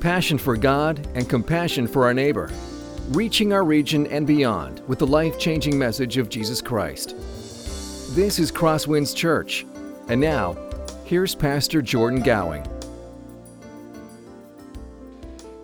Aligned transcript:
passion 0.00 0.38
for 0.38 0.56
God, 0.56 1.06
and 1.14 1.28
compassion 1.28 1.86
for 1.86 2.04
our 2.04 2.14
neighbor, 2.14 2.50
reaching 3.10 3.52
our 3.52 3.64
region 3.64 4.06
and 4.06 4.26
beyond 4.26 4.80
with 4.88 4.98
the 4.98 5.06
life 5.06 5.38
changing 5.38 5.78
message 5.78 6.16
of 6.16 6.30
Jesus 6.30 6.62
Christ. 6.62 7.14
This 8.14 8.38
is 8.38 8.50
Crosswinds 8.50 9.14
Church. 9.14 9.66
And 10.08 10.20
now, 10.20 10.56
here's 11.04 11.34
Pastor 11.34 11.82
Jordan 11.82 12.22
Gowing. 12.22 12.64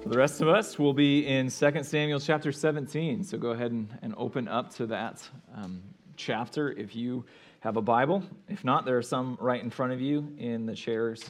For 0.02 0.10
the 0.10 0.18
rest 0.18 0.40
of 0.40 0.48
us, 0.48 0.78
we'll 0.78 0.92
be 0.92 1.26
in 1.26 1.50
2 1.50 1.82
Samuel 1.82 2.20
chapter 2.20 2.52
17. 2.52 3.24
So 3.24 3.38
go 3.38 3.50
ahead 3.50 3.72
and, 3.72 3.88
and 4.02 4.14
open 4.16 4.46
up 4.46 4.72
to 4.74 4.86
that 4.86 5.28
um, 5.56 5.82
chapter 6.16 6.72
if 6.72 6.94
you 6.94 7.24
have 7.60 7.76
a 7.76 7.82
Bible. 7.82 8.22
If 8.48 8.62
not, 8.64 8.84
there 8.84 8.96
are 8.96 9.02
some 9.02 9.36
right 9.40 9.60
in 9.60 9.70
front 9.70 9.92
of 9.92 10.00
you 10.00 10.32
in 10.38 10.66
the 10.66 10.74
chairs. 10.74 11.24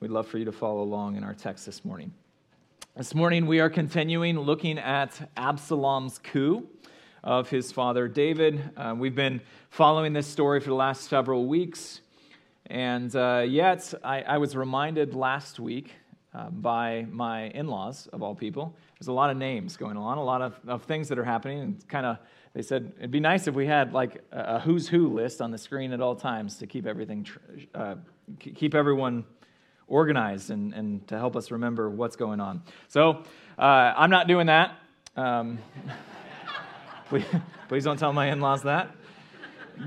We'd 0.00 0.12
love 0.12 0.28
for 0.28 0.38
you 0.38 0.44
to 0.44 0.52
follow 0.52 0.82
along 0.82 1.16
in 1.16 1.24
our 1.24 1.34
text 1.34 1.66
this 1.66 1.84
morning. 1.84 2.12
This 2.96 3.16
morning, 3.16 3.46
we 3.46 3.58
are 3.58 3.68
continuing 3.68 4.38
looking 4.38 4.78
at 4.78 5.28
Absalom's 5.36 6.20
coup 6.20 6.68
of 7.24 7.50
his 7.50 7.72
father 7.72 8.06
David. 8.06 8.62
Uh, 8.76 8.94
we've 8.96 9.16
been 9.16 9.40
following 9.70 10.12
this 10.12 10.28
story 10.28 10.60
for 10.60 10.68
the 10.68 10.76
last 10.76 11.08
several 11.08 11.46
weeks. 11.46 12.00
And 12.66 13.14
uh, 13.16 13.44
yet, 13.44 13.92
I, 14.04 14.22
I, 14.22 14.38
was 14.38 14.54
reminded 14.54 15.14
last 15.14 15.58
week 15.58 15.90
uh, 16.32 16.50
by 16.50 17.04
my 17.10 17.48
in 17.48 17.66
laws, 17.66 18.06
of 18.12 18.22
all 18.22 18.36
people. 18.36 18.76
There's 19.00 19.08
a 19.08 19.12
lot 19.12 19.30
of 19.30 19.36
names 19.36 19.76
going 19.76 19.96
on, 19.96 20.16
a 20.16 20.24
lot 20.24 20.42
of, 20.42 20.60
of 20.68 20.84
things 20.84 21.08
that 21.08 21.18
are 21.18 21.24
happening, 21.24 21.58
and 21.58 21.88
kind 21.88 22.06
of 22.06 22.18
they 22.54 22.62
said 22.62 22.92
it'd 22.98 23.10
be 23.10 23.18
nice 23.18 23.48
if 23.48 23.54
we 23.56 23.66
had 23.66 23.92
like 23.92 24.22
a 24.30 24.60
who's 24.60 24.86
who 24.86 25.08
list 25.08 25.40
on 25.40 25.50
the 25.50 25.58
screen 25.58 25.92
at 25.92 26.00
all 26.00 26.14
times 26.14 26.56
to 26.58 26.68
keep 26.68 26.86
everything, 26.86 27.26
uh, 27.74 27.96
keep 28.38 28.76
everyone 28.76 29.24
organized 29.88 30.50
and, 30.50 30.72
and 30.74 31.06
to 31.08 31.18
help 31.18 31.34
us 31.34 31.50
remember 31.50 31.90
what's 31.90 32.16
going 32.16 32.40
on. 32.40 32.62
So 32.88 33.24
uh, 33.58 33.62
I'm 33.96 34.10
not 34.10 34.28
doing 34.28 34.46
that. 34.46 34.76
Um, 35.16 35.58
please, 37.08 37.24
please 37.68 37.84
don't 37.84 37.98
tell 37.98 38.12
my 38.12 38.30
in 38.30 38.40
laws 38.40 38.62
that. 38.62 38.94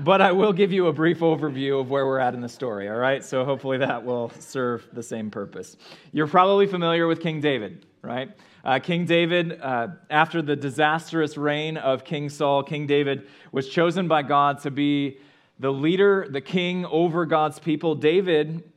But 0.00 0.22
I 0.22 0.32
will 0.32 0.52
give 0.54 0.72
you 0.72 0.86
a 0.86 0.92
brief 0.92 1.20
overview 1.20 1.80
of 1.80 1.90
where 1.90 2.06
we're 2.06 2.18
at 2.18 2.34
in 2.34 2.40
the 2.40 2.48
story, 2.48 2.88
all 2.88 2.96
right? 2.96 3.22
So 3.22 3.44
hopefully 3.44 3.78
that 3.78 4.04
will 4.04 4.30
serve 4.38 4.88
the 4.92 5.02
same 5.02 5.30
purpose. 5.30 5.76
You're 6.12 6.26
probably 6.26 6.66
familiar 6.66 7.06
with 7.06 7.20
King 7.20 7.40
David, 7.40 7.84
right? 8.00 8.30
Uh, 8.64 8.78
King 8.78 9.04
David, 9.04 9.60
uh, 9.60 9.88
after 10.08 10.40
the 10.40 10.56
disastrous 10.56 11.36
reign 11.36 11.76
of 11.76 12.04
King 12.04 12.30
Saul, 12.30 12.62
King 12.62 12.86
David 12.86 13.28
was 13.52 13.68
chosen 13.68 14.08
by 14.08 14.22
God 14.22 14.60
to 14.60 14.70
be 14.70 15.18
the 15.58 15.72
leader, 15.72 16.26
the 16.28 16.40
king 16.40 16.86
over 16.86 17.26
God's 17.26 17.58
people. 17.58 17.94
David, 17.94 18.71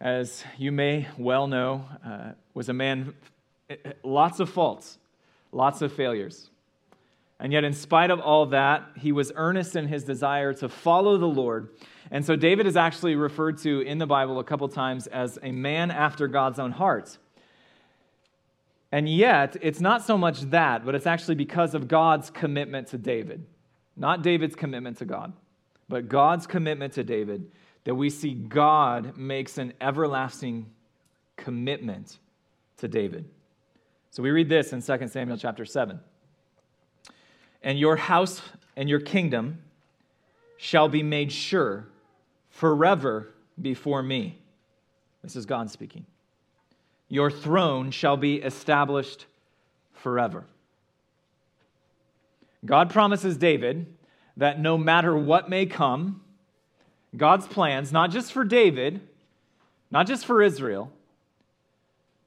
as 0.00 0.44
you 0.56 0.72
may 0.72 1.06
well 1.18 1.46
know, 1.46 1.84
uh, 2.04 2.32
was 2.54 2.68
a 2.68 2.72
man, 2.72 3.14
lots 4.02 4.40
of 4.40 4.48
faults, 4.48 4.98
lots 5.52 5.82
of 5.82 5.92
failures. 5.92 6.48
And 7.38 7.52
yet, 7.52 7.64
in 7.64 7.72
spite 7.72 8.10
of 8.10 8.20
all 8.20 8.46
that, 8.46 8.84
he 8.96 9.12
was 9.12 9.32
earnest 9.34 9.76
in 9.76 9.88
his 9.88 10.04
desire 10.04 10.52
to 10.54 10.68
follow 10.68 11.16
the 11.16 11.26
Lord. 11.26 11.70
And 12.10 12.24
so, 12.24 12.36
David 12.36 12.66
is 12.66 12.76
actually 12.76 13.14
referred 13.14 13.58
to 13.58 13.80
in 13.80 13.98
the 13.98 14.06
Bible 14.06 14.38
a 14.38 14.44
couple 14.44 14.68
times 14.68 15.06
as 15.06 15.38
a 15.42 15.52
man 15.52 15.90
after 15.90 16.28
God's 16.28 16.58
own 16.58 16.72
heart. 16.72 17.16
And 18.92 19.08
yet, 19.08 19.56
it's 19.62 19.80
not 19.80 20.04
so 20.04 20.18
much 20.18 20.40
that, 20.50 20.84
but 20.84 20.94
it's 20.94 21.06
actually 21.06 21.36
because 21.36 21.74
of 21.74 21.88
God's 21.88 22.28
commitment 22.28 22.88
to 22.88 22.98
David. 22.98 23.46
Not 23.96 24.22
David's 24.22 24.54
commitment 24.54 24.98
to 24.98 25.04
God, 25.04 25.32
but 25.88 26.08
God's 26.08 26.46
commitment 26.46 26.94
to 26.94 27.04
David 27.04 27.50
that 27.84 27.94
we 27.94 28.10
see 28.10 28.34
God 28.34 29.16
makes 29.16 29.58
an 29.58 29.72
everlasting 29.80 30.70
commitment 31.36 32.18
to 32.78 32.88
David. 32.88 33.28
So 34.10 34.22
we 34.22 34.30
read 34.30 34.48
this 34.48 34.72
in 34.72 34.82
2 34.82 35.08
Samuel 35.08 35.38
chapter 35.38 35.64
7. 35.64 36.00
And 37.62 37.78
your 37.78 37.96
house 37.96 38.42
and 38.76 38.88
your 38.88 39.00
kingdom 39.00 39.62
shall 40.56 40.88
be 40.88 41.02
made 41.02 41.32
sure 41.32 41.86
forever 42.48 43.28
before 43.60 44.02
me. 44.02 44.38
This 45.22 45.36
is 45.36 45.46
God 45.46 45.70
speaking. 45.70 46.06
Your 47.08 47.30
throne 47.30 47.90
shall 47.90 48.16
be 48.16 48.36
established 48.36 49.26
forever. 49.92 50.44
God 52.64 52.90
promises 52.90 53.36
David 53.36 53.86
that 54.36 54.60
no 54.60 54.78
matter 54.78 55.16
what 55.16 55.50
may 55.50 55.66
come, 55.66 56.22
God's 57.16 57.46
plans, 57.46 57.92
not 57.92 58.10
just 58.10 58.32
for 58.32 58.44
David, 58.44 59.00
not 59.90 60.06
just 60.06 60.24
for 60.24 60.42
Israel, 60.42 60.92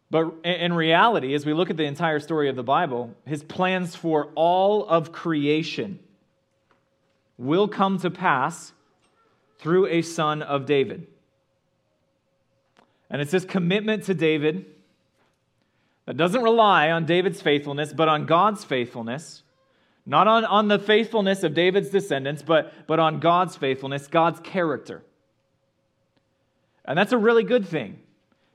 but 0.10 0.34
in 0.44 0.74
reality, 0.74 1.34
as 1.34 1.46
we 1.46 1.54
look 1.54 1.70
at 1.70 1.78
the 1.78 1.86
entire 1.86 2.20
story 2.20 2.50
of 2.50 2.56
the 2.56 2.64
Bible, 2.64 3.16
his 3.26 3.42
plans 3.44 3.96
for 3.96 4.30
all 4.36 4.86
of 4.86 5.12
creation 5.12 6.00
will 7.38 7.68
come 7.68 7.98
to 8.00 8.12
pass 8.12 8.74
through 9.60 9.88
a 9.88 10.02
son 10.02 10.42
of 10.42 10.66
David. 10.66 11.08
And 13.10 13.22
it's 13.22 13.32
this 13.32 13.46
commitment 13.46 14.04
to 14.06 14.14
David 14.14 14.66
that 16.06 16.18
doesn't 16.18 16.42
rely 16.42 16.92
on 16.92 17.06
David's 17.06 17.42
faithfulness, 17.42 17.94
but 17.94 18.10
on 18.10 18.26
God's 18.26 18.64
faithfulness. 18.64 19.43
Not 20.06 20.28
on, 20.28 20.44
on 20.46 20.68
the 20.68 20.80
faithfulness 20.80 21.44
of 21.44 21.54
David's 21.54 21.90
descendants, 21.90 22.42
but, 22.42 22.74
but 22.88 23.00
on 23.00 23.20
God's 23.20 23.56
faithfulness, 23.56 24.08
God's 24.08 24.40
character. 24.42 25.04
And 26.86 26.98
that's 26.98 27.14
a 27.14 27.18
really 27.18 27.44
good 27.44 27.66
thing. 27.66 28.00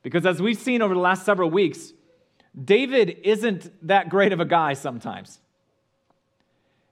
Because 0.03 0.27
as 0.27 0.41
we've 0.41 0.59
seen 0.59 0.83
over 0.83 0.95
the 0.95 1.01
last 1.01 1.25
several 1.25 1.51
weeks, 1.51 1.93
David 2.63 3.19
isn't 3.25 3.71
that 3.87 4.09
great 4.09 4.33
of 4.33 4.41
a 4.41 4.45
guy 4.45 4.75
sometimes. 4.75 5.41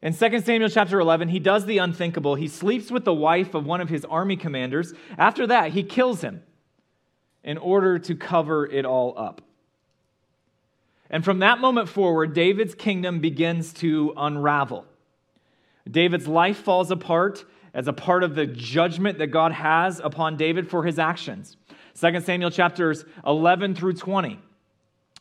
In 0.02 0.14
2 0.14 0.40
Samuel 0.40 0.68
chapter 0.68 1.00
11, 1.00 1.28
he 1.28 1.38
does 1.38 1.66
the 1.66 1.78
unthinkable. 1.78 2.34
He 2.34 2.48
sleeps 2.48 2.90
with 2.90 3.04
the 3.04 3.14
wife 3.14 3.54
of 3.54 3.66
one 3.66 3.80
of 3.80 3.88
his 3.88 4.04
army 4.04 4.36
commanders. 4.36 4.92
After 5.18 5.46
that, 5.48 5.72
he 5.72 5.82
kills 5.82 6.20
him 6.20 6.42
in 7.42 7.58
order 7.58 7.98
to 7.98 8.14
cover 8.14 8.66
it 8.66 8.84
all 8.84 9.14
up. 9.16 9.40
And 11.10 11.24
from 11.24 11.38
that 11.40 11.60
moment 11.60 11.88
forward, 11.88 12.34
David's 12.34 12.74
kingdom 12.74 13.20
begins 13.20 13.72
to 13.74 14.12
unravel. 14.16 14.84
David's 15.88 16.26
life 16.26 16.58
falls 16.58 16.90
apart 16.90 17.44
as 17.72 17.86
a 17.86 17.92
part 17.92 18.24
of 18.24 18.34
the 18.34 18.46
judgment 18.46 19.18
that 19.18 19.28
God 19.28 19.52
has 19.52 20.00
upon 20.00 20.36
David 20.36 20.68
for 20.68 20.84
his 20.84 20.98
actions. 20.98 21.56
2 22.00 22.20
Samuel 22.20 22.50
chapters 22.50 23.04
11 23.24 23.74
through 23.74 23.94
20 23.94 24.40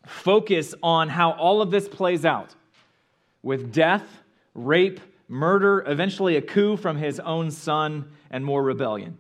focus 0.06 0.75
on 0.84 1.09
how 1.09 1.31
all 1.31 1.62
of 1.62 1.72
this 1.72 1.88
plays 1.88 2.25
out 2.25 2.53
with 3.41 3.73
death, 3.73 4.03
rape, 4.53 5.00
murder, 5.28 5.84
eventually 5.88 6.35
a 6.38 6.41
coup 6.41 6.78
from 6.78 6.97
his 6.97 7.19
own 7.19 7.52
son, 7.52 8.12
and 8.29 8.46
more 8.46 8.63
rebellion. 8.63 9.17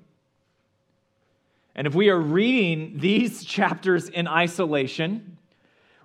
And 1.75 1.87
if 1.87 1.95
we 1.95 2.09
are 2.09 2.19
reading 2.19 2.99
these 2.99 3.43
chapters 3.45 4.09
in 4.09 4.27
isolation, 4.27 5.34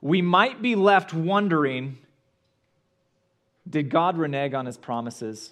we 0.00 0.22
might 0.22 0.62
be 0.62 0.74
left 0.74 1.12
wondering 1.12 1.98
did 3.68 3.88
God 3.88 4.18
renege 4.18 4.54
on 4.54 4.66
his 4.66 4.76
promises 4.76 5.50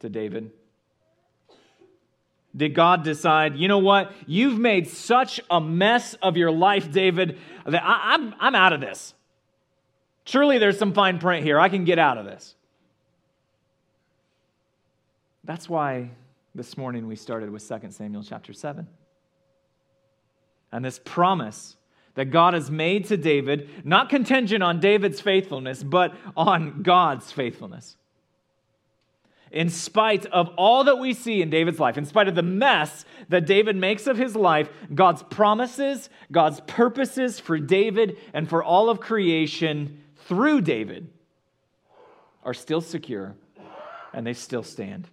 to 0.00 0.08
David? 0.08 0.50
Did 2.56 2.74
God 2.74 3.04
decide, 3.04 3.56
you 3.56 3.68
know 3.68 3.78
what? 3.78 4.12
You've 4.26 4.58
made 4.58 4.88
such 4.88 5.40
a 5.50 5.60
mess 5.60 6.14
of 6.14 6.38
your 6.38 6.50
life, 6.50 6.90
David, 6.90 7.38
that 7.66 7.82
I, 7.84 8.14
am 8.14 8.28
I'm, 8.28 8.34
I'm 8.40 8.54
out 8.54 8.72
of 8.72 8.80
this. 8.80 9.12
Surely 10.24 10.58
there's 10.58 10.78
some 10.78 10.94
fine 10.94 11.18
print 11.18 11.44
here. 11.44 11.60
I 11.60 11.68
can 11.68 11.84
get 11.84 11.98
out 11.98 12.16
of 12.16 12.24
this. 12.24 12.54
That's 15.44 15.68
why 15.68 16.10
this 16.54 16.78
morning 16.78 17.06
we 17.06 17.16
started 17.16 17.50
with 17.50 17.66
2 17.68 17.90
Samuel 17.90 18.24
chapter 18.24 18.52
7. 18.52 18.86
And 20.72 20.84
this 20.84 20.98
promise 21.04 21.76
that 22.16 22.30
God 22.30 22.54
has 22.54 22.70
made 22.70 23.04
to 23.06 23.16
David, 23.16 23.70
not 23.84 24.08
contingent 24.08 24.62
on 24.62 24.80
David's 24.80 25.20
faithfulness, 25.20 25.82
but 25.82 26.14
on 26.36 26.82
God's 26.82 27.30
faithfulness. 27.30 27.96
In 29.52 29.70
spite 29.70 30.26
of 30.26 30.48
all 30.56 30.84
that 30.84 30.98
we 30.98 31.14
see 31.14 31.40
in 31.40 31.50
David's 31.50 31.78
life, 31.78 31.96
in 31.96 32.04
spite 32.04 32.26
of 32.26 32.34
the 32.34 32.42
mess 32.42 33.04
that 33.28 33.46
David 33.46 33.76
makes 33.76 34.06
of 34.06 34.16
his 34.16 34.34
life, 34.34 34.68
God's 34.92 35.22
promises, 35.22 36.10
God's 36.32 36.60
purposes 36.66 37.38
for 37.38 37.58
David 37.58 38.16
and 38.34 38.48
for 38.48 38.64
all 38.64 38.90
of 38.90 38.98
creation 38.98 40.02
through 40.26 40.62
David 40.62 41.08
are 42.42 42.54
still 42.54 42.80
secure 42.80 43.36
and 44.12 44.26
they 44.26 44.32
still 44.32 44.62
stand. 44.62 45.08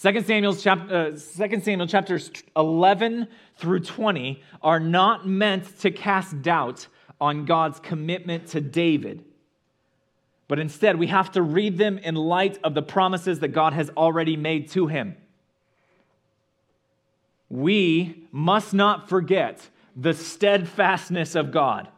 2 0.00 0.20
Samuel, 0.20 0.54
chapter, 0.54 0.94
uh, 0.94 1.10
2 1.10 1.60
Samuel 1.60 1.86
chapters 1.86 2.30
11 2.54 3.28
through 3.56 3.80
20 3.80 4.42
are 4.62 4.78
not 4.78 5.26
meant 5.26 5.78
to 5.80 5.90
cast 5.90 6.42
doubt 6.42 6.86
on 7.18 7.46
God's 7.46 7.80
commitment 7.80 8.48
to 8.48 8.60
David. 8.60 9.24
But 10.48 10.58
instead, 10.58 10.98
we 10.98 11.06
have 11.06 11.32
to 11.32 11.42
read 11.42 11.78
them 11.78 11.96
in 11.98 12.14
light 12.14 12.58
of 12.62 12.74
the 12.74 12.82
promises 12.82 13.40
that 13.40 13.48
God 13.48 13.72
has 13.72 13.90
already 13.96 14.36
made 14.36 14.70
to 14.72 14.86
him. 14.86 15.16
We 17.48 18.26
must 18.30 18.74
not 18.74 19.08
forget 19.08 19.68
the 19.96 20.12
steadfastness 20.12 21.34
of 21.34 21.50
God. 21.50 21.88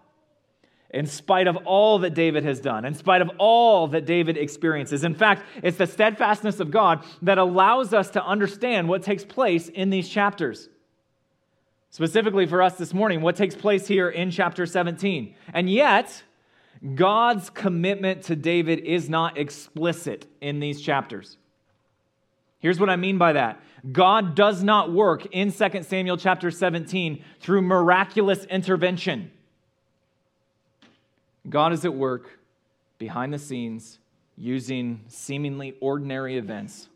In 0.91 1.07
spite 1.07 1.47
of 1.47 1.57
all 1.67 1.99
that 1.99 2.15
David 2.15 2.45
has 2.45 2.61
done, 2.61 2.85
in 2.85 2.95
spite 2.95 3.21
of 3.21 3.31
all 3.39 3.89
that 3.89 4.07
David 4.07 4.39
experiences. 4.39 5.05
In 5.05 5.15
fact, 5.15 5.45
it's 5.63 5.77
the 5.77 5.87
steadfastness 5.87 6.61
of 6.61 6.71
God 6.71 7.05
that 7.23 7.37
allows 7.37 7.93
us 7.93 8.11
to 8.11 8.25
understand 8.25 8.89
what 8.89 9.03
takes 9.03 9.25
place 9.25 9.69
in 9.69 9.91
these 9.91 10.09
chapters. 10.09 10.69
Specifically 11.91 12.47
for 12.47 12.63
us 12.63 12.77
this 12.77 12.95
morning, 12.95 13.21
what 13.21 13.37
takes 13.37 13.55
place 13.55 13.87
here 13.87 14.09
in 14.09 14.31
chapter 14.31 14.67
17. 14.67 15.35
And 15.53 15.71
yet, 15.71 16.23
God's 16.95 17.51
commitment 17.51 18.23
to 18.25 18.37
David 18.37 18.81
is 18.81 19.09
not 19.09 19.37
explicit 19.37 20.27
in 20.41 20.61
these 20.61 20.81
chapters. 20.81 21.37
Here's 22.61 22.81
what 22.81 22.91
I 22.91 22.97
mean 22.97 23.19
by 23.19 23.35
that 23.35 23.61
God 23.93 24.35
does 24.35 24.63
not 24.63 24.93
work 24.93 25.27
in 25.27 25.53
2 25.53 25.83
Samuel 25.83 26.17
chapter 26.17 26.51
17 26.51 27.23
through 27.41 27.63
miraculous 27.63 28.45
intervention. 28.45 29.31
God 31.51 31.73
is 31.73 31.85
at 31.85 31.95
work 31.95 32.39
behind 32.99 33.33
the 33.33 33.39
scenes 33.39 33.99
using 34.37 35.01
seemingly 35.09 35.75
ordinary 35.81 36.37
events 36.39 36.89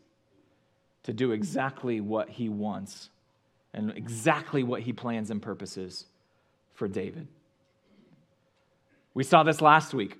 to 1.03 1.13
do 1.13 1.31
exactly 1.31 1.99
what 1.99 2.29
he 2.29 2.49
wants 2.49 3.09
and 3.73 3.91
exactly 3.91 4.63
what 4.63 4.81
he 4.81 4.93
plans 4.93 5.31
and 5.31 5.41
purposes 5.41 6.05
for 6.73 6.87
David. 6.87 7.27
We 9.13 9.23
saw 9.23 9.43
this 9.43 9.61
last 9.61 9.93
week. 9.93 10.17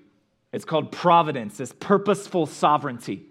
It's 0.52 0.64
called 0.64 0.92
providence, 0.92 1.56
this 1.56 1.72
purposeful 1.72 2.46
sovereignty. 2.46 3.26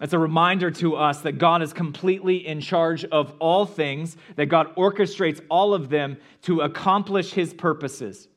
It's 0.00 0.12
a 0.12 0.18
reminder 0.18 0.70
to 0.70 0.96
us 0.96 1.20
that 1.22 1.38
God 1.38 1.62
is 1.62 1.72
completely 1.72 2.46
in 2.46 2.60
charge 2.60 3.04
of 3.04 3.34
all 3.38 3.66
things, 3.66 4.16
that 4.36 4.46
God 4.46 4.74
orchestrates 4.76 5.40
all 5.48 5.74
of 5.74 5.88
them 5.88 6.18
to 6.42 6.60
accomplish 6.60 7.32
his 7.32 7.52
purposes. 7.52 8.28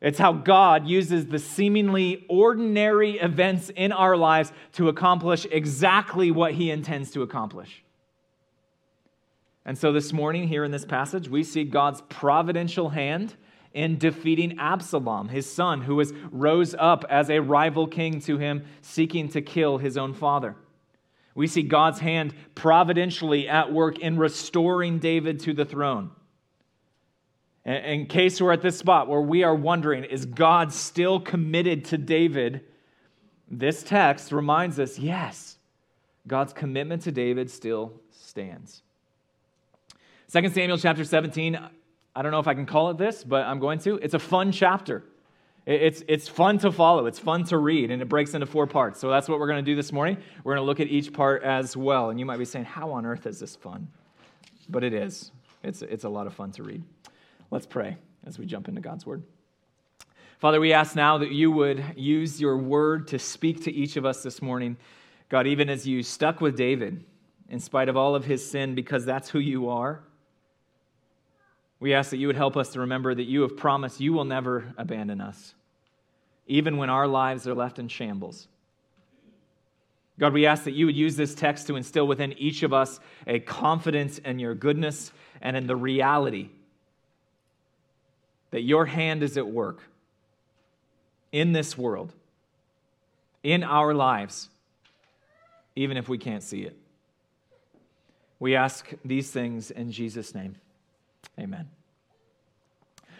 It's 0.00 0.18
how 0.18 0.32
God 0.32 0.86
uses 0.86 1.26
the 1.26 1.38
seemingly 1.38 2.26
ordinary 2.28 3.18
events 3.18 3.70
in 3.74 3.92
our 3.92 4.16
lives 4.16 4.52
to 4.72 4.88
accomplish 4.88 5.46
exactly 5.50 6.30
what 6.30 6.52
he 6.52 6.70
intends 6.70 7.10
to 7.12 7.22
accomplish. 7.22 7.82
And 9.64 9.78
so 9.78 9.92
this 9.92 10.12
morning, 10.12 10.46
here 10.46 10.64
in 10.64 10.70
this 10.70 10.84
passage, 10.84 11.28
we 11.28 11.42
see 11.42 11.64
God's 11.64 12.02
providential 12.10 12.90
hand 12.90 13.34
in 13.72 13.98
defeating 13.98 14.58
Absalom, 14.58 15.28
his 15.28 15.50
son, 15.50 15.80
who 15.80 15.96
was 15.96 16.12
rose 16.30 16.74
up 16.78 17.04
as 17.08 17.30
a 17.30 17.40
rival 17.40 17.86
king 17.86 18.20
to 18.20 18.36
him, 18.38 18.64
seeking 18.82 19.28
to 19.30 19.40
kill 19.40 19.78
his 19.78 19.96
own 19.96 20.12
father. 20.12 20.54
We 21.34 21.46
see 21.46 21.62
God's 21.62 21.98
hand 21.98 22.34
providentially 22.54 23.48
at 23.48 23.72
work 23.72 23.98
in 23.98 24.18
restoring 24.18 24.98
David 24.98 25.40
to 25.40 25.52
the 25.52 25.64
throne. 25.64 26.12
In 27.64 28.06
case 28.06 28.40
we're 28.40 28.52
at 28.52 28.60
this 28.60 28.78
spot 28.78 29.08
where 29.08 29.22
we 29.22 29.42
are 29.42 29.54
wondering, 29.54 30.04
is 30.04 30.26
God 30.26 30.72
still 30.72 31.18
committed 31.18 31.86
to 31.86 31.98
David? 31.98 32.62
This 33.50 33.82
text 33.82 34.32
reminds 34.32 34.78
us 34.78 34.98
yes, 34.98 35.56
God's 36.26 36.52
commitment 36.52 37.02
to 37.02 37.12
David 37.12 37.50
still 37.50 37.92
stands. 38.10 38.82
2 40.30 40.48
Samuel 40.50 40.76
chapter 40.76 41.04
17, 41.04 41.58
I 42.16 42.22
don't 42.22 42.32
know 42.32 42.38
if 42.38 42.48
I 42.48 42.54
can 42.54 42.66
call 42.66 42.90
it 42.90 42.98
this, 42.98 43.24
but 43.24 43.46
I'm 43.46 43.60
going 43.60 43.78
to. 43.80 43.96
It's 43.96 44.14
a 44.14 44.18
fun 44.18 44.52
chapter. 44.52 45.04
It's, 45.66 46.02
it's 46.08 46.28
fun 46.28 46.58
to 46.58 46.70
follow, 46.70 47.06
it's 47.06 47.18
fun 47.18 47.44
to 47.44 47.56
read, 47.56 47.90
and 47.90 48.02
it 48.02 48.08
breaks 48.08 48.34
into 48.34 48.46
four 48.46 48.66
parts. 48.66 49.00
So 49.00 49.08
that's 49.08 49.28
what 49.28 49.40
we're 49.40 49.46
going 49.46 49.64
to 49.64 49.70
do 49.70 49.74
this 49.74 49.92
morning. 49.92 50.18
We're 50.42 50.54
going 50.54 50.62
to 50.62 50.66
look 50.66 50.80
at 50.80 50.88
each 50.88 51.12
part 51.14 51.42
as 51.42 51.74
well. 51.74 52.10
And 52.10 52.20
you 52.20 52.26
might 52.26 52.36
be 52.36 52.44
saying, 52.44 52.66
How 52.66 52.92
on 52.92 53.06
earth 53.06 53.26
is 53.26 53.40
this 53.40 53.56
fun? 53.56 53.88
But 54.68 54.84
it 54.84 54.92
is. 54.92 55.30
It's, 55.62 55.80
it's 55.80 56.04
a 56.04 56.08
lot 56.08 56.26
of 56.26 56.34
fun 56.34 56.52
to 56.52 56.62
read. 56.62 56.82
Let's 57.54 57.66
pray 57.66 57.96
as 58.26 58.36
we 58.36 58.46
jump 58.46 58.66
into 58.66 58.80
God's 58.80 59.06
word. 59.06 59.22
Father, 60.40 60.58
we 60.58 60.72
ask 60.72 60.96
now 60.96 61.18
that 61.18 61.30
you 61.30 61.52
would 61.52 61.84
use 61.94 62.40
your 62.40 62.58
word 62.58 63.06
to 63.06 63.18
speak 63.20 63.62
to 63.62 63.72
each 63.72 63.96
of 63.96 64.04
us 64.04 64.24
this 64.24 64.42
morning. 64.42 64.76
God, 65.28 65.46
even 65.46 65.70
as 65.70 65.86
you 65.86 66.02
stuck 66.02 66.40
with 66.40 66.56
David 66.56 67.04
in 67.48 67.60
spite 67.60 67.88
of 67.88 67.96
all 67.96 68.16
of 68.16 68.24
his 68.24 68.44
sin, 68.44 68.74
because 68.74 69.04
that's 69.04 69.28
who 69.28 69.38
you 69.38 69.68
are. 69.68 70.02
We 71.78 71.94
ask 71.94 72.10
that 72.10 72.16
you 72.16 72.26
would 72.26 72.34
help 72.34 72.56
us 72.56 72.70
to 72.70 72.80
remember 72.80 73.14
that 73.14 73.22
you 73.22 73.42
have 73.42 73.56
promised 73.56 74.00
you 74.00 74.12
will 74.12 74.24
never 74.24 74.74
abandon 74.76 75.20
us, 75.20 75.54
even 76.48 76.76
when 76.76 76.90
our 76.90 77.06
lives 77.06 77.46
are 77.46 77.54
left 77.54 77.78
in 77.78 77.86
shambles. 77.86 78.48
God, 80.18 80.32
we 80.32 80.44
ask 80.44 80.64
that 80.64 80.74
you 80.74 80.86
would 80.86 80.96
use 80.96 81.14
this 81.14 81.36
text 81.36 81.68
to 81.68 81.76
instill 81.76 82.08
within 82.08 82.32
each 82.32 82.64
of 82.64 82.72
us 82.72 82.98
a 83.28 83.38
confidence 83.38 84.18
in 84.18 84.40
your 84.40 84.56
goodness 84.56 85.12
and 85.40 85.56
in 85.56 85.68
the 85.68 85.76
reality 85.76 86.50
that 88.54 88.62
your 88.62 88.86
hand 88.86 89.24
is 89.24 89.36
at 89.36 89.48
work 89.48 89.82
in 91.32 91.50
this 91.50 91.76
world, 91.76 92.12
in 93.42 93.64
our 93.64 93.92
lives, 93.92 94.48
even 95.74 95.96
if 95.96 96.08
we 96.08 96.16
can't 96.16 96.40
see 96.44 96.62
it. 96.62 96.78
We 98.38 98.54
ask 98.54 98.92
these 99.04 99.28
things 99.32 99.72
in 99.72 99.90
Jesus' 99.90 100.36
name. 100.36 100.54
Amen. 101.36 101.68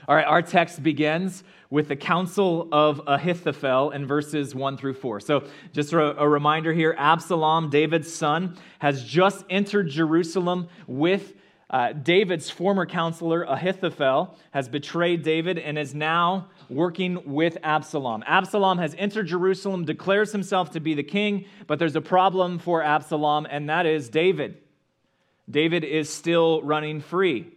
All 0.07 0.15
right, 0.15 0.25
our 0.25 0.41
text 0.41 0.85
begins 0.85 1.43
with 1.69 1.89
the 1.89 1.97
counsel 1.97 2.69
of 2.71 3.01
Ahithophel 3.05 3.91
in 3.91 4.07
verses 4.07 4.55
1 4.55 4.77
through 4.77 4.95
4. 4.95 5.19
So, 5.19 5.49
just 5.73 5.93
a, 5.93 6.17
a, 6.17 6.29
reminder 6.29 6.73
here 6.73 6.95
Absalom, 6.97 7.71
David's 7.71 8.13
son, 8.13 8.57
has 8.79 9.03
just 9.03 9.45
entered 9.51 9.89
Jerusalem 9.89 10.69
with 10.87 11.33
uh, 11.75 11.93
David's 11.93 12.49
former 12.49 12.87
counselor, 12.87 13.43
Ahithophel, 13.43 14.37
has 14.53 14.69
betrayed 14.69 15.25
David 15.25 15.59
and 15.59 15.77
is 15.77 15.93
now 15.93 16.47
working 16.71 17.21
with 17.25 17.59
Absalom. 17.65 18.23
Absalom 18.29 18.79
has 18.79 18.95
entered 18.97 19.27
Jerusalem, 19.27 19.85
declares 19.85 20.31
himself 20.31 20.71
to 20.71 20.81
be 20.81 20.95
the 20.95 21.03
king, 21.03 21.47
but 21.67 21.81
there's 21.81 21.97
a 21.97 22.01
problem 22.01 22.61
for 22.61 22.81
Absalom, 22.81 23.49
and 23.51 23.69
that 23.69 23.87
is 23.87 24.09
David. 24.09 24.59
David 25.51 25.83
is 25.83 26.09
still 26.09 26.63
running 26.63 27.01
free. 27.01 27.51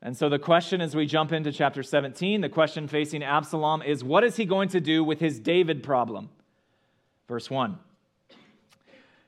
And 0.00 0.16
so 0.16 0.28
the 0.28 0.38
question 0.38 0.80
as 0.80 0.94
we 0.94 1.04
jump 1.04 1.32
into 1.32 1.50
chapter 1.50 1.82
17, 1.82 2.42
the 2.42 2.48
question 2.48 2.86
facing 2.86 3.24
Absalom 3.24 3.82
is 3.82 4.04
what 4.04 4.22
is 4.22 4.36
he 4.36 4.44
going 4.44 4.68
to 4.68 4.80
do 4.80 5.02
with 5.02 5.18
his 5.18 5.40
David 5.40 5.82
problem? 5.82 6.28
Verse 7.26 7.50
1. 7.50 7.76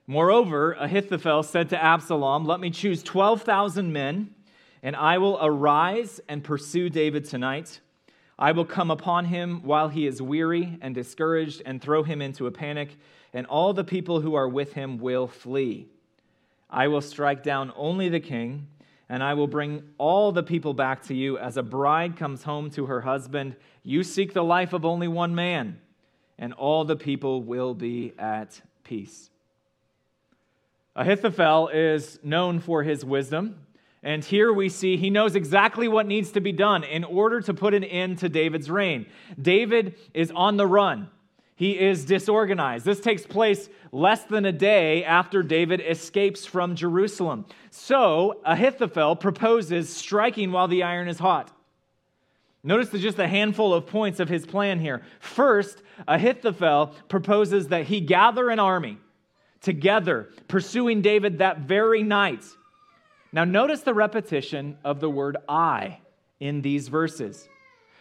Moreover, 0.08 0.72
Ahithophel 0.72 1.44
said 1.44 1.68
to 1.68 1.80
Absalom, 1.80 2.44
Let 2.44 2.58
me 2.58 2.70
choose 2.70 3.04
12,000 3.04 3.92
men, 3.92 4.34
and 4.82 4.96
I 4.96 5.18
will 5.18 5.38
arise 5.40 6.20
and 6.28 6.42
pursue 6.42 6.90
David 6.90 7.24
tonight. 7.24 7.78
I 8.36 8.50
will 8.50 8.64
come 8.64 8.90
upon 8.90 9.26
him 9.26 9.62
while 9.62 9.88
he 9.88 10.08
is 10.08 10.20
weary 10.20 10.78
and 10.80 10.92
discouraged 10.92 11.62
and 11.64 11.80
throw 11.80 12.02
him 12.02 12.20
into 12.20 12.48
a 12.48 12.50
panic, 12.50 12.96
and 13.32 13.46
all 13.46 13.72
the 13.72 13.84
people 13.84 14.20
who 14.20 14.34
are 14.34 14.48
with 14.48 14.72
him 14.72 14.98
will 14.98 15.28
flee. 15.28 15.86
I 16.68 16.88
will 16.88 17.00
strike 17.00 17.44
down 17.44 17.72
only 17.76 18.08
the 18.08 18.18
king 18.18 18.66
and 19.08 19.22
I 19.22 19.34
will 19.34 19.46
bring 19.46 19.82
all 19.96 20.32
the 20.32 20.42
people 20.42 20.74
back 20.74 21.02
to 21.04 21.14
you 21.14 21.38
as 21.38 21.56
a 21.56 21.62
bride 21.62 22.16
comes 22.16 22.42
home 22.42 22.70
to 22.70 22.86
her 22.86 23.00
husband. 23.00 23.56
You 23.82 24.02
seek 24.02 24.34
the 24.34 24.44
life 24.44 24.72
of 24.72 24.84
only 24.84 25.08
one 25.08 25.34
man, 25.34 25.80
and 26.38 26.52
all 26.52 26.84
the 26.84 26.96
people 26.96 27.42
will 27.42 27.74
be 27.74 28.12
at 28.18 28.60
peace. 28.84 29.30
Ahithophel 30.98 31.68
is 31.68 32.18
known 32.24 32.58
for 32.58 32.82
his 32.82 33.04
wisdom, 33.04 33.54
and 34.02 34.24
here 34.24 34.52
we 34.52 34.68
see 34.68 34.96
he 34.96 35.10
knows 35.10 35.36
exactly 35.36 35.86
what 35.86 36.06
needs 36.06 36.32
to 36.32 36.40
be 36.40 36.50
done 36.50 36.82
in 36.82 37.04
order 37.04 37.40
to 37.40 37.54
put 37.54 37.72
an 37.72 37.84
end 37.84 38.18
to 38.18 38.28
David's 38.28 38.68
reign. 38.68 39.06
David 39.40 39.94
is 40.12 40.32
on 40.32 40.56
the 40.56 40.66
run. 40.66 41.08
He 41.54 41.78
is 41.78 42.04
disorganized. 42.04 42.84
This 42.84 42.98
takes 42.98 43.24
place 43.24 43.68
less 43.92 44.24
than 44.24 44.44
a 44.44 44.50
day 44.50 45.04
after 45.04 45.44
David 45.44 45.80
escapes 45.86 46.44
from 46.44 46.74
Jerusalem. 46.74 47.46
So 47.70 48.40
Ahithophel 48.44 49.14
proposes 49.14 49.94
striking 49.94 50.50
while 50.50 50.66
the 50.66 50.82
iron 50.82 51.06
is 51.06 51.20
hot. 51.20 51.52
Notice 52.64 52.90
just 52.90 53.20
a 53.20 53.28
handful 53.28 53.72
of 53.72 53.86
points 53.86 54.18
of 54.18 54.28
his 54.28 54.44
plan 54.44 54.80
here. 54.80 55.02
First, 55.20 55.80
Ahithophel 56.08 56.92
proposes 57.08 57.68
that 57.68 57.84
he 57.84 58.00
gather 58.00 58.50
an 58.50 58.58
army 58.58 58.98
together, 59.60 60.28
pursuing 60.46 61.02
David 61.02 61.38
that 61.38 61.60
very 61.60 62.02
night. 62.02 62.44
Now, 63.32 63.44
notice 63.44 63.82
the 63.82 63.94
repetition 63.94 64.78
of 64.84 65.00
the 65.00 65.10
word 65.10 65.36
I 65.48 65.98
in 66.40 66.62
these 66.62 66.88
verses. 66.88 67.48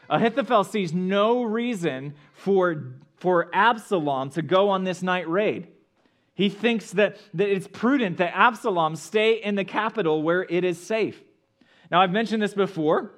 Ahithophel 0.10 0.64
sees 0.64 0.94
no 0.94 1.44
reason 1.44 2.14
for 2.34 2.94
for 3.18 3.50
Absalom 3.54 4.30
to 4.32 4.42
go 4.42 4.70
on 4.70 4.84
this 4.84 5.02
night 5.02 5.28
raid. 5.28 5.68
He 6.36 6.50
thinks 6.50 6.92
that, 6.92 7.18
that 7.34 7.50
it's 7.50 7.68
prudent 7.68 8.18
that 8.18 8.36
Absalom 8.36 8.96
stay 8.96 9.42
in 9.42 9.56
the 9.56 9.66
capital 9.66 10.22
where 10.22 10.44
it 10.44 10.64
is 10.64 10.80
safe. 10.80 11.20
Now, 11.90 12.02
I've 12.02 12.12
mentioned 12.12 12.44
this 12.44 12.54
before, 12.54 13.12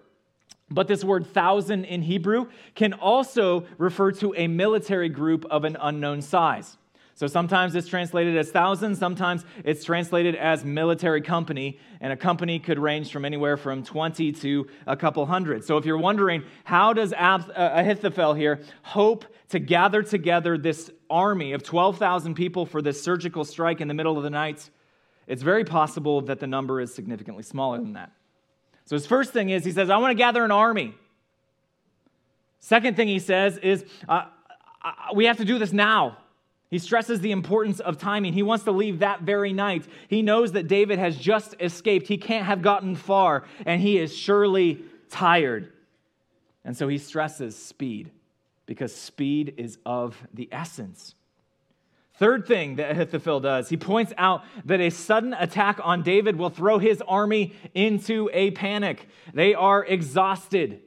but 0.71 0.87
this 0.87 1.03
word 1.03 1.27
thousand 1.27 1.85
in 1.85 2.01
Hebrew 2.01 2.47
can 2.75 2.93
also 2.93 3.65
refer 3.77 4.13
to 4.13 4.33
a 4.37 4.47
military 4.47 5.09
group 5.09 5.45
of 5.51 5.65
an 5.65 5.75
unknown 5.81 6.21
size. 6.21 6.77
So 7.19 7.27
sometimes 7.27 7.75
it's 7.75 7.89
translated 7.89 8.37
as 8.37 8.49
thousands, 8.49 8.97
sometimes 8.97 9.43
it's 9.65 9.83
translated 9.83 10.35
as 10.35 10.63
military 10.63 11.19
company, 11.21 11.77
and 11.99 12.13
a 12.13 12.15
company 12.15 12.59
could 12.59 12.79
range 12.79 13.11
from 13.11 13.25
anywhere 13.25 13.57
from 13.57 13.83
20 13.83 14.31
to 14.31 14.67
a 14.87 14.95
couple 14.95 15.25
hundred. 15.25 15.65
So 15.65 15.75
if 15.75 15.83
you're 15.85 15.97
wondering, 15.97 16.45
how 16.63 16.93
does 16.93 17.11
uh, 17.11 17.39
Ahithophel 17.53 18.35
here 18.35 18.61
hope 18.83 19.25
to 19.49 19.59
gather 19.59 20.01
together 20.01 20.57
this 20.57 20.89
army 21.09 21.51
of 21.51 21.61
12,000 21.61 22.35
people 22.35 22.65
for 22.65 22.81
this 22.81 23.03
surgical 23.03 23.43
strike 23.43 23.81
in 23.81 23.89
the 23.89 23.93
middle 23.93 24.15
of 24.15 24.23
the 24.23 24.29
night? 24.29 24.69
It's 25.27 25.43
very 25.43 25.65
possible 25.65 26.21
that 26.21 26.39
the 26.39 26.47
number 26.47 26.79
is 26.79 26.95
significantly 26.95 27.43
smaller 27.43 27.79
than 27.79 27.91
that. 27.95 28.13
So 28.85 28.95
his 28.95 29.05
first 29.05 29.33
thing 29.33 29.49
is 29.49 29.65
he 29.65 29.73
says, 29.73 29.89
I 29.89 29.97
want 29.97 30.11
to 30.11 30.15
gather 30.17 30.45
an 30.45 30.51
army. 30.51 30.95
Second 32.61 32.95
thing 32.95 33.09
he 33.09 33.19
says 33.19 33.57
is, 33.57 33.83
uh, 34.07 34.27
uh 34.81 34.91
we 35.13 35.25
have 35.25 35.35
to 35.35 35.45
do 35.45 35.59
this 35.59 35.73
now. 35.73 36.17
He 36.69 36.77
stresses 36.77 37.19
the 37.21 37.31
importance 37.31 37.79
of 37.79 37.97
timing. 37.97 38.33
He 38.33 38.43
wants 38.43 38.63
to 38.65 38.71
leave 38.71 38.99
that 38.99 39.21
very 39.21 39.53
night. 39.53 39.85
He 40.07 40.21
knows 40.21 40.51
that 40.51 40.67
David 40.67 40.99
has 40.99 41.17
just 41.17 41.55
escaped. 41.59 42.07
He 42.07 42.17
can't 42.17 42.45
have 42.45 42.61
gotten 42.61 42.95
far, 42.95 43.45
and 43.65 43.81
he 43.81 43.97
is 43.97 44.15
surely 44.15 44.83
tired. 45.09 45.73
And 46.63 46.77
so 46.77 46.87
he 46.87 46.99
stresses 46.99 47.57
speed 47.57 48.11
because 48.67 48.93
speed 48.93 49.55
is 49.57 49.79
of 49.83 50.15
the 50.31 50.47
essence. 50.51 51.15
Third 52.19 52.45
thing 52.45 52.75
that 52.75 52.91
Ahithophel 52.91 53.39
does, 53.39 53.69
he 53.69 53.77
points 53.77 54.13
out 54.17 54.43
that 54.65 54.79
a 54.81 54.89
sudden 54.89 55.33
attack 55.33 55.79
on 55.81 56.03
David 56.03 56.35
will 56.35 56.49
throw 56.49 56.77
his 56.77 57.01
army 57.07 57.53
into 57.73 58.29
a 58.33 58.51
panic. 58.51 59.07
They 59.33 59.55
are 59.55 59.83
exhausted. 59.83 60.81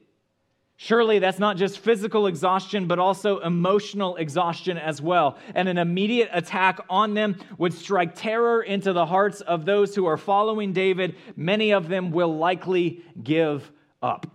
Surely 0.85 1.21
that's 1.21 1.39
not 1.39 1.57
just 1.57 1.79
physical 1.79 2.27
exhaustion, 2.27 2.89
but 2.89 2.99
also 2.99 3.39
emotional 3.39 4.17
exhaustion 4.17 4.77
as 4.77 5.01
well. 5.01 5.39
And 5.55 5.69
an 5.69 5.79
immediate 5.79 6.29
attack 6.33 6.81
on 6.91 7.15
them 7.15 7.37
would 7.57 7.73
strike 7.73 8.17
terror 8.17 8.61
into 8.61 8.93
the 8.93 9.07
hearts 9.07 9.43
of 9.43 9.65
those 9.65 9.95
who 9.95 10.07
are 10.07 10.17
following 10.17 10.73
David. 10.73 11.15
Many 11.37 11.73
of 11.73 11.87
them 11.87 12.11
will 12.11 12.37
likely 12.37 13.05
give 13.23 13.71
up. 14.03 14.27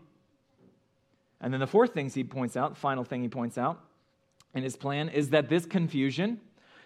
And 1.41 1.51
then 1.51 1.59
the 1.59 1.67
fourth 1.67 1.93
thing 1.93 2.09
he 2.09 2.23
points 2.23 2.55
out, 2.55 2.75
the 2.75 2.79
final 2.79 3.03
thing 3.03 3.23
he 3.23 3.27
points 3.27 3.57
out 3.57 3.81
in 4.53 4.63
his 4.63 4.77
plan, 4.77 5.09
is 5.09 5.31
that 5.31 5.49
this 5.49 5.65
confusion 5.65 6.39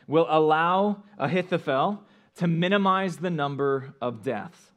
will 0.08 0.26
allow 0.28 1.04
Ahithophel 1.20 2.02
to 2.38 2.48
minimize 2.48 3.18
the 3.18 3.30
number 3.30 3.94
of 4.02 4.24
deaths. 4.24 4.71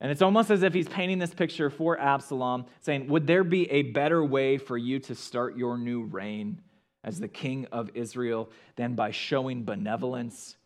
And 0.00 0.12
it's 0.12 0.22
almost 0.22 0.50
as 0.50 0.62
if 0.62 0.72
he's 0.74 0.88
painting 0.88 1.18
this 1.18 1.34
picture 1.34 1.70
for 1.70 1.98
Absalom, 1.98 2.66
saying, 2.80 3.08
Would 3.08 3.26
there 3.26 3.44
be 3.44 3.70
a 3.70 3.82
better 3.82 4.24
way 4.24 4.58
for 4.58 4.76
you 4.76 5.00
to 5.00 5.14
start 5.14 5.56
your 5.56 5.76
new 5.76 6.04
reign 6.04 6.60
as 7.02 7.18
the 7.18 7.28
king 7.28 7.66
of 7.72 7.90
Israel 7.94 8.50
than 8.76 8.94
by 8.94 9.10
showing 9.10 9.64
benevolence 9.64 10.56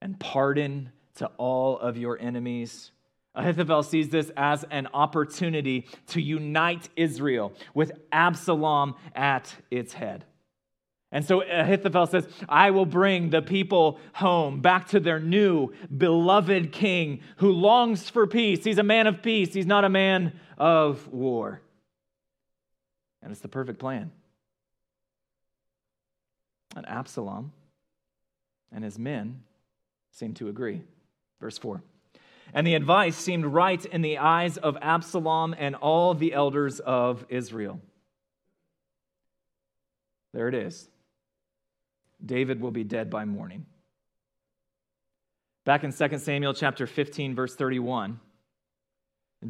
and 0.00 0.18
pardon 0.20 0.92
to 1.16 1.26
all 1.36 1.78
of 1.78 1.96
your 1.96 2.20
enemies? 2.20 2.92
Ahithophel 3.34 3.82
sees 3.82 4.08
this 4.08 4.30
as 4.36 4.64
an 4.70 4.88
opportunity 4.94 5.86
to 6.08 6.20
unite 6.20 6.88
Israel 6.96 7.52
with 7.74 7.92
Absalom 8.12 8.94
at 9.14 9.54
its 9.70 9.92
head. 9.92 10.24
And 11.10 11.24
so 11.24 11.42
Ahithophel 11.42 12.06
says, 12.06 12.28
I 12.48 12.70
will 12.70 12.84
bring 12.84 13.30
the 13.30 13.40
people 13.40 13.98
home 14.12 14.60
back 14.60 14.88
to 14.88 15.00
their 15.00 15.18
new 15.18 15.72
beloved 15.96 16.70
king 16.70 17.20
who 17.36 17.52
longs 17.52 18.10
for 18.10 18.26
peace. 18.26 18.62
He's 18.64 18.78
a 18.78 18.82
man 18.82 19.06
of 19.06 19.22
peace, 19.22 19.54
he's 19.54 19.66
not 19.66 19.84
a 19.84 19.88
man 19.88 20.38
of 20.58 21.08
war. 21.08 21.62
And 23.22 23.32
it's 23.32 23.40
the 23.40 23.48
perfect 23.48 23.78
plan. 23.78 24.10
And 26.76 26.86
Absalom 26.86 27.52
and 28.70 28.84
his 28.84 28.98
men 28.98 29.42
seem 30.12 30.34
to 30.34 30.48
agree. 30.48 30.82
Verse 31.40 31.56
4. 31.56 31.82
And 32.52 32.66
the 32.66 32.74
advice 32.74 33.16
seemed 33.16 33.46
right 33.46 33.84
in 33.84 34.02
the 34.02 34.18
eyes 34.18 34.56
of 34.58 34.76
Absalom 34.80 35.54
and 35.58 35.74
all 35.74 36.14
the 36.14 36.32
elders 36.32 36.80
of 36.80 37.24
Israel. 37.28 37.80
There 40.32 40.48
it 40.48 40.54
is. 40.54 40.88
David 42.24 42.60
will 42.60 42.70
be 42.70 42.84
dead 42.84 43.10
by 43.10 43.24
morning. 43.24 43.66
Back 45.64 45.84
in 45.84 45.92
2 45.92 46.18
Samuel 46.18 46.54
chapter 46.54 46.86
15 46.86 47.34
verse 47.34 47.54
31, 47.54 48.20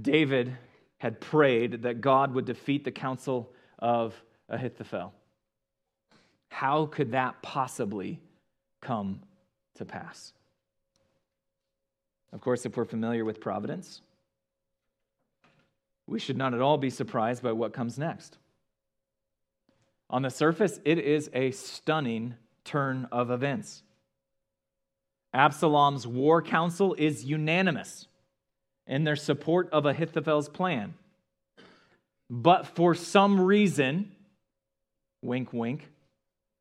David 0.03 0.57
had 0.99 1.21
prayed 1.21 1.83
that 1.83 2.01
God 2.01 2.35
would 2.35 2.45
defeat 2.45 2.85
the 2.85 2.91
counsel 2.91 3.53
of 3.79 4.21
Ahithophel. 4.49 5.13
How 6.49 6.87
could 6.87 7.13
that 7.13 7.41
possibly 7.43 8.21
come 8.81 9.21
to 9.77 9.85
pass? 9.85 10.33
Of 12.33 12.41
course, 12.41 12.67
if 12.67 12.77
we're 12.77 12.85
familiar 12.85 13.25
with 13.25 13.41
providence, 13.41 14.03
we 16.07 16.19
should 16.19 16.37
not 16.37 16.55
at 16.55 16.61
all 16.61 16.79
be 16.79 16.91
surprised 16.91 17.43
by 17.43 17.53
what 17.53 17.73
comes 17.73 17.99
next. 17.99 18.39
On 20.11 20.23
the 20.23 20.31
surface, 20.31 20.81
it 20.85 20.99
is 20.99 21.31
a 21.33 21.51
stunning 21.51 22.35
turn 22.69 23.09
of 23.11 23.31
events. 23.31 23.83
Absalom's 25.35 26.07
war 26.07 26.43
council 26.43 26.95
is 26.95 27.25
unanimous 27.25 28.07
in 28.87 29.05
their 29.05 29.17
support 29.17 29.69
of 29.73 29.87
Ahithophel's 29.87 30.49
plan. 30.49 30.95
But 32.31 32.67
for 32.67 32.95
some 32.95 33.41
reason, 33.41 34.13
wink, 35.23 35.53
wink, 35.53 35.91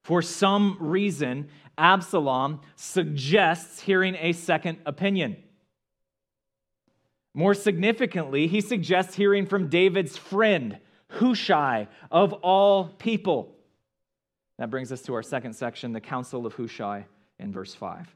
for 0.04 0.22
some 0.22 0.78
reason, 0.80 1.50
Absalom 1.78 2.62
suggests 2.76 3.82
hearing 3.82 4.16
a 4.20 4.32
second 4.32 4.80
opinion. 4.86 5.36
More 7.34 7.54
significantly, 7.54 8.48
he 8.48 8.62
suggests 8.62 9.16
hearing 9.16 9.46
from 9.46 9.68
David's 9.68 10.18
friend, 10.18 10.80
Hushai, 11.12 11.88
of 12.10 12.34
all 12.34 12.86
people. 12.86 13.57
That 14.58 14.70
brings 14.70 14.92
us 14.92 15.02
to 15.04 15.14
our 15.14 15.24
second 15.24 15.54
section, 15.54 15.94
the 15.94 16.02
counsel 16.02 16.46
of 16.46 16.54
Hushai 16.54 17.06
in 17.40 17.52
verse 17.52 17.74
5. 17.76 18.16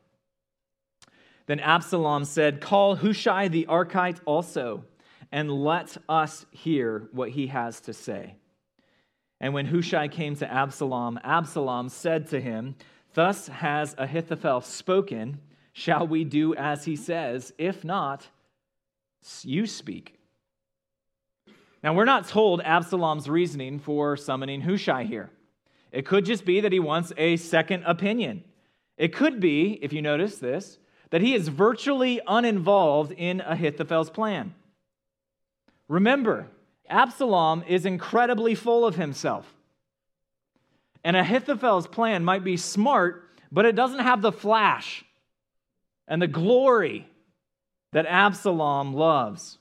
Then 1.45 1.60
Absalom 1.60 2.25
said, 2.25 2.62
Call 2.62 2.95
Hushai 2.95 3.48
the 3.48 3.67
Archite 3.69 4.19
also, 4.25 4.86
and 5.31 5.51
let 5.51 5.98
us 6.10 6.45
hear 6.51 7.10
what 7.12 7.29
he 7.29 7.48
has 7.48 7.79
to 7.81 7.93
say. 7.93 8.36
And 9.39 9.53
when 9.53 9.65
Hushai 9.65 10.07
came 10.07 10.36
to 10.38 10.51
Absalom, 10.51 11.19
Absalom 11.24 11.89
said 11.89 12.27
to 12.27 12.39
him, 12.39 12.75
Thus 13.13 13.48
has 13.48 13.95
Ahithophel 13.98 14.62
spoken. 14.62 15.39
Shall 15.74 16.07
we 16.07 16.24
do 16.24 16.53
as 16.55 16.86
he 16.86 16.95
says? 16.95 17.53
If 17.57 17.83
not, 17.83 18.27
you 19.43 19.65
speak. 19.65 20.19
Now, 21.83 21.93
we're 21.93 22.05
not 22.05 22.27
told 22.27 22.62
Absalom's 22.62 23.27
reasoning 23.27 23.79
for 23.79 24.15
summoning 24.15 24.62
Hushai 24.62 25.05
here. 25.05 25.31
It 25.91 26.05
could 26.05 26.25
just 26.25 26.45
be 26.45 26.62
that 26.62 26.71
he 26.71 26.79
wants 26.79 27.12
a 27.17 27.38
second 27.38 27.83
opinion. 27.86 28.43
It 28.98 29.13
could 29.13 29.39
be, 29.39 29.79
if 29.81 29.91
you 29.93 30.01
notice 30.01 30.38
this, 30.38 30.77
that 31.10 31.21
he 31.21 31.33
is 31.33 31.50
virtually 31.50 32.21
uninvolved 32.25 33.12
in 33.12 33.41
Ahithophel's 33.41 34.10
plan. 34.10 34.53
Remember, 35.88 36.48
Absalom 36.89 37.63
is 37.67 37.86
incredibly 37.86 38.55
full 38.55 38.86
of 38.86 38.95
himself. 38.95 39.53
And 41.03 41.17
Ahithophel's 41.17 41.88
plan 41.88 42.24
might 42.24 42.43
be 42.43 42.57
smart, 42.57 43.27
but 43.51 43.65
it 43.65 43.75
doesn't 43.75 44.00
have 44.00 44.21
the 44.21 44.31
flash 44.31 45.03
and 46.07 46.21
the 46.21 46.27
glory 46.27 47.07
that 47.91 48.05
Absalom 48.05 48.93
loves. 48.93 49.57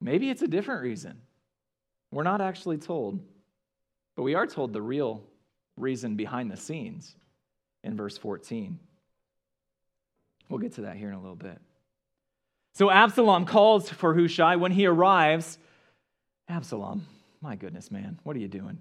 Maybe 0.00 0.30
it's 0.30 0.42
a 0.42 0.48
different 0.48 0.82
reason. 0.82 1.20
We're 2.10 2.22
not 2.22 2.40
actually 2.40 2.78
told. 2.78 3.20
But 4.18 4.24
we 4.24 4.34
are 4.34 4.48
told 4.48 4.72
the 4.72 4.82
real 4.82 5.22
reason 5.76 6.16
behind 6.16 6.50
the 6.50 6.56
scenes 6.56 7.14
in 7.84 7.96
verse 7.96 8.18
14. 8.18 8.76
We'll 10.48 10.58
get 10.58 10.72
to 10.72 10.80
that 10.80 10.96
here 10.96 11.10
in 11.10 11.14
a 11.14 11.20
little 11.20 11.36
bit. 11.36 11.60
So 12.74 12.90
Absalom 12.90 13.44
calls 13.44 13.88
for 13.88 14.16
Hushai. 14.16 14.56
When 14.56 14.72
he 14.72 14.86
arrives, 14.86 15.58
Absalom, 16.48 17.06
my 17.40 17.54
goodness, 17.54 17.92
man, 17.92 18.18
what 18.24 18.34
are 18.34 18.40
you 18.40 18.48
doing? 18.48 18.78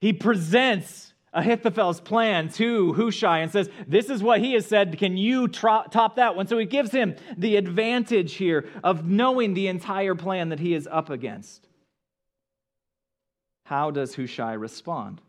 He 0.00 0.12
presents 0.12 1.12
Ahithophel's 1.32 2.00
plan 2.00 2.50
to 2.50 2.92
Hushai 2.92 3.40
and 3.40 3.50
says, 3.50 3.68
This 3.88 4.10
is 4.10 4.22
what 4.22 4.38
he 4.38 4.52
has 4.52 4.64
said. 4.64 4.96
Can 4.96 5.16
you 5.16 5.48
top 5.48 6.14
that 6.14 6.36
one? 6.36 6.46
So 6.46 6.56
he 6.56 6.66
gives 6.66 6.92
him 6.92 7.16
the 7.36 7.56
advantage 7.56 8.34
here 8.34 8.68
of 8.84 9.08
knowing 9.08 9.54
the 9.54 9.66
entire 9.66 10.14
plan 10.14 10.50
that 10.50 10.60
he 10.60 10.72
is 10.72 10.86
up 10.88 11.10
against. 11.10 11.67
How 13.68 13.90
does 13.90 14.14
Hushai 14.14 14.54
respond? 14.54 15.20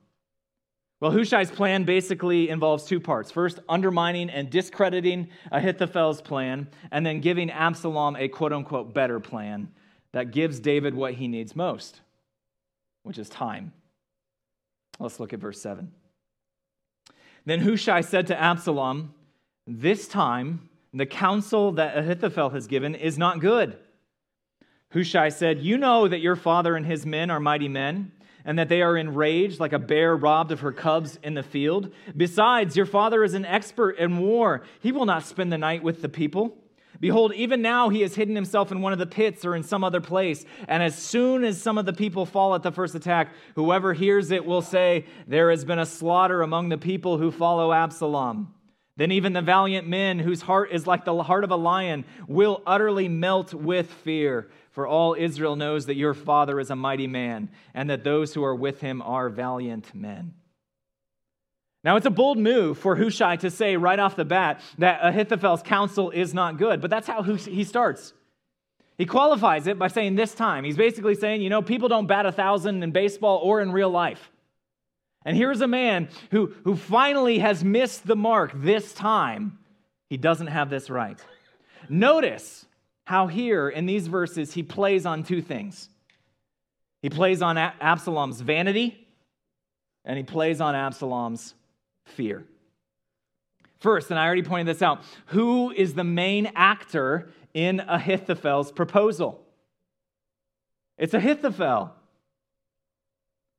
Well, 1.01 1.11
Hushai's 1.11 1.51
plan 1.51 1.83
basically 1.83 2.47
involves 2.47 2.85
two 2.85 3.01
parts. 3.01 3.31
First, 3.31 3.59
undermining 3.67 4.29
and 4.29 4.49
discrediting 4.49 5.27
Ahithophel's 5.51 6.21
plan, 6.21 6.69
and 6.89 7.05
then 7.05 7.19
giving 7.19 7.51
Absalom 7.51 8.15
a 8.15 8.29
quote 8.29 8.53
unquote 8.53 8.93
better 8.93 9.19
plan 9.19 9.67
that 10.13 10.31
gives 10.31 10.61
David 10.61 10.93
what 10.93 11.15
he 11.15 11.27
needs 11.27 11.53
most, 11.53 11.99
which 13.03 13.17
is 13.17 13.27
time. 13.27 13.73
Let's 14.99 15.19
look 15.19 15.33
at 15.33 15.39
verse 15.39 15.59
7. 15.59 15.91
Then 17.45 17.59
Hushai 17.59 17.99
said 17.99 18.27
to 18.27 18.39
Absalom, 18.39 19.13
This 19.67 20.07
time 20.07 20.69
the 20.93 21.05
counsel 21.05 21.73
that 21.73 21.97
Ahithophel 21.97 22.51
has 22.51 22.67
given 22.67 22.95
is 22.95 23.17
not 23.17 23.41
good. 23.41 23.77
Hushai 24.93 25.27
said, 25.27 25.59
You 25.59 25.77
know 25.77 26.07
that 26.07 26.21
your 26.21 26.37
father 26.37 26.77
and 26.77 26.85
his 26.85 27.05
men 27.05 27.29
are 27.29 27.41
mighty 27.41 27.67
men, 27.67 28.13
and 28.49 28.57
that 28.57 28.67
they 28.67 28.81
are 28.81 28.97
enraged 28.97 29.59
like 29.59 29.73
a 29.73 29.77
bear 29.77 30.15
robbed 30.15 30.51
of 30.51 30.61
her 30.61 30.71
cubs 30.71 31.19
in 31.21 31.35
the 31.35 31.43
field. 31.43 31.93
Besides, 32.17 32.75
your 32.75 32.87
father 32.87 33.23
is 33.23 33.35
an 33.35 33.45
expert 33.45 33.91
in 33.99 34.17
war. 34.17 34.63
He 34.79 34.91
will 34.91 35.05
not 35.05 35.23
spend 35.23 35.51
the 35.51 35.57
night 35.59 35.83
with 35.83 36.01
the 36.01 36.09
people. 36.09 36.57
Behold, 36.99 37.31
even 37.35 37.61
now 37.61 37.89
he 37.89 38.01
has 38.01 38.15
hidden 38.15 38.33
himself 38.35 38.71
in 38.71 38.81
one 38.81 38.91
of 38.91 38.97
the 38.97 39.05
pits 39.05 39.45
or 39.45 39.55
in 39.55 39.61
some 39.61 39.83
other 39.83 40.01
place. 40.01 40.45
And 40.67 40.81
as 40.81 40.97
soon 40.97 41.43
as 41.43 41.61
some 41.61 41.77
of 41.77 41.85
the 41.85 41.93
people 41.93 42.25
fall 42.25 42.55
at 42.55 42.63
the 42.63 42.71
first 42.71 42.95
attack, 42.95 43.35
whoever 43.53 43.93
hears 43.93 44.31
it 44.31 44.43
will 44.43 44.63
say, 44.63 45.05
There 45.27 45.51
has 45.51 45.63
been 45.63 45.77
a 45.77 45.85
slaughter 45.85 46.41
among 46.41 46.69
the 46.69 46.77
people 46.79 47.19
who 47.19 47.29
follow 47.29 47.71
Absalom. 47.71 48.55
Then 48.99 49.13
even 49.13 49.31
the 49.31 49.41
valiant 49.41 49.87
men, 49.87 50.19
whose 50.19 50.41
heart 50.41 50.73
is 50.73 50.85
like 50.85 51.05
the 51.05 51.23
heart 51.23 51.45
of 51.45 51.51
a 51.51 51.55
lion, 51.55 52.03
will 52.27 52.61
utterly 52.67 53.07
melt 53.07 53.53
with 53.53 53.89
fear. 53.89 54.49
For 54.71 54.85
all 54.85 55.15
Israel 55.17 55.55
knows 55.55 55.85
that 55.85 55.95
your 55.95 56.13
father 56.13 56.59
is 56.59 56.69
a 56.69 56.75
mighty 56.75 57.07
man, 57.07 57.49
and 57.73 57.89
that 57.89 58.03
those 58.03 58.33
who 58.33 58.43
are 58.43 58.53
with 58.53 58.81
him 58.81 59.01
are 59.01 59.29
valiant 59.29 59.95
men. 59.95 60.33
Now, 61.81 61.95
it's 61.95 62.07
a 62.07 62.09
bold 62.11 62.39
move 62.39 62.77
for 62.77 62.97
Hushai 62.97 63.37
to 63.37 63.49
say 63.49 63.77
right 63.77 63.99
off 63.99 64.17
the 64.17 64.25
bat 64.25 64.59
that 64.79 64.99
Ahithophel's 65.01 65.63
counsel 65.63 66.11
is 66.11 66.33
not 66.33 66.57
good, 66.57 66.81
but 66.81 66.89
that's 66.89 67.07
how 67.07 67.23
he 67.23 67.63
starts. 67.63 68.11
He 68.97 69.05
qualifies 69.05 69.65
it 69.67 69.79
by 69.79 69.87
saying 69.87 70.15
this 70.15 70.35
time. 70.35 70.65
He's 70.65 70.75
basically 70.75 71.15
saying, 71.15 71.41
you 71.41 71.49
know, 71.49 71.61
people 71.61 71.87
don't 71.87 72.07
bat 72.07 72.25
a 72.25 72.33
thousand 72.33 72.83
in 72.83 72.91
baseball 72.91 73.37
or 73.37 73.61
in 73.61 73.71
real 73.71 73.89
life. 73.89 74.29
And 75.25 75.35
here's 75.35 75.61
a 75.61 75.67
man 75.67 76.09
who, 76.31 76.53
who 76.63 76.75
finally 76.75 77.39
has 77.39 77.63
missed 77.63 78.07
the 78.07 78.15
mark 78.15 78.51
this 78.55 78.93
time. 78.93 79.59
He 80.09 80.17
doesn't 80.17 80.47
have 80.47 80.69
this 80.69 80.89
right. 80.89 81.19
Notice 81.89 82.65
how 83.05 83.27
here 83.27 83.69
in 83.69 83.85
these 83.85 84.07
verses 84.07 84.53
he 84.53 84.63
plays 84.63 85.05
on 85.05 85.23
two 85.23 85.41
things. 85.41 85.89
He 87.01 87.09
plays 87.09 87.41
on 87.41 87.57
Absalom's 87.57 88.41
vanity 88.41 89.07
and 90.05 90.17
he 90.17 90.23
plays 90.23 90.61
on 90.61 90.75
Absalom's 90.75 91.53
fear. 92.05 92.45
First, 93.79 94.09
and 94.09 94.19
I 94.19 94.25
already 94.25 94.43
pointed 94.43 94.67
this 94.67 94.81
out, 94.81 95.03
who 95.27 95.71
is 95.71 95.93
the 95.93 96.03
main 96.03 96.51
actor 96.55 97.29
in 97.53 97.79
Ahithophel's 97.79 98.71
proposal? 98.71 99.41
It's 100.97 101.13
Ahithophel. 101.13 101.93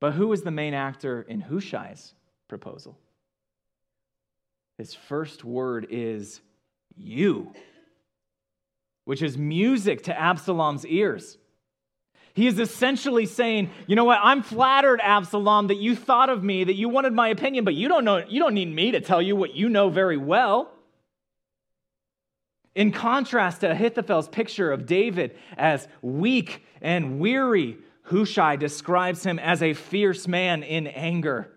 But 0.00 0.14
who 0.14 0.33
is 0.33 0.42
the 0.42 0.50
main 0.50 0.75
actor 0.75 1.23
in 1.23 1.40
Hushai's 1.40 2.14
proposal? 2.49 2.99
His 4.78 4.95
first 4.95 5.45
word 5.45 5.87
is 5.90 6.40
you, 6.97 7.52
which 9.04 9.21
is 9.21 9.37
music 9.37 10.04
to 10.04 10.19
Absalom's 10.19 10.87
ears. 10.87 11.37
He 12.33 12.47
is 12.47 12.59
essentially 12.59 13.26
saying, 13.26 13.71
you 13.87 13.97
know 13.97 14.04
what, 14.04 14.21
I'm 14.23 14.42
flattered, 14.42 15.00
Absalom, 15.02 15.66
that 15.66 15.76
you 15.76 15.95
thought 15.95 16.30
of 16.30 16.42
me, 16.42 16.64
that 16.64 16.76
you 16.76 16.88
wanted 16.88 17.12
my 17.12 17.28
opinion, 17.28 17.64
but 17.64 17.75
you 17.75 17.88
don't 17.88 18.04
know, 18.04 18.25
you 18.26 18.40
don't 18.40 18.54
need 18.54 18.73
me 18.75 18.92
to 18.92 19.00
tell 19.00 19.21
you 19.21 19.37
what 19.37 19.54
you 19.54 19.69
know 19.69 19.90
very 19.90 20.16
well. 20.16 20.71
In 22.75 22.92
contrast 22.92 23.61
to 23.61 23.71
Ahithophel's 23.71 24.28
picture 24.28 24.73
of 24.73 24.87
David 24.87 25.37
as 25.59 25.88
weak 26.00 26.64
and 26.80 27.19
weary, 27.19 27.78
Hushai 28.11 28.57
describes 28.57 29.25
him 29.25 29.38
as 29.38 29.62
a 29.62 29.73
fierce 29.73 30.26
man 30.26 30.62
in 30.62 30.87
anger, 30.87 31.52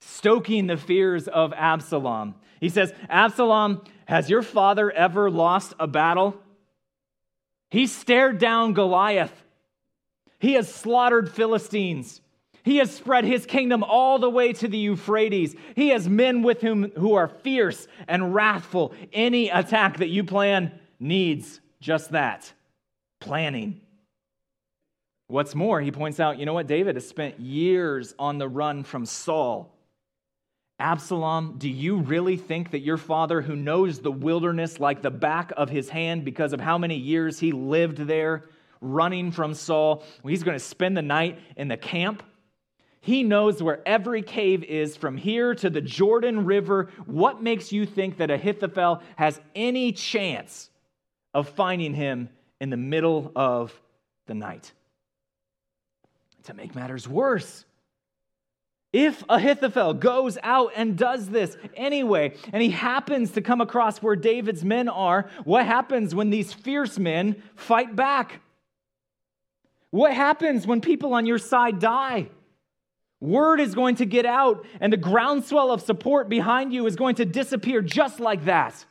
stoking 0.00 0.66
the 0.66 0.76
fears 0.76 1.28
of 1.28 1.52
Absalom. 1.52 2.34
He 2.60 2.68
says, 2.68 2.92
Absalom, 3.08 3.84
has 4.06 4.28
your 4.28 4.42
father 4.42 4.90
ever 4.90 5.30
lost 5.30 5.72
a 5.78 5.86
battle? 5.86 6.36
He 7.70 7.86
stared 7.86 8.38
down 8.38 8.74
Goliath. 8.74 9.32
He 10.40 10.54
has 10.54 10.72
slaughtered 10.72 11.30
Philistines. 11.30 12.20
He 12.62 12.76
has 12.76 12.94
spread 12.94 13.24
his 13.24 13.46
kingdom 13.46 13.82
all 13.82 14.18
the 14.18 14.28
way 14.28 14.52
to 14.54 14.68
the 14.68 14.78
Euphrates. 14.78 15.54
He 15.76 15.90
has 15.90 16.08
men 16.08 16.42
with 16.42 16.60
him 16.60 16.92
who 16.96 17.14
are 17.14 17.28
fierce 17.28 17.86
and 18.08 18.34
wrathful. 18.34 18.92
Any 19.12 19.48
attack 19.48 19.98
that 19.98 20.08
you 20.08 20.24
plan 20.24 20.78
needs 20.98 21.60
just 21.80 22.10
that 22.12 22.52
planning. 23.20 23.80
What's 25.30 25.54
more, 25.54 25.80
he 25.80 25.92
points 25.92 26.18
out, 26.18 26.40
you 26.40 26.44
know 26.44 26.54
what? 26.54 26.66
David 26.66 26.96
has 26.96 27.06
spent 27.06 27.38
years 27.38 28.16
on 28.18 28.38
the 28.38 28.48
run 28.48 28.82
from 28.82 29.06
Saul. 29.06 29.72
Absalom, 30.80 31.54
do 31.56 31.68
you 31.68 31.98
really 31.98 32.36
think 32.36 32.72
that 32.72 32.80
your 32.80 32.96
father, 32.96 33.40
who 33.40 33.54
knows 33.54 34.00
the 34.00 34.10
wilderness 34.10 34.80
like 34.80 35.02
the 35.02 35.10
back 35.10 35.52
of 35.56 35.70
his 35.70 35.88
hand 35.88 36.24
because 36.24 36.52
of 36.52 36.60
how 36.60 36.78
many 36.78 36.96
years 36.96 37.38
he 37.38 37.52
lived 37.52 37.98
there 37.98 38.46
running 38.80 39.30
from 39.30 39.54
Saul, 39.54 40.02
he's 40.24 40.42
going 40.42 40.58
to 40.58 40.64
spend 40.64 40.96
the 40.96 41.02
night 41.02 41.38
in 41.56 41.68
the 41.68 41.76
camp? 41.76 42.24
He 43.00 43.22
knows 43.22 43.62
where 43.62 43.86
every 43.86 44.22
cave 44.22 44.64
is 44.64 44.96
from 44.96 45.16
here 45.16 45.54
to 45.54 45.70
the 45.70 45.80
Jordan 45.80 46.44
River. 46.44 46.90
What 47.06 47.40
makes 47.40 47.70
you 47.70 47.86
think 47.86 48.16
that 48.16 48.32
Ahithophel 48.32 49.00
has 49.14 49.40
any 49.54 49.92
chance 49.92 50.70
of 51.34 51.48
finding 51.48 51.94
him 51.94 52.30
in 52.60 52.70
the 52.70 52.76
middle 52.76 53.30
of 53.36 53.80
the 54.26 54.34
night? 54.34 54.72
To 56.44 56.54
make 56.54 56.74
matters 56.74 57.06
worse, 57.06 57.64
if 58.92 59.22
Ahithophel 59.28 59.94
goes 59.94 60.36
out 60.42 60.72
and 60.74 60.96
does 60.96 61.28
this 61.28 61.56
anyway, 61.76 62.34
and 62.52 62.62
he 62.62 62.70
happens 62.70 63.32
to 63.32 63.40
come 63.40 63.60
across 63.60 64.02
where 64.02 64.16
David's 64.16 64.64
men 64.64 64.88
are, 64.88 65.30
what 65.44 65.64
happens 65.64 66.14
when 66.14 66.30
these 66.30 66.52
fierce 66.52 66.98
men 66.98 67.40
fight 67.54 67.94
back? 67.94 68.40
What 69.90 70.12
happens 70.12 70.66
when 70.66 70.80
people 70.80 71.14
on 71.14 71.26
your 71.26 71.38
side 71.38 71.78
die? 71.78 72.28
Word 73.20 73.60
is 73.60 73.74
going 73.74 73.96
to 73.96 74.06
get 74.06 74.24
out, 74.24 74.66
and 74.80 74.92
the 74.92 74.96
groundswell 74.96 75.70
of 75.70 75.82
support 75.82 76.28
behind 76.28 76.72
you 76.72 76.86
is 76.86 76.96
going 76.96 77.16
to 77.16 77.24
disappear 77.24 77.82
just 77.82 78.18
like 78.18 78.46
that. 78.46 78.84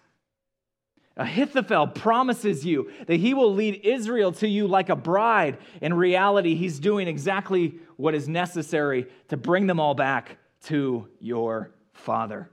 Ahithophel 1.20 1.88
promises 1.88 2.66
you 2.66 2.90
that 3.06 3.18
he 3.18 3.34
will 3.34 3.54
lead 3.54 3.82
Israel 3.84 4.32
to 4.34 4.48
you 4.48 4.68
like 4.68 4.88
a 4.88 4.96
bride. 4.96 5.58
In 5.82 5.94
reality, 5.94 6.56
he's 6.56 6.80
doing 6.80 7.10
exactly 7.10 7.76
what 7.98 8.16
is 8.16 8.30
necessary 8.30 9.06
to 9.28 9.36
bring 9.36 9.68
them 9.68 9.82
all 9.82 9.94
back 9.94 10.38
to 10.64 11.10
your 11.20 11.72
father. 11.92 12.50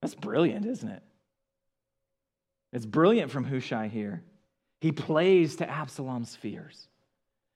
That's 0.00 0.14
brilliant, 0.14 0.64
isn't 0.64 0.88
it? 0.88 1.02
It's 2.72 2.86
brilliant 2.86 3.32
from 3.32 3.44
Hushai 3.44 3.88
here. 3.88 4.22
He 4.80 4.92
plays 4.92 5.56
to 5.56 5.68
Absalom's 5.68 6.36
fears, 6.36 6.86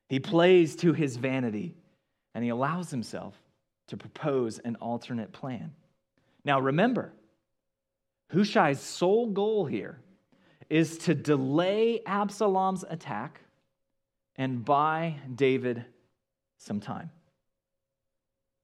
he 0.09 0.18
plays 0.18 0.75
to 0.77 0.92
his 0.92 1.16
vanity, 1.16 1.77
and 2.35 2.42
he 2.42 2.51
allows 2.51 2.90
himself 2.90 3.40
to 3.87 3.97
propose 3.97 4.59
an 4.59 4.77
alternate 4.77 5.33
plan. 5.33 5.73
Now, 6.44 6.59
remember, 6.61 7.12
Hushai's 8.33 8.81
sole 8.81 9.29
goal 9.29 9.67
here 9.67 9.99
is 10.71 10.99
to 10.99 11.15
delay 11.15 12.01
Absalom's 12.07 12.85
attack 12.89 13.41
and 14.37 14.65
buy 14.65 15.17
David 15.35 15.85
some 16.59 16.81
time. 16.81 17.11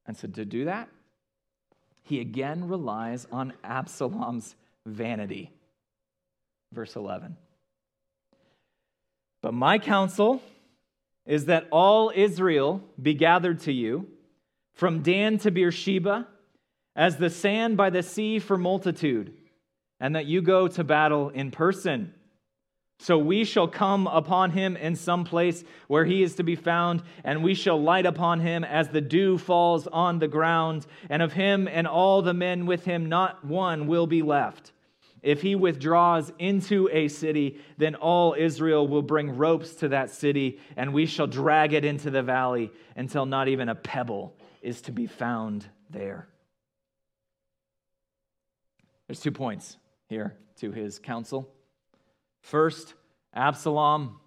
And 0.07 0.17
so 0.17 0.29
to 0.29 0.45
do 0.45 0.65
that, 0.65 0.89
he 2.03 2.21
again 2.21 2.69
relies 2.69 3.27
on 3.31 3.53
Absalom's 3.63 4.57
vanity. 4.87 5.53
Verse 6.73 6.97
11. 6.97 7.37
But 9.43 9.55
my 9.55 9.79
counsel 9.79 10.43
is 11.27 11.47
that 11.47 11.69
all 11.71 12.11
Israel 12.15 12.83
be 13.01 13.15
gathered 13.15 13.61
to 13.61 13.73
you, 13.73 14.09
from 14.75 15.03
Dan 15.03 15.39
to 15.39 15.51
Beersheba, 15.51 16.27
as 16.97 17.17
the 17.17 17.31
sand 17.31 17.77
by 17.77 17.91
the 17.91 18.03
sea 18.03 18.39
for 18.39 18.57
multitude 18.57 19.33
and 20.01 20.17
that 20.17 20.27
you 20.27 20.43
go 20.43 20.67
to 20.69 20.83
battle 20.83 21.29
in 21.29 21.51
person. 21.51 22.15
So 22.99 23.17
we 23.17 23.45
shall 23.45 23.67
come 23.67 24.07
upon 24.07 24.51
him 24.51 24.77
in 24.77 24.95
some 24.95 25.25
place 25.25 25.65
where 25.89 26.05
he 26.05 26.23
is 26.23 26.35
to 26.35 26.43
be 26.43 26.55
found, 26.55 27.03
and 27.25 27.43
we 27.43 27.55
shall 27.55 27.81
light 27.81 28.05
upon 28.05 28.41
him 28.41 28.63
as 28.63 28.89
the 28.89 29.01
dew 29.01 29.39
falls 29.39 29.87
on 29.87 30.19
the 30.19 30.29
ground, 30.29 30.87
and 31.09 31.23
of 31.23 31.33
him 31.33 31.67
and 31.67 31.87
all 31.87 32.21
the 32.21 32.35
men 32.35 32.67
with 32.67 32.85
him 32.85 33.09
not 33.09 33.43
one 33.43 33.87
will 33.87 34.07
be 34.07 34.21
left. 34.21 34.73
If 35.23 35.41
he 35.41 35.55
withdraws 35.55 36.31
into 36.39 36.91
a 36.93 37.09
city, 37.09 37.59
then 37.79 37.95
all 37.95 38.35
Israel 38.39 38.87
will 38.87 39.03
bring 39.03 39.37
ropes 39.37 39.75
to 39.77 39.89
that 39.89 40.11
city, 40.11 40.61
and 40.77 40.93
we 40.93 41.07
shall 41.07 41.27
drag 41.27 41.73
it 41.73 41.87
into 41.87 42.11
the 42.11 42.23
valley 42.23 42.71
until 42.97 43.25
not 43.25 43.49
even 43.49 43.71
a 43.71 43.75
pebble 43.75 44.35
is 44.61 44.83
to 44.83 44.93
be 44.93 45.07
found 45.07 45.67
there. 45.89 46.29
There's 49.07 49.21
two 49.21 49.33
points 49.33 49.77
here 50.11 50.37
to 50.57 50.73
his 50.73 50.99
counsel. 50.99 51.49
First, 52.43 52.95
Absalom, 53.33 54.19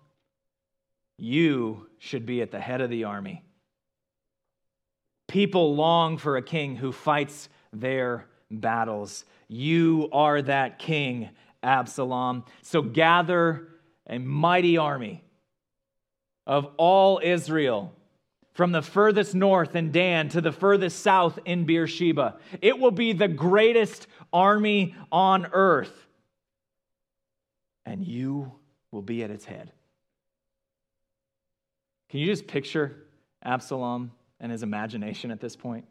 you 1.18 1.90
should 2.00 2.26
be 2.26 2.42
at 2.42 2.52
the 2.52 2.60
head 2.60 2.80
of 2.80 2.90
the 2.90 3.04
army. 3.04 3.44
People 5.28 5.76
long 5.76 6.18
for 6.18 6.38
a 6.38 6.42
king 6.42 6.78
who 6.78 6.94
fights 6.94 7.50
their 7.74 8.28
battles. 8.50 9.26
You 9.50 10.08
are 10.14 10.42
that 10.42 10.80
king, 10.80 11.30
Absalom. 11.62 12.46
So 12.62 12.82
gather 12.82 13.68
a 14.08 14.20
mighty 14.20 14.78
army 14.78 15.24
of 16.48 16.66
all 16.78 17.20
Israel 17.22 17.94
from 18.54 18.72
the 18.72 18.82
furthest 18.82 19.34
north 19.36 19.76
in 19.76 19.92
Dan 19.92 20.30
to 20.30 20.42
the 20.42 20.52
furthest 20.52 21.00
south 21.00 21.40
in 21.46 21.66
Beersheba. 21.66 22.38
It 22.62 22.78
will 22.80 22.92
be 22.92 23.14
the 23.14 23.28
greatest 23.28 24.08
army 24.32 24.96
on 25.12 25.48
earth, 25.52 26.08
and 27.86 28.06
you 28.06 28.52
will 28.92 29.02
be 29.02 29.24
at 29.24 29.32
its 29.32 29.46
head. 29.46 29.72
Can 32.10 32.20
you 32.20 32.28
just 32.28 32.46
picture 32.46 32.96
Absalom 33.44 34.12
and 34.40 34.52
his 34.52 34.62
imagination 34.62 35.32
at 35.32 35.40
this 35.40 35.56
point? 35.56 35.86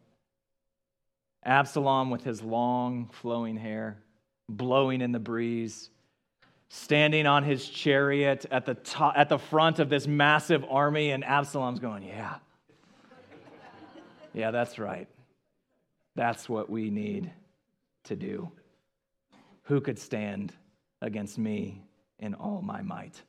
Absalom 1.45 2.09
with 2.09 2.23
his 2.23 2.41
long 2.41 3.09
flowing 3.11 3.57
hair, 3.57 3.97
blowing 4.47 5.01
in 5.01 5.11
the 5.11 5.19
breeze, 5.19 5.89
standing 6.69 7.27
on 7.27 7.43
his 7.43 7.67
chariot 7.67 8.45
at 8.49 8.65
the, 8.65 8.73
top, 8.73 9.15
at 9.17 9.27
the 9.27 9.37
front 9.37 9.79
of 9.79 9.89
this 9.89 10.07
massive 10.07 10.63
army, 10.69 11.11
and 11.11 11.25
Absalom's 11.25 11.79
going, 11.79 12.03
Yeah, 12.03 12.35
yeah, 14.33 14.51
that's 14.51 14.79
right. 14.79 15.07
That's 16.15 16.47
what 16.47 16.69
we 16.69 16.89
need 16.89 17.31
to 18.05 18.15
do. 18.15 18.51
Who 19.63 19.81
could 19.81 19.97
stand 19.97 20.53
against 21.01 21.37
me 21.37 21.83
in 22.19 22.33
all 22.33 22.61
my 22.61 22.81
might? 22.81 23.21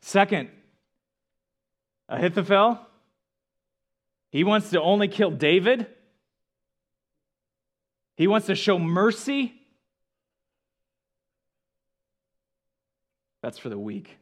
Second, 0.00 0.48
Ahithophel, 2.08 2.80
he 4.30 4.44
wants 4.44 4.70
to 4.70 4.80
only 4.80 5.08
kill 5.08 5.30
David. 5.30 5.86
He 8.16 8.26
wants 8.26 8.46
to 8.46 8.54
show 8.54 8.78
mercy. 8.78 9.54
That's 13.42 13.58
for 13.58 13.68
the 13.68 13.78
weak, 13.78 14.18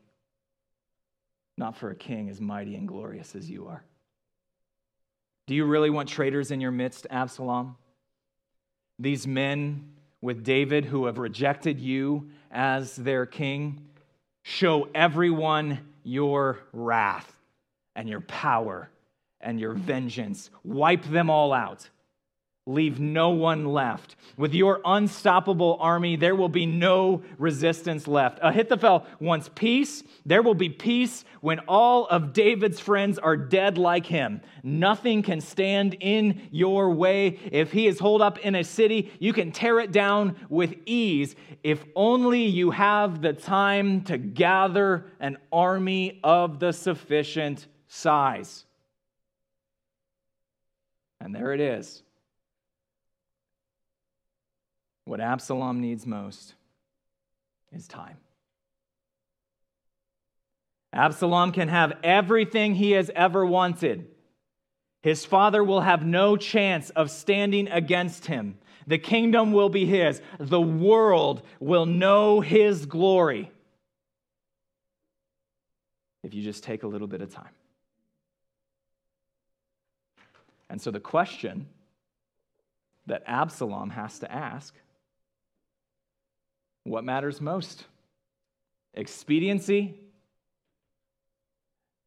not 1.57 1.77
for 1.77 1.91
a 1.91 1.95
king 1.95 2.29
as 2.29 2.41
mighty 2.41 2.75
and 2.75 2.87
glorious 2.87 3.35
as 3.35 3.49
you 3.49 3.67
are. 3.69 3.83
Do 5.47 5.55
you 5.55 5.65
really 5.65 5.91
want 5.91 6.09
traitors 6.09 6.51
in 6.51 6.61
your 6.61 6.73
midst, 6.73 7.07
Absalom? 7.09 7.77
These 8.99 9.27
men 9.27 9.93
with 10.21 10.43
David 10.43 10.85
who 10.85 11.07
have 11.07 11.19
rejected 11.19 11.79
you 11.79 12.31
as 12.51 12.97
their 12.97 13.27
king 13.27 13.87
show 14.43 14.89
everyone 14.95 15.79
your 16.03 16.59
wrath 16.73 17.33
and 17.95 18.09
your 18.09 18.23
power 18.23 18.91
and 19.41 19.61
your 19.61 19.73
vengeance. 19.73 20.51
Wipe 20.65 21.05
them 21.05 21.31
all 21.31 21.53
out. 21.53 21.89
Leave 22.69 22.99
no 22.99 23.31
one 23.31 23.65
left. 23.65 24.17
With 24.37 24.53
your 24.53 24.81
unstoppable 24.85 25.79
army, 25.81 26.17
there 26.17 26.35
will 26.35 26.49
be 26.49 26.67
no 26.67 27.23
resistance 27.39 28.09
left. 28.09 28.41
Ahithophel 28.43 29.07
wants 29.21 29.49
peace. 29.55 30.03
There 30.25 30.43
will 30.43 30.55
be 30.55 30.69
peace 30.69 31.25
when 31.41 31.61
all 31.61 32.07
of 32.07 32.33
David's 32.33 32.81
friends 32.81 33.21
are 33.21 33.37
dead 33.37 33.79
like 33.79 34.05
him. 34.05 34.41
Nothing 34.65 35.23
can 35.23 35.41
stand 35.41 35.97
in 36.01 36.49
your 36.51 36.91
way. 36.91 37.39
If 37.53 37.71
he 37.71 37.87
is 37.87 38.01
holed 38.01 38.21
up 38.21 38.39
in 38.41 38.57
a 38.57 38.65
city, 38.65 39.13
you 39.21 39.33
can 39.33 39.53
tear 39.53 39.79
it 39.79 39.93
down 39.93 40.35
with 40.49 40.75
ease 40.87 41.37
if 41.63 41.85
only 41.95 42.47
you 42.47 42.73
have 42.73 43.23
the 43.23 43.33
time 43.33 44.03
to 44.05 44.19
gather 44.19 45.07
an 45.21 45.39
army 45.53 46.19
of 46.25 46.59
the 46.59 46.73
sufficient 46.73 47.69
size. 47.87 48.65
And 51.21 51.33
there 51.33 51.53
it 51.53 51.61
is. 51.61 52.03
What 55.07 55.21
Absalom 55.21 55.81
needs 55.81 56.05
most 56.05 56.55
is 57.73 57.87
time. 57.87 58.17
Absalom 60.93 61.53
can 61.53 61.69
have 61.69 61.93
everything 62.03 62.75
he 62.75 62.91
has 62.91 63.09
ever 63.15 63.47
wanted. 63.47 64.09
His 65.03 65.25
father 65.25 65.63
will 65.63 65.83
have 65.83 66.05
no 66.05 66.37
chance 66.37 66.91
of 66.91 67.13
standing 67.13 67.69
against 67.69 68.27
him. 68.27 68.59
The 68.89 68.99
kingdom 68.99 69.53
will 69.53 69.69
be 69.69 69.87
his. 69.87 70.21
The 70.41 70.61
world 70.61 71.43
will 71.61 71.87
know 71.87 72.41
his 72.41 72.85
glory 72.85 73.53
if 76.25 76.35
you 76.35 76.43
just 76.43 76.65
take 76.65 76.83
a 76.83 76.89
little 76.89 77.07
bit 77.07 77.21
of 77.21 77.33
time. 77.33 77.55
And 80.69 80.83
so 80.83 80.91
the 80.91 80.99
question 80.99 81.69
that 83.07 83.23
Absalom 83.25 83.91
has 83.91 84.19
to 84.19 84.33
ask 84.33 84.75
what 86.87 87.05
matters 87.05 87.41
most? 87.41 87.85
Expediency 88.95 89.95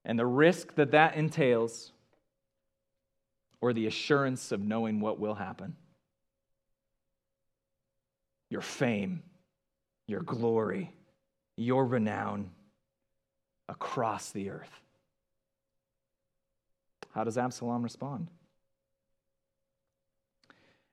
and 0.05 0.17
the 0.17 0.25
risk 0.25 0.75
that 0.75 0.91
that 0.91 1.15
entails, 1.15 1.91
or 3.61 3.73
the 3.73 3.85
assurance 3.85 4.51
of 4.51 4.61
knowing 4.61 5.01
what 5.01 5.19
will 5.19 5.35
happen? 5.35 5.75
Your 8.49 8.61
fame, 8.61 9.21
your 10.07 10.21
glory, 10.21 10.91
your 11.57 11.85
renown 11.85 12.49
across 13.67 14.31
the 14.31 14.49
earth. 14.49 14.81
How 17.13 17.23
does 17.23 17.37
Absalom 17.37 17.83
respond? 17.83 18.29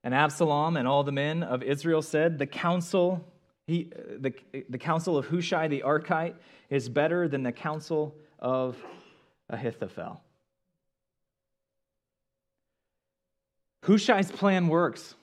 And 0.02 0.12
Absalom 0.12 0.76
and 0.76 0.86
all 0.86 1.04
the 1.04 1.12
men 1.12 1.42
of 1.42 1.62
Israel 1.62 2.02
said, 2.02 2.38
The 2.38 2.46
counsel 2.46 3.24
he, 3.66 3.90
uh, 3.94 4.02
the, 4.20 4.34
uh, 4.54 4.60
the 4.68 4.78
counsel 4.78 5.18
of 5.18 5.26
Hushai 5.26 5.68
the 5.68 5.82
Archite 5.84 6.34
is 6.70 6.88
better 6.88 7.28
than 7.28 7.42
the 7.42 7.52
counsel 7.52 8.14
of 8.38 8.76
Ahithophel. 9.50 10.20
Hushai's 13.82 14.30
plan 14.30 14.68
works. 14.68 15.14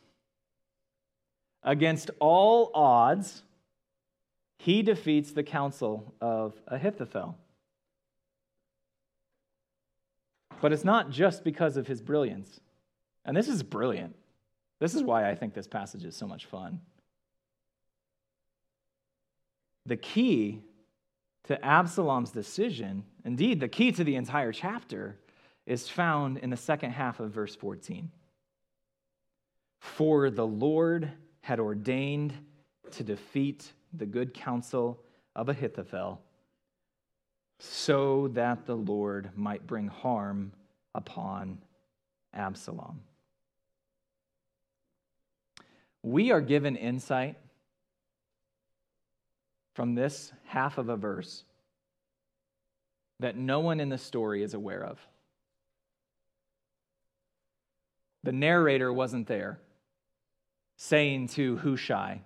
Against 1.64 2.12
all 2.20 2.72
odds, 2.74 3.44
he 4.58 4.82
defeats 4.82 5.32
the 5.32 5.44
counsel 5.44 6.14
of 6.22 6.54
Ahithophel. 6.68 7.38
But 10.62 10.72
it's 10.72 10.86
not 10.86 11.10
just 11.10 11.44
because 11.44 11.76
of 11.76 11.88
his 11.88 12.02
brilliance. 12.02 12.60
And 13.26 13.36
this 13.36 13.48
is 13.48 13.64
brilliant. 13.64 14.16
This 14.80 14.96
is 14.96 15.04
why 15.04 15.30
I 15.30 15.36
think 15.36 15.54
this 15.54 15.68
passage 15.68 16.04
is 16.06 16.16
so 16.16 16.28
much 16.28 16.46
fun. 16.46 16.80
The 19.86 19.98
key 19.98 20.62
to 21.46 21.64
Absalom's 21.64 22.32
decision, 22.32 23.04
indeed, 23.26 23.60
the 23.60 23.68
key 23.68 23.92
to 23.92 24.04
the 24.04 24.16
entire 24.16 24.52
chapter, 24.52 25.20
is 25.66 25.90
found 25.90 26.38
in 26.38 26.50
the 26.50 26.58
second 26.58 26.92
half 26.92 27.20
of 27.20 27.32
verse 27.32 27.56
14. 27.56 28.12
For 29.80 30.30
the 30.30 30.48
Lord 30.48 31.12
had 31.42 31.60
ordained 31.60 32.34
to 32.92 33.04
defeat 33.04 33.74
the 33.94 34.06
good 34.06 34.34
counsel 34.34 35.04
of 35.36 35.50
Ahithophel, 35.50 36.22
so 37.60 38.30
that 38.30 38.66
the 38.66 38.76
Lord 38.76 39.32
might 39.36 39.68
bring 39.68 39.88
harm 39.88 40.54
upon 40.96 41.60
Absalom. 42.34 43.02
We 46.02 46.32
are 46.32 46.42
given 46.42 46.76
insight 46.76 47.38
from 49.74 49.96
this 49.96 50.32
half 50.46 50.78
of 50.78 50.90
a 50.90 50.96
verse 50.96 51.44
that 53.20 53.36
no 53.36 53.60
one 53.60 53.80
in 53.80 53.90
the 53.90 53.98
story 53.98 54.44
is 54.44 54.54
aware 54.54 54.84
of. 54.84 55.00
The 58.24 58.32
narrator 58.32 58.92
wasn't 58.92 59.28
there 59.28 59.60
saying 60.78 61.28
to 61.30 61.58
Hushai, 61.58 62.22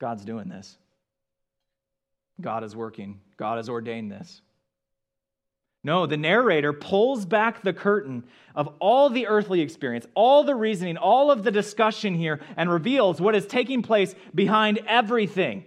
God's 0.00 0.24
doing 0.24 0.48
this. 0.48 0.76
God 2.40 2.64
is 2.64 2.74
working. 2.74 3.20
God 3.36 3.56
has 3.56 3.68
ordained 3.68 4.10
this. 4.10 4.42
No, 5.84 6.06
the 6.06 6.16
narrator 6.16 6.72
pulls 6.72 7.26
back 7.26 7.62
the 7.62 7.74
curtain 7.74 8.24
of 8.54 8.70
all 8.80 9.10
the 9.10 9.26
earthly 9.26 9.60
experience, 9.60 10.06
all 10.14 10.42
the 10.42 10.54
reasoning, 10.54 10.96
all 10.96 11.30
of 11.30 11.44
the 11.44 11.50
discussion 11.50 12.14
here, 12.14 12.40
and 12.56 12.70
reveals 12.70 13.20
what 13.20 13.34
is 13.34 13.46
taking 13.46 13.82
place 13.82 14.14
behind 14.34 14.80
everything. 14.88 15.66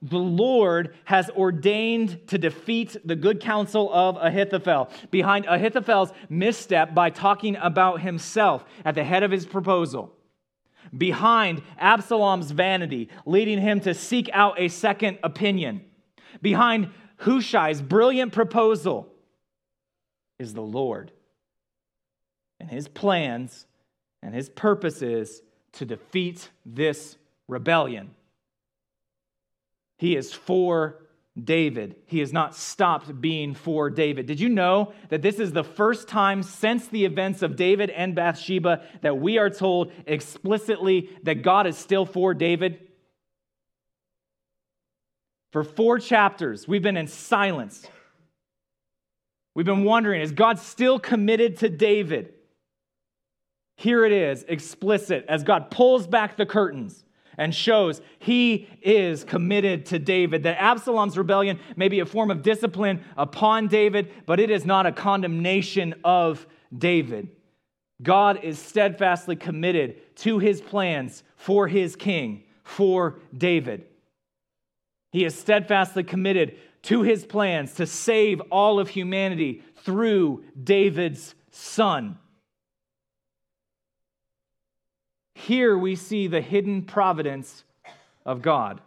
The 0.00 0.16
Lord 0.16 0.94
has 1.04 1.28
ordained 1.30 2.26
to 2.28 2.38
defeat 2.38 2.96
the 3.04 3.16
good 3.16 3.40
counsel 3.40 3.92
of 3.92 4.16
Ahithophel. 4.16 4.90
Behind 5.10 5.44
Ahithophel's 5.46 6.12
misstep 6.30 6.94
by 6.94 7.10
talking 7.10 7.56
about 7.56 8.00
himself 8.00 8.64
at 8.84 8.94
the 8.94 9.04
head 9.04 9.22
of 9.22 9.30
his 9.30 9.44
proposal. 9.44 10.10
Behind 10.96 11.62
Absalom's 11.78 12.50
vanity, 12.50 13.10
leading 13.26 13.60
him 13.60 13.80
to 13.80 13.94
seek 13.94 14.30
out 14.32 14.58
a 14.58 14.68
second 14.68 15.18
opinion. 15.22 15.82
Behind 16.40 16.90
Hushai's 17.18 17.82
brilliant 17.82 18.32
proposal 18.32 19.13
is 20.38 20.54
the 20.54 20.62
Lord. 20.62 21.12
And 22.60 22.70
his 22.70 22.88
plans 22.88 23.66
and 24.22 24.34
his 24.34 24.48
purpose 24.48 25.02
is 25.02 25.42
to 25.72 25.84
defeat 25.84 26.48
this 26.64 27.16
rebellion. 27.48 28.10
He 29.98 30.16
is 30.16 30.32
for 30.32 31.04
David. 31.42 31.96
He 32.06 32.20
has 32.20 32.32
not 32.32 32.54
stopped 32.54 33.20
being 33.20 33.54
for 33.54 33.90
David. 33.90 34.26
Did 34.26 34.38
you 34.38 34.48
know 34.48 34.92
that 35.08 35.20
this 35.20 35.40
is 35.40 35.52
the 35.52 35.64
first 35.64 36.06
time 36.06 36.42
since 36.42 36.86
the 36.86 37.04
events 37.04 37.42
of 37.42 37.56
David 37.56 37.90
and 37.90 38.14
Bathsheba 38.14 38.84
that 39.02 39.18
we 39.18 39.38
are 39.38 39.50
told 39.50 39.92
explicitly 40.06 41.10
that 41.24 41.42
God 41.42 41.66
is 41.66 41.76
still 41.76 42.06
for 42.06 42.34
David? 42.34 42.78
For 45.50 45.64
four 45.64 45.98
chapters, 45.98 46.68
we've 46.68 46.82
been 46.82 46.96
in 46.96 47.08
silence. 47.08 47.86
We've 49.54 49.66
been 49.66 49.84
wondering 49.84 50.20
is 50.20 50.32
God 50.32 50.58
still 50.58 50.98
committed 50.98 51.58
to 51.58 51.68
David? 51.68 52.34
Here 53.76 54.04
it 54.04 54.12
is, 54.12 54.44
explicit, 54.44 55.24
as 55.28 55.42
God 55.42 55.70
pulls 55.70 56.06
back 56.06 56.36
the 56.36 56.46
curtains 56.46 57.04
and 57.36 57.54
shows 57.54 58.00
he 58.18 58.68
is 58.82 59.24
committed 59.24 59.86
to 59.86 59.98
David. 59.98 60.44
That 60.44 60.60
Absalom's 60.60 61.18
rebellion 61.18 61.58
may 61.76 61.88
be 61.88 62.00
a 62.00 62.06
form 62.06 62.30
of 62.30 62.42
discipline 62.42 63.02
upon 63.16 63.68
David, 63.68 64.10
but 64.26 64.38
it 64.38 64.50
is 64.50 64.64
not 64.64 64.86
a 64.86 64.92
condemnation 64.92 65.94
of 66.04 66.46
David. 66.76 67.30
God 68.02 68.44
is 68.44 68.58
steadfastly 68.58 69.36
committed 69.36 70.16
to 70.16 70.38
his 70.38 70.60
plans 70.60 71.22
for 71.36 71.68
his 71.68 71.96
king, 71.96 72.44
for 72.62 73.16
David. 73.36 73.84
He 75.10 75.24
is 75.24 75.38
steadfastly 75.38 76.02
committed 76.02 76.56
to 76.84 77.02
his 77.02 77.24
plans 77.24 77.74
to 77.74 77.86
save 77.86 78.40
all 78.50 78.78
of 78.78 78.88
humanity 78.88 79.62
through 79.82 80.44
David's 80.62 81.34
son. 81.50 82.18
Here 85.34 85.76
we 85.76 85.96
see 85.96 86.26
the 86.26 86.40
hidden 86.40 86.82
providence 86.82 87.64
of 88.24 88.42
God. 88.42 88.80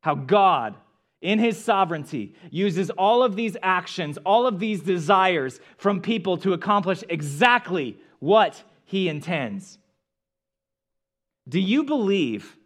How 0.00 0.14
God, 0.14 0.74
in 1.20 1.38
his 1.38 1.62
sovereignty, 1.62 2.34
uses 2.50 2.90
all 2.90 3.22
of 3.22 3.34
these 3.34 3.56
actions, 3.62 4.18
all 4.24 4.46
of 4.46 4.58
these 4.58 4.80
desires 4.80 5.60
from 5.76 6.00
people 6.00 6.38
to 6.38 6.52
accomplish 6.52 7.02
exactly 7.08 7.98
what 8.20 8.62
he 8.84 9.08
intends. 9.08 9.78
Do 11.48 11.58
you 11.58 11.84
believe 11.84 12.56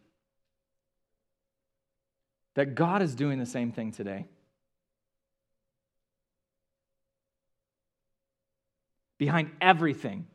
that 2.55 2.75
God 2.75 3.01
is 3.01 3.15
doing 3.15 3.39
the 3.39 3.47
same 3.47 3.73
thing 3.73 3.93
today? 3.93 4.27
Behind 9.23 9.53
everything 9.61 10.27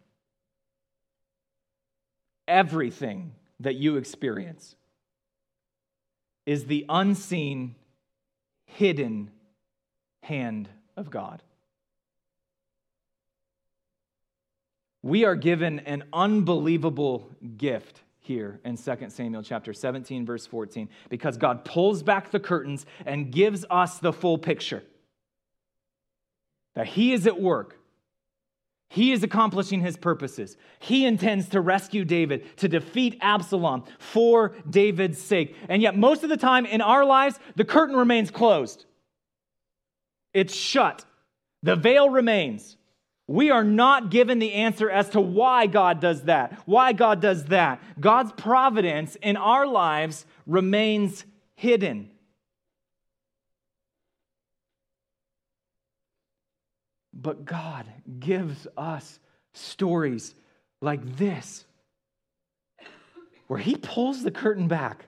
everything 2.47 3.33
that 3.59 3.75
you 3.75 3.97
experience 3.97 4.77
is 6.45 6.67
the 6.67 6.85
unseen, 6.87 7.75
hidden 8.65 9.29
hand 10.23 10.69
of 10.95 11.11
God. 11.11 11.43
We 15.03 15.25
are 15.25 15.35
given 15.35 15.79
an 15.79 16.05
unbelievable 16.13 17.29
gift 17.57 18.03
here 18.21 18.61
in 18.63 18.77
2 18.77 19.09
Samuel 19.09 19.43
chapter 19.43 19.73
17 19.73 20.25
verse 20.25 20.45
14 20.45 20.87
because 21.09 21.35
God 21.35 21.65
pulls 21.65 22.03
back 22.03 22.31
the 22.31 22.39
curtains 22.39 22.85
and 23.05 23.33
gives 23.33 23.65
us 23.69 23.99
the 23.99 24.13
full 24.13 24.37
picture. 24.37 24.81
That 26.75 26.87
he 26.87 27.11
is 27.11 27.27
at 27.27 27.41
work 27.41 27.77
he 28.89 29.11
is 29.11 29.23
accomplishing 29.23 29.81
his 29.81 29.97
purposes. 29.97 30.55
He 30.79 31.05
intends 31.05 31.49
to 31.49 31.61
rescue 31.61 32.05
David, 32.05 32.57
to 32.57 32.67
defeat 32.67 33.17
Absalom 33.21 33.83
for 33.99 34.55
David's 34.69 35.21
sake. 35.21 35.55
And 35.67 35.81
yet, 35.81 35.97
most 35.97 36.23
of 36.23 36.29
the 36.29 36.37
time 36.37 36.65
in 36.65 36.81
our 36.81 37.05
lives, 37.05 37.37
the 37.55 37.65
curtain 37.65 37.95
remains 37.95 38.31
closed. 38.31 38.85
It's 40.33 40.55
shut. 40.55 41.03
The 41.63 41.75
veil 41.75 42.09
remains. 42.09 42.77
We 43.27 43.51
are 43.51 43.63
not 43.63 44.09
given 44.09 44.39
the 44.39 44.53
answer 44.53 44.89
as 44.89 45.09
to 45.09 45.19
why 45.19 45.67
God 45.67 45.99
does 45.99 46.23
that, 46.23 46.53
why 46.65 46.93
God 46.93 47.19
does 47.19 47.45
that. 47.45 47.81
God's 47.99 48.31
providence 48.31 49.17
in 49.21 49.35
our 49.35 49.67
lives 49.67 50.25
remains 50.45 51.25
hidden. 51.55 52.09
But 57.19 57.45
God 57.45 57.85
gives 58.19 58.67
us 58.77 59.19
stories 59.53 60.35
like 60.81 61.17
this, 61.17 61.65
where 63.47 63.59
He 63.59 63.75
pulls 63.75 64.23
the 64.23 64.29
curtain 64.29 64.67
back 64.67 65.05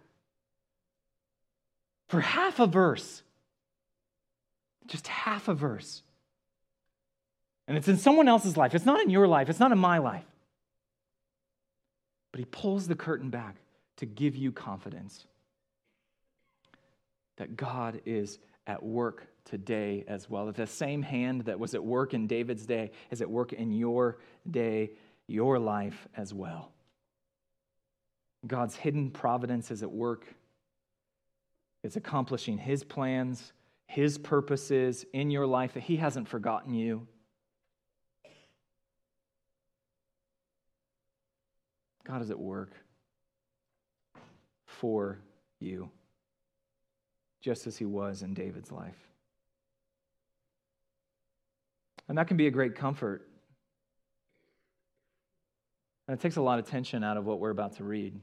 for 2.07 2.19
half 2.19 2.59
a 2.59 2.65
verse, 2.65 3.21
just 4.87 5.07
half 5.07 5.47
a 5.47 5.53
verse. 5.53 6.01
And 7.67 7.77
it's 7.77 7.87
in 7.87 7.97
someone 7.97 8.27
else's 8.27 8.57
life. 8.57 8.73
It's 8.73 8.85
not 8.85 9.03
in 9.03 9.11
your 9.11 9.27
life, 9.27 9.47
it's 9.47 9.59
not 9.59 9.71
in 9.71 9.77
my 9.77 9.99
life. 9.99 10.25
But 12.31 12.39
He 12.39 12.45
pulls 12.45 12.87
the 12.87 12.95
curtain 12.95 13.29
back 13.29 13.57
to 13.97 14.07
give 14.07 14.35
you 14.35 14.51
confidence 14.51 15.27
that 17.37 17.55
God 17.55 18.01
is 18.05 18.39
at 18.65 18.81
work 18.81 19.27
today 19.49 20.03
as 20.07 20.29
well. 20.29 20.45
That 20.45 20.55
the 20.55 20.67
same 20.67 21.01
hand 21.01 21.41
that 21.45 21.59
was 21.59 21.73
at 21.73 21.83
work 21.83 22.13
in 22.13 22.27
David's 22.27 22.65
day 22.65 22.91
is 23.09 23.21
at 23.21 23.29
work 23.29 23.53
in 23.53 23.71
your 23.71 24.17
day, 24.49 24.91
your 25.27 25.59
life 25.59 26.07
as 26.15 26.33
well. 26.33 26.71
God's 28.45 28.75
hidden 28.75 29.11
providence 29.11 29.71
is 29.71 29.83
at 29.83 29.91
work. 29.91 30.25
It's 31.83 31.95
accomplishing 31.95 32.57
his 32.57 32.83
plans, 32.83 33.53
his 33.85 34.17
purposes 34.17 35.05
in 35.13 35.31
your 35.31 35.47
life, 35.47 35.73
that 35.73 35.83
he 35.83 35.97
hasn't 35.97 36.27
forgotten 36.27 36.73
you. 36.73 37.07
God 42.05 42.21
is 42.21 42.29
at 42.31 42.39
work 42.39 42.71
for 44.65 45.19
you 45.59 45.89
just 47.41 47.67
as 47.67 47.77
he 47.77 47.85
was 47.85 48.21
in 48.21 48.33
David's 48.33 48.71
life. 48.71 49.08
And 52.09 52.17
that 52.17 52.27
can 52.27 52.37
be 52.37 52.47
a 52.47 52.51
great 52.51 52.75
comfort. 52.75 53.25
And 56.07 56.17
it 56.17 56.21
takes 56.21 56.37
a 56.37 56.41
lot 56.41 56.57
of 56.57 56.67
tension 56.67 57.03
out 57.03 57.17
of 57.17 57.25
what 57.25 57.39
we're 57.39 57.51
about 57.51 57.77
to 57.77 57.83
read. 57.83 58.19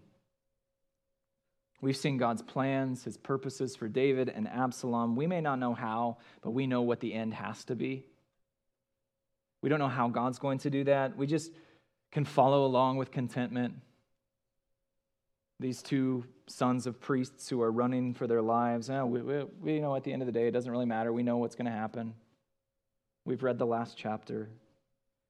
We've 1.81 1.97
seen 1.97 2.17
God's 2.17 2.43
plans, 2.43 3.05
his 3.05 3.17
purposes 3.17 3.77
for 3.77 3.87
David 3.87 4.29
and 4.29 4.49
Absalom. 4.49 5.15
We 5.15 5.29
may 5.29 5.41
not 5.41 5.61
know 5.61 5.73
how, 5.73 6.17
but 6.43 6.51
we 6.51 6.67
know 6.67 6.83
what 6.83 6.99
the 6.99 7.15
end 7.15 7.35
has 7.35 7.65
to 7.67 7.77
be. 7.77 8.07
We 9.63 9.69
don't 9.69 9.79
know 9.79 9.89
how 9.89 10.09
God's 10.09 10.41
going 10.41 10.59
to 10.61 10.71
do 10.71 10.85
that. 10.85 11.17
We 11.17 11.29
just 11.29 11.53
can 12.11 12.25
follow 12.25 12.65
along 12.65 12.97
with 12.97 13.13
contentment. 13.13 13.75
These 15.61 15.83
two 15.83 16.25
sons 16.49 16.89
of 16.89 17.01
priests 17.01 17.49
who 17.49 17.63
are 17.63 17.71
running 17.71 18.15
for 18.15 18.27
their 18.27 18.43
lives. 18.43 18.91
Oh, 18.91 19.07
we, 19.07 19.23
we, 19.23 19.45
we 19.61 19.81
know 19.81 19.95
at 19.95 20.03
the 20.03 20.13
end 20.13 20.23
of 20.23 20.27
the 20.27 20.33
day, 20.33 20.49
it 20.49 20.53
doesn't 20.53 20.71
really 20.71 20.87
matter. 20.87 21.13
We 21.13 21.23
know 21.23 21.37
what's 21.37 21.55
going 21.55 21.67
to 21.67 21.71
happen. 21.71 22.15
We've 23.27 23.43
read 23.43 23.59
the 23.59 23.67
last 23.67 23.99
chapter. 23.99 24.49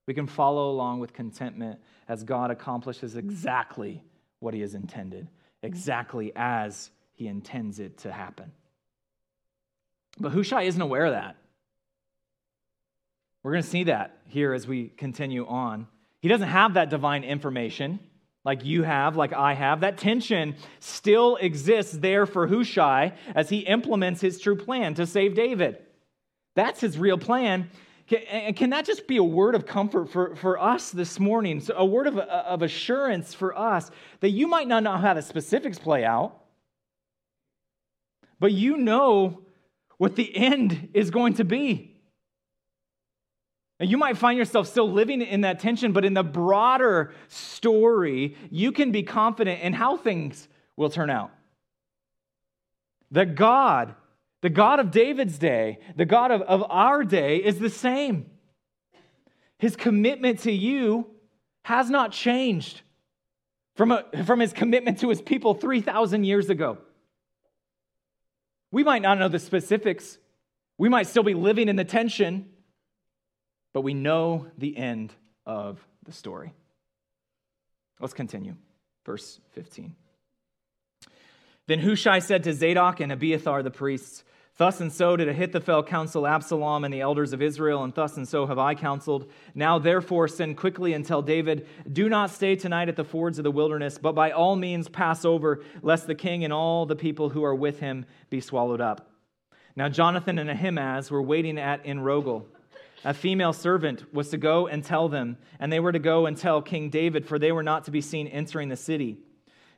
We 0.06 0.12
can 0.12 0.26
follow 0.26 0.70
along 0.70 1.00
with 1.00 1.14
contentment 1.14 1.80
as 2.06 2.22
God 2.22 2.50
accomplishes 2.50 3.16
exactly 3.16 4.04
what 4.38 4.52
he 4.52 4.60
has 4.60 4.74
intended, 4.74 5.28
exactly 5.62 6.30
as 6.36 6.90
he 7.14 7.26
intends 7.26 7.80
it 7.80 7.98
to 7.98 8.12
happen. 8.12 8.52
But 10.20 10.32
Hushai 10.32 10.62
isn't 10.64 10.80
aware 10.80 11.06
of 11.06 11.12
that. 11.14 11.36
We're 13.42 13.52
going 13.52 13.64
to 13.64 13.68
see 13.68 13.84
that 13.84 14.18
here 14.26 14.52
as 14.52 14.66
we 14.66 14.88
continue 14.88 15.46
on. 15.46 15.88
He 16.20 16.28
doesn't 16.28 16.48
have 16.48 16.74
that 16.74 16.90
divine 16.90 17.24
information 17.24 17.98
like 18.44 18.64
you 18.64 18.82
have, 18.82 19.16
like 19.16 19.32
I 19.32 19.54
have, 19.54 19.80
that 19.80 19.98
tension 19.98 20.54
still 20.80 21.36
exists 21.36 21.92
there 21.96 22.26
for 22.26 22.46
Hushai 22.46 23.14
as 23.34 23.48
he 23.48 23.60
implements 23.60 24.20
his 24.20 24.38
true 24.38 24.56
plan 24.56 24.94
to 24.94 25.06
save 25.06 25.34
David. 25.34 25.78
That's 26.54 26.80
his 26.80 26.98
real 26.98 27.18
plan. 27.18 27.70
Can, 28.08 28.54
can 28.54 28.70
that 28.70 28.84
just 28.84 29.08
be 29.08 29.16
a 29.16 29.24
word 29.24 29.54
of 29.54 29.66
comfort 29.66 30.10
for, 30.10 30.36
for 30.36 30.60
us 30.60 30.90
this 30.90 31.18
morning? 31.18 31.60
So 31.60 31.74
a 31.76 31.84
word 31.84 32.06
of, 32.06 32.18
of 32.18 32.62
assurance 32.62 33.34
for 33.34 33.56
us 33.58 33.90
that 34.20 34.30
you 34.30 34.46
might 34.46 34.68
not 34.68 34.82
know 34.82 34.96
how 34.96 35.14
the 35.14 35.22
specifics 35.22 35.78
play 35.78 36.04
out, 36.04 36.40
but 38.38 38.52
you 38.52 38.76
know 38.76 39.42
what 39.98 40.14
the 40.14 40.36
end 40.36 40.90
is 40.94 41.10
going 41.10 41.34
to 41.34 41.44
be. 41.44 41.96
And 43.78 43.90
you 43.90 43.98
might 43.98 44.16
find 44.16 44.38
yourself 44.38 44.68
still 44.68 44.90
living 44.90 45.20
in 45.20 45.42
that 45.42 45.60
tension, 45.60 45.92
but 45.92 46.04
in 46.04 46.14
the 46.14 46.22
broader 46.22 47.12
story, 47.28 48.36
you 48.50 48.72
can 48.72 48.90
be 48.90 49.02
confident 49.02 49.60
in 49.62 49.72
how 49.72 49.96
things 49.96 50.48
will 50.76 50.88
turn 50.90 51.10
out. 51.10 51.30
That 53.10 53.34
God, 53.34 53.94
the 54.46 54.50
God 54.50 54.78
of 54.78 54.92
David's 54.92 55.38
day, 55.38 55.80
the 55.96 56.04
God 56.04 56.30
of, 56.30 56.40
of 56.42 56.62
our 56.70 57.02
day, 57.02 57.38
is 57.38 57.58
the 57.58 57.68
same. 57.68 58.30
His 59.58 59.74
commitment 59.74 60.38
to 60.42 60.52
you 60.52 61.08
has 61.64 61.90
not 61.90 62.12
changed 62.12 62.82
from, 63.74 63.90
a, 63.90 64.04
from 64.24 64.38
his 64.38 64.52
commitment 64.52 65.00
to 65.00 65.08
his 65.08 65.20
people 65.20 65.54
3,000 65.54 66.22
years 66.22 66.48
ago. 66.48 66.78
We 68.70 68.84
might 68.84 69.02
not 69.02 69.18
know 69.18 69.26
the 69.26 69.40
specifics, 69.40 70.16
we 70.78 70.88
might 70.88 71.08
still 71.08 71.24
be 71.24 71.34
living 71.34 71.68
in 71.68 71.74
the 71.74 71.84
tension, 71.84 72.48
but 73.72 73.80
we 73.80 73.94
know 73.94 74.46
the 74.56 74.76
end 74.76 75.12
of 75.44 75.84
the 76.04 76.12
story. 76.12 76.52
Let's 77.98 78.14
continue. 78.14 78.54
Verse 79.04 79.40
15. 79.54 79.96
Then 81.66 81.80
Hushai 81.80 82.20
said 82.20 82.44
to 82.44 82.52
Zadok 82.52 83.00
and 83.00 83.10
Abiathar 83.10 83.64
the 83.64 83.72
priests, 83.72 84.22
Thus 84.58 84.80
and 84.80 84.90
so 84.90 85.16
did 85.16 85.28
Ahithophel 85.28 85.82
counsel 85.82 86.26
Absalom 86.26 86.84
and 86.84 86.92
the 86.92 87.02
elders 87.02 87.34
of 87.34 87.42
Israel, 87.42 87.84
and 87.84 87.92
thus 87.92 88.16
and 88.16 88.26
so 88.26 88.46
have 88.46 88.58
I 88.58 88.74
counseled. 88.74 89.30
Now 89.54 89.78
therefore 89.78 90.28
send 90.28 90.56
quickly 90.56 90.94
and 90.94 91.04
tell 91.04 91.20
David, 91.20 91.66
Do 91.92 92.08
not 92.08 92.30
stay 92.30 92.56
tonight 92.56 92.88
at 92.88 92.96
the 92.96 93.04
fords 93.04 93.38
of 93.38 93.44
the 93.44 93.50
wilderness, 93.50 93.98
but 93.98 94.14
by 94.14 94.30
all 94.30 94.56
means 94.56 94.88
pass 94.88 95.26
over, 95.26 95.62
lest 95.82 96.06
the 96.06 96.14
king 96.14 96.42
and 96.42 96.54
all 96.54 96.86
the 96.86 96.96
people 96.96 97.28
who 97.28 97.44
are 97.44 97.54
with 97.54 97.80
him 97.80 98.06
be 98.30 98.40
swallowed 98.40 98.80
up. 98.80 99.10
Now 99.76 99.90
Jonathan 99.90 100.38
and 100.38 100.48
Ahimaaz 100.48 101.10
were 101.10 101.22
waiting 101.22 101.58
at 101.58 101.84
Enrogel. 101.84 102.46
A 103.04 103.12
female 103.12 103.52
servant 103.52 104.12
was 104.14 104.30
to 104.30 104.38
go 104.38 104.68
and 104.68 104.82
tell 104.82 105.10
them, 105.10 105.36
and 105.60 105.70
they 105.70 105.80
were 105.80 105.92
to 105.92 105.98
go 105.98 106.24
and 106.24 106.34
tell 106.34 106.62
King 106.62 106.88
David, 106.88 107.26
for 107.26 107.38
they 107.38 107.52
were 107.52 107.62
not 107.62 107.84
to 107.84 107.90
be 107.90 108.00
seen 108.00 108.26
entering 108.26 108.70
the 108.70 108.76
city. 108.76 109.18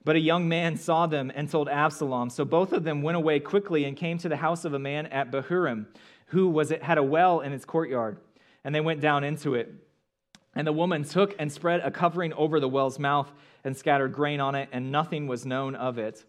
But 0.04 0.16
a 0.16 0.20
young 0.20 0.48
man 0.48 0.76
saw 0.76 1.06
them 1.06 1.30
and 1.34 1.50
told 1.50 1.68
Absalom. 1.68 2.30
So 2.30 2.44
both 2.44 2.72
of 2.72 2.84
them 2.84 3.02
went 3.02 3.16
away 3.16 3.40
quickly 3.40 3.84
and 3.84 3.96
came 3.96 4.18
to 4.18 4.28
the 4.28 4.36
house 4.36 4.64
of 4.64 4.74
a 4.74 4.78
man 4.78 5.06
at 5.06 5.30
Bahurim, 5.30 5.86
who 6.26 6.48
was, 6.48 6.70
it, 6.70 6.82
had 6.82 6.98
a 6.98 7.02
well 7.02 7.40
in 7.40 7.52
its 7.52 7.64
courtyard. 7.64 8.18
And 8.64 8.74
they 8.74 8.80
went 8.80 9.00
down 9.00 9.24
into 9.24 9.54
it. 9.54 9.72
And 10.54 10.66
the 10.66 10.72
woman 10.72 11.04
took 11.04 11.34
and 11.38 11.52
spread 11.52 11.80
a 11.80 11.90
covering 11.90 12.32
over 12.32 12.58
the 12.58 12.68
well's 12.68 12.98
mouth 12.98 13.30
and 13.64 13.76
scattered 13.76 14.12
grain 14.12 14.40
on 14.40 14.54
it, 14.54 14.68
and 14.72 14.90
nothing 14.90 15.26
was 15.26 15.44
known 15.44 15.74
of 15.74 15.98
it. 15.98 16.24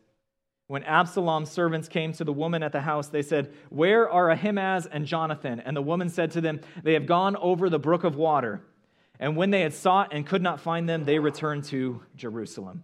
When 0.67 0.84
Absalom's 0.84 1.49
servants 1.49 1.88
came 1.88 2.13
to 2.13 2.23
the 2.23 2.34
woman 2.34 2.62
at 2.62 2.71
the 2.71 2.82
house, 2.82 3.08
they 3.08 3.23
said, 3.23 3.51
Where 3.69 4.08
are 4.08 4.29
Ahimaaz 4.29 4.86
and 4.86 5.08
Jonathan? 5.08 5.60
And 5.60 5.75
the 5.75 5.82
woman 5.82 6.10
said 6.10 6.32
to 6.32 6.41
them, 6.41 6.62
They 6.84 6.93
have 6.93 7.08
gone 7.08 7.36
over 7.38 7.69
the 7.69 7.79
brook 7.79 8.03
of 8.03 8.15
water. 8.15 8.62
And 9.19 9.36
when 9.36 9.49
they 9.49 9.62
had 9.62 9.73
sought 9.73 10.13
and 10.13 10.27
could 10.27 10.43
not 10.43 10.60
find 10.60 10.88
them, 10.88 11.05
they 11.05 11.17
returned 11.17 11.63
to 11.65 12.03
Jerusalem. 12.15 12.84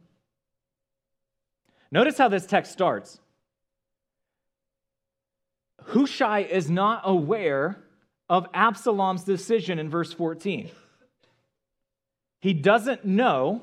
Notice 1.95 2.17
how 2.17 2.27
this 2.27 2.45
text 2.45 2.73
starts. 2.73 3.21
Hushai 5.81 6.39
is 6.39 6.69
not 6.69 7.03
aware 7.05 7.85
of 8.27 8.47
Absalom's 8.53 9.23
decision 9.23 9.79
in 9.79 9.89
verse 9.89 10.11
14. 10.11 10.71
He 12.41 12.51
doesn't 12.51 13.05
know 13.05 13.61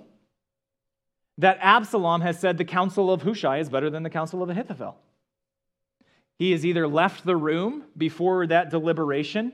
that 1.37 1.59
Absalom 1.61 2.23
has 2.23 2.41
said 2.41 2.57
the 2.57 2.65
counsel 2.65 3.13
of 3.13 3.21
Hushai 3.21 3.59
is 3.59 3.69
better 3.69 3.91
than 3.91 4.03
the 4.03 4.09
counsel 4.09 4.43
of 4.43 4.49
Ahithophel. 4.49 4.97
He 6.39 6.53
has 6.53 6.65
either 6.65 6.89
left 6.89 7.27
the 7.27 7.37
room 7.37 7.85
before 7.99 8.47
that 8.47 8.71
deliberation, 8.71 9.53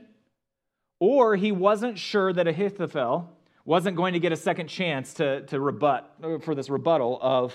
or 1.01 1.35
he 1.35 1.51
wasn't 1.51 1.99
sure 1.99 2.31
that 2.31 2.47
Ahithophel 2.47 3.29
wasn't 3.65 3.97
going 3.97 4.13
to 4.13 4.19
get 4.21 4.31
a 4.31 4.37
second 4.37 4.67
chance 4.67 5.15
to, 5.15 5.41
to 5.47 5.59
rebut 5.59 6.09
for 6.43 6.55
this 6.55 6.69
rebuttal 6.69 7.19
of 7.21 7.53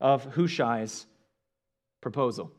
of 0.00 0.24
Hushai's 0.34 1.06
proposal. 2.00 2.52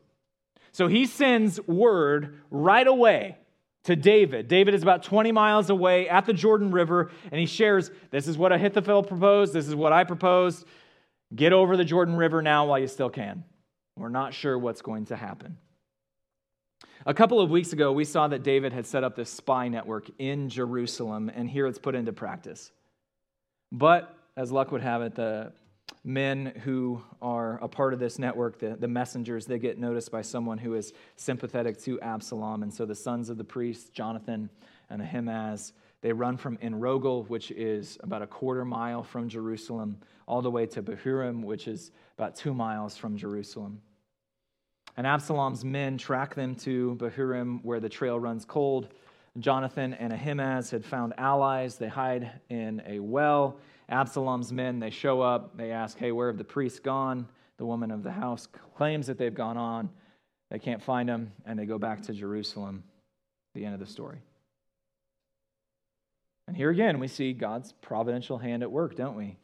So 0.72 0.86
he 0.88 1.06
sends 1.06 1.60
word 1.66 2.40
right 2.50 2.86
away 2.86 3.36
to 3.84 3.96
David. 3.96 4.48
David 4.48 4.74
is 4.74 4.82
about 4.82 5.02
20 5.02 5.32
miles 5.32 5.68
away 5.68 6.08
at 6.08 6.24
the 6.24 6.32
Jordan 6.32 6.70
River, 6.70 7.10
and 7.30 7.40
he 7.40 7.46
shares 7.46 7.90
this 8.10 8.28
is 8.28 8.38
what 8.38 8.52
Ahithophel 8.52 9.02
proposed, 9.02 9.52
this 9.52 9.66
is 9.66 9.74
what 9.74 9.92
I 9.92 10.04
proposed. 10.04 10.64
Get 11.34 11.52
over 11.52 11.76
the 11.76 11.84
Jordan 11.84 12.16
River 12.16 12.42
now 12.42 12.66
while 12.66 12.78
you 12.78 12.86
still 12.86 13.10
can. 13.10 13.44
We're 13.96 14.08
not 14.08 14.34
sure 14.34 14.58
what's 14.58 14.82
going 14.82 15.06
to 15.06 15.16
happen. 15.16 15.58
A 17.04 17.12
couple 17.12 17.40
of 17.40 17.50
weeks 17.50 17.72
ago, 17.72 17.92
we 17.92 18.04
saw 18.04 18.28
that 18.28 18.42
David 18.42 18.72
had 18.72 18.86
set 18.86 19.02
up 19.02 19.16
this 19.16 19.30
spy 19.30 19.68
network 19.68 20.08
in 20.18 20.48
Jerusalem, 20.48 21.30
and 21.34 21.50
here 21.50 21.66
it's 21.66 21.78
put 21.78 21.94
into 21.94 22.12
practice. 22.12 22.70
But 23.72 24.14
as 24.36 24.52
luck 24.52 24.70
would 24.70 24.82
have 24.82 25.02
it, 25.02 25.14
the 25.14 25.52
men 26.04 26.52
who 26.64 27.00
are 27.20 27.62
a 27.62 27.68
part 27.68 27.92
of 27.92 28.00
this 28.00 28.18
network, 28.18 28.58
the, 28.58 28.76
the 28.76 28.88
messengers, 28.88 29.46
they 29.46 29.58
get 29.58 29.78
noticed 29.78 30.10
by 30.10 30.22
someone 30.22 30.58
who 30.58 30.74
is 30.74 30.92
sympathetic 31.16 31.80
to 31.82 32.00
Absalom. 32.00 32.62
And 32.62 32.74
so 32.74 32.84
the 32.84 32.94
sons 32.94 33.28
of 33.28 33.38
the 33.38 33.44
priests, 33.44 33.90
Jonathan 33.90 34.50
and 34.90 35.00
Ahimaaz, 35.00 35.72
they 36.00 36.12
run 36.12 36.36
from 36.36 36.58
Enrogel, 36.58 37.28
which 37.28 37.52
is 37.52 37.96
about 38.02 38.22
a 38.22 38.26
quarter 38.26 38.64
mile 38.64 39.04
from 39.04 39.28
Jerusalem, 39.28 39.98
all 40.26 40.42
the 40.42 40.50
way 40.50 40.66
to 40.66 40.82
Bahurim, 40.82 41.44
which 41.44 41.68
is 41.68 41.92
about 42.18 42.34
two 42.34 42.52
miles 42.52 42.96
from 42.96 43.16
Jerusalem. 43.16 43.80
And 44.96 45.06
Absalom's 45.06 45.64
men 45.64 45.96
track 45.96 46.34
them 46.34 46.56
to 46.56 46.96
Bahurim, 46.96 47.64
where 47.64 47.78
the 47.80 47.88
trail 47.88 48.18
runs 48.18 48.44
cold. 48.44 48.88
Jonathan 49.38 49.94
and 49.94 50.12
Ahimaaz 50.12 50.70
had 50.70 50.84
found 50.84 51.14
allies. 51.16 51.76
They 51.76 51.88
hide 51.88 52.32
in 52.50 52.82
a 52.86 52.98
well 52.98 53.58
Absalom's 53.88 54.52
men, 54.52 54.78
they 54.78 54.90
show 54.90 55.20
up, 55.20 55.56
they 55.56 55.70
ask, 55.70 55.98
Hey, 55.98 56.12
where 56.12 56.28
have 56.28 56.38
the 56.38 56.44
priests 56.44 56.80
gone? 56.80 57.28
The 57.58 57.66
woman 57.66 57.90
of 57.90 58.02
the 58.02 58.10
house 58.10 58.48
claims 58.76 59.06
that 59.06 59.18
they've 59.18 59.34
gone 59.34 59.56
on. 59.56 59.90
They 60.50 60.58
can't 60.58 60.82
find 60.82 61.08
them, 61.08 61.32
and 61.46 61.58
they 61.58 61.66
go 61.66 61.78
back 61.78 62.02
to 62.02 62.12
Jerusalem. 62.12 62.84
The 63.54 63.64
end 63.64 63.74
of 63.74 63.80
the 63.80 63.86
story. 63.86 64.18
And 66.48 66.56
here 66.56 66.70
again, 66.70 66.98
we 66.98 67.08
see 67.08 67.32
God's 67.32 67.72
providential 67.72 68.38
hand 68.38 68.62
at 68.62 68.70
work, 68.70 68.96
don't 68.96 69.16
we? 69.16 69.36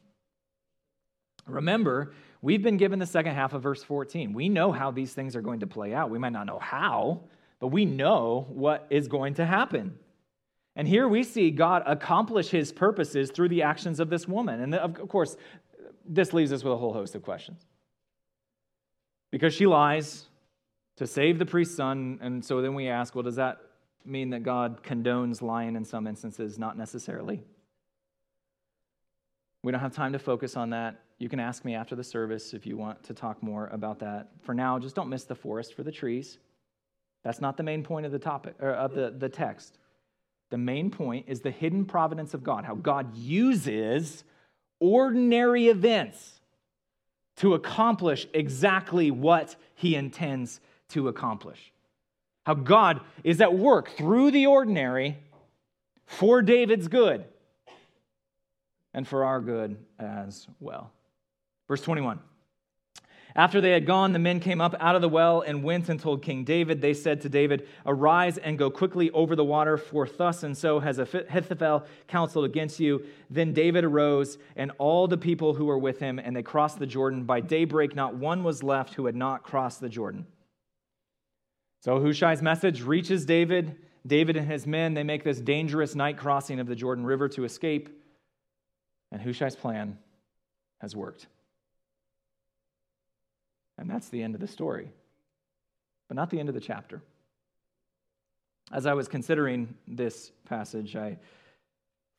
Remember, 1.47 2.13
we've 2.41 2.61
been 2.61 2.77
given 2.77 2.99
the 2.99 3.05
second 3.05 3.35
half 3.35 3.53
of 3.53 3.63
verse 3.63 3.83
14. 3.83 4.33
We 4.33 4.49
know 4.49 4.71
how 4.71 4.91
these 4.91 5.13
things 5.13 5.35
are 5.35 5.41
going 5.41 5.61
to 5.61 5.67
play 5.67 5.93
out. 5.93 6.09
We 6.09 6.19
might 6.19 6.33
not 6.33 6.45
know 6.45 6.59
how, 6.59 7.21
but 7.59 7.67
we 7.67 7.85
know 7.85 8.47
what 8.49 8.85
is 8.89 9.07
going 9.07 9.35
to 9.35 9.45
happen. 9.45 9.97
And 10.75 10.87
here 10.87 11.07
we 11.07 11.23
see 11.23 11.51
God 11.51 11.83
accomplish 11.85 12.49
his 12.49 12.71
purposes 12.71 13.31
through 13.31 13.49
the 13.49 13.63
actions 13.63 13.99
of 13.99 14.09
this 14.09 14.27
woman. 14.27 14.61
And 14.61 14.75
of 14.75 15.07
course, 15.09 15.35
this 16.05 16.33
leaves 16.33 16.53
us 16.53 16.63
with 16.63 16.73
a 16.73 16.77
whole 16.77 16.93
host 16.93 17.15
of 17.15 17.23
questions. 17.23 17.65
Because 19.31 19.53
she 19.53 19.67
lies 19.67 20.25
to 20.97 21.05
save 21.05 21.37
the 21.37 21.45
priest's 21.45 21.75
son, 21.75 22.19
and 22.21 22.43
so 22.43 22.61
then 22.61 22.73
we 22.73 22.87
ask, 22.87 23.13
well, 23.13 23.23
does 23.23 23.35
that 23.35 23.57
mean 24.05 24.29
that 24.31 24.43
God 24.43 24.81
condones 24.83 25.41
lying 25.41 25.75
in 25.75 25.85
some 25.85 26.07
instances? 26.07 26.57
Not 26.57 26.77
necessarily. 26.77 27.43
We 29.63 29.71
don't 29.71 29.81
have 29.81 29.93
time 29.93 30.13
to 30.13 30.19
focus 30.19 30.55
on 30.55 30.69
that. 30.71 31.01
You 31.17 31.27
can 31.27 31.39
ask 31.39 31.65
me 31.65 31.75
after 31.75 31.95
the 31.95 32.03
service 32.03 32.53
if 32.53 32.65
you 32.65 32.77
want 32.77 33.03
to 33.03 33.13
talk 33.13 33.43
more 33.43 33.67
about 33.67 33.99
that. 33.99 34.29
For 34.41 34.53
now, 34.53 34.79
just 34.79 34.95
don't 34.95 35.09
miss 35.09 35.25
the 35.25 35.35
forest 35.35 35.73
for 35.73 35.83
the 35.83 35.91
trees. 35.91 36.39
That's 37.23 37.41
not 37.41 37.57
the 37.57 37.63
main 37.63 37.83
point 37.83 38.05
of 38.05 38.13
the 38.13 38.19
topic 38.19 38.55
or 38.61 38.71
of 38.71 38.93
the, 38.95 39.13
the 39.17 39.27
text. 39.27 39.77
The 40.49 40.57
main 40.57 40.89
point 40.89 41.25
is 41.27 41.41
the 41.41 41.51
hidden 41.51 41.85
providence 41.85 42.33
of 42.33 42.43
God, 42.43 42.65
how 42.65 42.75
God 42.75 43.15
uses 43.15 44.23
ordinary 44.79 45.67
events 45.67 46.39
to 47.37 47.53
accomplish 47.53 48.27
exactly 48.33 49.11
what 49.11 49.55
he 49.75 49.95
intends 49.95 50.59
to 50.89 51.07
accomplish. 51.07 51.71
How 52.45 52.55
God 52.55 53.01
is 53.23 53.39
at 53.41 53.53
work 53.53 53.91
through 53.91 54.31
the 54.31 54.47
ordinary 54.47 55.17
for 56.05 56.41
David's 56.41 56.87
good 56.87 57.25
and 58.93 59.07
for 59.07 59.23
our 59.23 59.39
good 59.39 59.77
as 59.99 60.47
well. 60.59 60.91
Verse 61.67 61.81
21. 61.81 62.19
After 63.39 63.61
they 63.61 63.71
had 63.71 63.85
gone, 63.85 64.11
the 64.11 64.19
men 64.19 64.41
came 64.41 64.59
up 64.59 64.75
out 64.81 64.97
of 64.97 65.01
the 65.01 65.07
well 65.07 65.39
and 65.39 65.63
went 65.63 65.87
and 65.87 65.97
told 65.97 66.21
King 66.21 66.43
David. 66.43 66.81
They 66.81 66.93
said 66.93 67.21
to 67.21 67.29
David, 67.29 67.69
Arise 67.85 68.37
and 68.37 68.57
go 68.57 68.69
quickly 68.69 69.11
over 69.11 69.33
the 69.33 69.45
water, 69.45 69.77
for 69.77 70.05
thus 70.05 70.43
and 70.43 70.57
so 70.57 70.81
has 70.81 70.99
Ahithophel 70.99 71.85
counseled 72.09 72.43
against 72.43 72.81
you. 72.81 73.05
Then 73.29 73.53
David 73.53 73.85
arose 73.85 74.37
and 74.57 74.73
all 74.77 75.07
the 75.07 75.17
people 75.17 75.53
who 75.53 75.63
were 75.63 75.77
with 75.77 75.99
him, 75.99 76.19
and 76.19 76.35
they 76.35 76.43
crossed 76.43 76.79
the 76.79 76.85
Jordan. 76.85 77.23
By 77.23 77.39
daybreak, 77.39 77.95
not 77.95 78.13
one 78.13 78.43
was 78.43 78.61
left 78.61 78.95
who 78.95 79.05
had 79.05 79.15
not 79.15 79.43
crossed 79.43 79.79
the 79.79 79.87
Jordan. 79.87 80.27
So 81.79 82.01
Hushai's 82.01 82.41
message 82.41 82.81
reaches 82.81 83.25
David. 83.25 83.77
David 84.05 84.35
and 84.35 84.51
his 84.51 84.67
men, 84.67 84.95
they 84.95 85.03
make 85.03 85.23
this 85.23 85.39
dangerous 85.39 85.95
night 85.95 86.17
crossing 86.17 86.59
of 86.59 86.67
the 86.67 86.75
Jordan 86.75 87.05
River 87.05 87.29
to 87.29 87.45
escape. 87.45 87.87
And 89.13 89.21
Hushai's 89.21 89.55
plan 89.55 89.97
has 90.81 90.93
worked. 90.93 91.27
And 93.79 93.89
that's 93.89 94.09
the 94.09 94.21
end 94.21 94.35
of 94.35 94.41
the 94.41 94.47
story, 94.47 94.91
but 96.07 96.15
not 96.15 96.29
the 96.29 96.39
end 96.39 96.49
of 96.49 96.55
the 96.55 96.61
chapter. 96.61 97.01
As 98.71 98.85
I 98.85 98.93
was 98.93 99.07
considering 99.07 99.73
this 99.87 100.31
passage, 100.45 100.95
I 100.95 101.17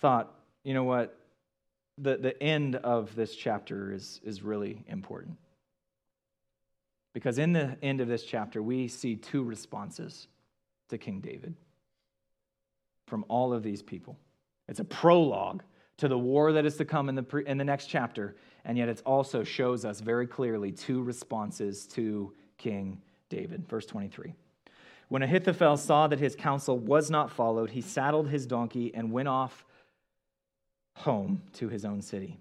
thought, 0.00 0.34
you 0.64 0.74
know 0.74 0.84
what? 0.84 1.16
The, 1.98 2.16
the 2.16 2.42
end 2.42 2.76
of 2.76 3.14
this 3.14 3.36
chapter 3.36 3.92
is, 3.92 4.20
is 4.24 4.42
really 4.42 4.82
important. 4.88 5.36
Because 7.12 7.38
in 7.38 7.52
the 7.52 7.76
end 7.82 8.00
of 8.00 8.08
this 8.08 8.24
chapter, 8.24 8.62
we 8.62 8.88
see 8.88 9.16
two 9.16 9.42
responses 9.42 10.28
to 10.88 10.96
King 10.96 11.20
David 11.20 11.54
from 13.06 13.24
all 13.28 13.52
of 13.52 13.62
these 13.62 13.82
people. 13.82 14.16
It's 14.66 14.80
a 14.80 14.84
prologue 14.84 15.62
to 15.98 16.08
the 16.08 16.18
war 16.18 16.52
that 16.52 16.64
is 16.64 16.76
to 16.78 16.84
come 16.84 17.08
in 17.08 17.16
the, 17.16 17.22
pre- 17.22 17.46
in 17.46 17.58
the 17.58 17.64
next 17.64 17.86
chapter, 17.86 18.36
and 18.64 18.76
yet 18.78 18.88
it 18.88 19.02
also 19.04 19.44
shows 19.44 19.84
us 19.84 20.00
very 20.00 20.26
clearly 20.26 20.72
two 20.72 21.02
responses 21.02 21.86
to 21.88 22.32
King 22.58 23.00
David. 23.28 23.66
Verse 23.68 23.86
23. 23.86 24.34
When 25.08 25.22
Ahithophel 25.22 25.76
saw 25.76 26.06
that 26.06 26.20
his 26.20 26.36
counsel 26.36 26.78
was 26.78 27.10
not 27.10 27.30
followed, 27.30 27.70
he 27.70 27.80
saddled 27.80 28.28
his 28.28 28.46
donkey 28.46 28.94
and 28.94 29.10
went 29.10 29.28
off 29.28 29.64
home 30.94 31.42
to 31.54 31.68
his 31.68 31.84
own 31.84 32.00
city. 32.00 32.38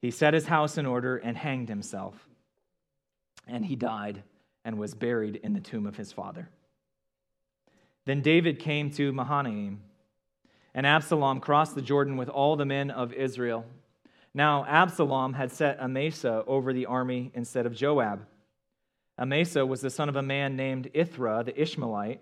He 0.00 0.10
set 0.10 0.34
his 0.34 0.46
house 0.46 0.78
in 0.78 0.86
order 0.86 1.16
and 1.16 1.36
hanged 1.36 1.68
himself. 1.68 2.28
And 3.46 3.64
he 3.64 3.76
died 3.76 4.22
and 4.64 4.78
was 4.78 4.94
buried 4.94 5.36
in 5.36 5.52
the 5.54 5.60
tomb 5.60 5.86
of 5.86 5.96
his 5.96 6.12
father. 6.12 6.48
Then 8.04 8.20
David 8.20 8.58
came 8.58 8.90
to 8.92 9.12
Mahanaim, 9.12 9.80
and 10.74 10.86
Absalom 10.86 11.40
crossed 11.40 11.74
the 11.74 11.82
Jordan 11.82 12.16
with 12.16 12.28
all 12.28 12.56
the 12.56 12.64
men 12.64 12.90
of 12.90 13.12
Israel. 13.12 13.64
Now, 14.34 14.64
Absalom 14.66 15.32
had 15.32 15.50
set 15.50 15.80
Amasa 15.80 16.44
over 16.46 16.72
the 16.72 16.86
army 16.86 17.32
instead 17.34 17.66
of 17.66 17.74
Joab. 17.74 18.26
Amasa 19.18 19.66
was 19.66 19.80
the 19.80 19.90
son 19.90 20.08
of 20.08 20.16
a 20.16 20.22
man 20.22 20.54
named 20.54 20.90
Ithra 20.94 21.42
the 21.44 21.60
Ishmaelite, 21.60 22.20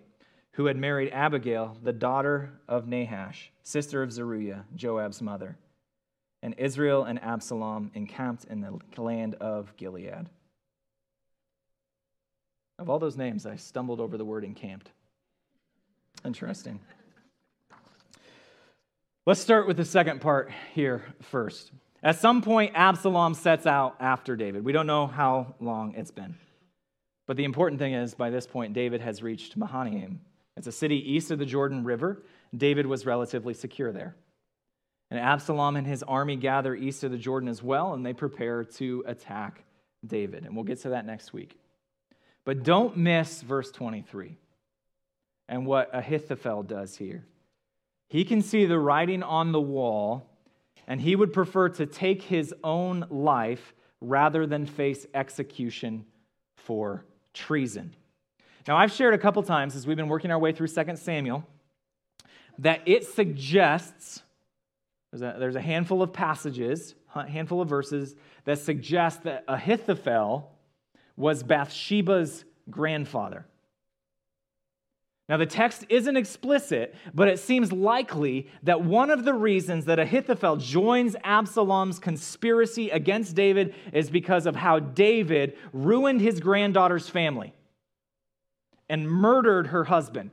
who 0.52 0.66
had 0.66 0.76
married 0.76 1.12
Abigail, 1.12 1.76
the 1.82 1.92
daughter 1.92 2.60
of 2.66 2.88
Nahash, 2.88 3.52
sister 3.62 4.02
of 4.02 4.10
Zeruiah, 4.10 4.64
Joab's 4.74 5.20
mother. 5.20 5.58
And 6.42 6.54
Israel 6.56 7.04
and 7.04 7.22
Absalom 7.22 7.90
encamped 7.94 8.44
in 8.44 8.60
the 8.60 9.02
land 9.02 9.34
of 9.34 9.76
Gilead. 9.76 10.30
Of 12.78 12.88
all 12.88 12.98
those 12.98 13.16
names, 13.16 13.46
I 13.46 13.56
stumbled 13.56 14.00
over 14.00 14.16
the 14.16 14.24
word 14.24 14.44
encamped. 14.44 14.90
Interesting. 16.24 16.80
Let's 19.26 19.40
start 19.40 19.66
with 19.66 19.76
the 19.76 19.84
second 19.84 20.20
part 20.20 20.50
here 20.72 21.02
first. 21.20 21.72
At 22.06 22.20
some 22.20 22.40
point, 22.40 22.70
Absalom 22.76 23.34
sets 23.34 23.66
out 23.66 23.96
after 23.98 24.36
David. 24.36 24.64
We 24.64 24.70
don't 24.70 24.86
know 24.86 25.08
how 25.08 25.56
long 25.58 25.92
it's 25.96 26.12
been. 26.12 26.36
But 27.26 27.36
the 27.36 27.42
important 27.42 27.80
thing 27.80 27.94
is, 27.94 28.14
by 28.14 28.30
this 28.30 28.46
point, 28.46 28.74
David 28.74 29.00
has 29.00 29.24
reached 29.24 29.56
Mahanaim. 29.56 30.20
It's 30.56 30.68
a 30.68 30.72
city 30.72 31.14
east 31.14 31.32
of 31.32 31.40
the 31.40 31.44
Jordan 31.44 31.82
River. 31.82 32.22
David 32.56 32.86
was 32.86 33.06
relatively 33.06 33.54
secure 33.54 33.90
there. 33.90 34.14
And 35.10 35.18
Absalom 35.18 35.74
and 35.74 35.84
his 35.84 36.04
army 36.04 36.36
gather 36.36 36.76
east 36.76 37.02
of 37.02 37.10
the 37.10 37.18
Jordan 37.18 37.48
as 37.48 37.60
well, 37.60 37.94
and 37.94 38.06
they 38.06 38.12
prepare 38.12 38.62
to 38.62 39.02
attack 39.08 39.64
David. 40.06 40.44
And 40.44 40.54
we'll 40.54 40.64
get 40.64 40.80
to 40.82 40.90
that 40.90 41.06
next 41.06 41.32
week. 41.32 41.58
But 42.44 42.62
don't 42.62 42.96
miss 42.96 43.42
verse 43.42 43.72
23 43.72 44.36
and 45.48 45.66
what 45.66 45.90
Ahithophel 45.92 46.62
does 46.62 46.98
here. 46.98 47.24
He 48.06 48.24
can 48.24 48.42
see 48.42 48.64
the 48.64 48.78
writing 48.78 49.24
on 49.24 49.50
the 49.50 49.60
wall, 49.60 50.30
and 50.86 51.00
he 51.00 51.16
would 51.16 51.32
prefer 51.32 51.68
to 51.70 51.86
take 51.86 52.22
his 52.22 52.54
own 52.62 53.06
life 53.10 53.74
rather 54.00 54.46
than 54.46 54.66
face 54.66 55.06
execution 55.14 56.04
for 56.56 57.04
treason. 57.34 57.94
Now, 58.66 58.76
I've 58.76 58.92
shared 58.92 59.14
a 59.14 59.18
couple 59.18 59.42
times 59.42 59.76
as 59.76 59.86
we've 59.86 59.96
been 59.96 60.08
working 60.08 60.30
our 60.30 60.38
way 60.38 60.52
through 60.52 60.68
2 60.68 60.96
Samuel 60.96 61.46
that 62.58 62.80
it 62.86 63.04
suggests 63.04 64.22
there's 65.12 65.22
a, 65.22 65.38
there's 65.38 65.56
a 65.56 65.60
handful 65.60 66.02
of 66.02 66.12
passages, 66.12 66.94
a 67.14 67.28
handful 67.28 67.60
of 67.60 67.68
verses 67.68 68.16
that 68.44 68.58
suggest 68.58 69.22
that 69.22 69.44
Ahithophel 69.48 70.52
was 71.16 71.42
Bathsheba's 71.42 72.44
grandfather. 72.68 73.46
Now, 75.28 75.36
the 75.36 75.46
text 75.46 75.84
isn't 75.88 76.16
explicit, 76.16 76.94
but 77.12 77.26
it 77.26 77.40
seems 77.40 77.72
likely 77.72 78.48
that 78.62 78.82
one 78.82 79.10
of 79.10 79.24
the 79.24 79.34
reasons 79.34 79.86
that 79.86 79.98
Ahithophel 79.98 80.56
joins 80.56 81.16
Absalom's 81.24 81.98
conspiracy 81.98 82.90
against 82.90 83.34
David 83.34 83.74
is 83.92 84.08
because 84.08 84.46
of 84.46 84.54
how 84.54 84.78
David 84.78 85.56
ruined 85.72 86.20
his 86.20 86.38
granddaughter's 86.38 87.08
family 87.08 87.52
and 88.88 89.10
murdered 89.10 89.68
her 89.68 89.82
husband. 89.82 90.30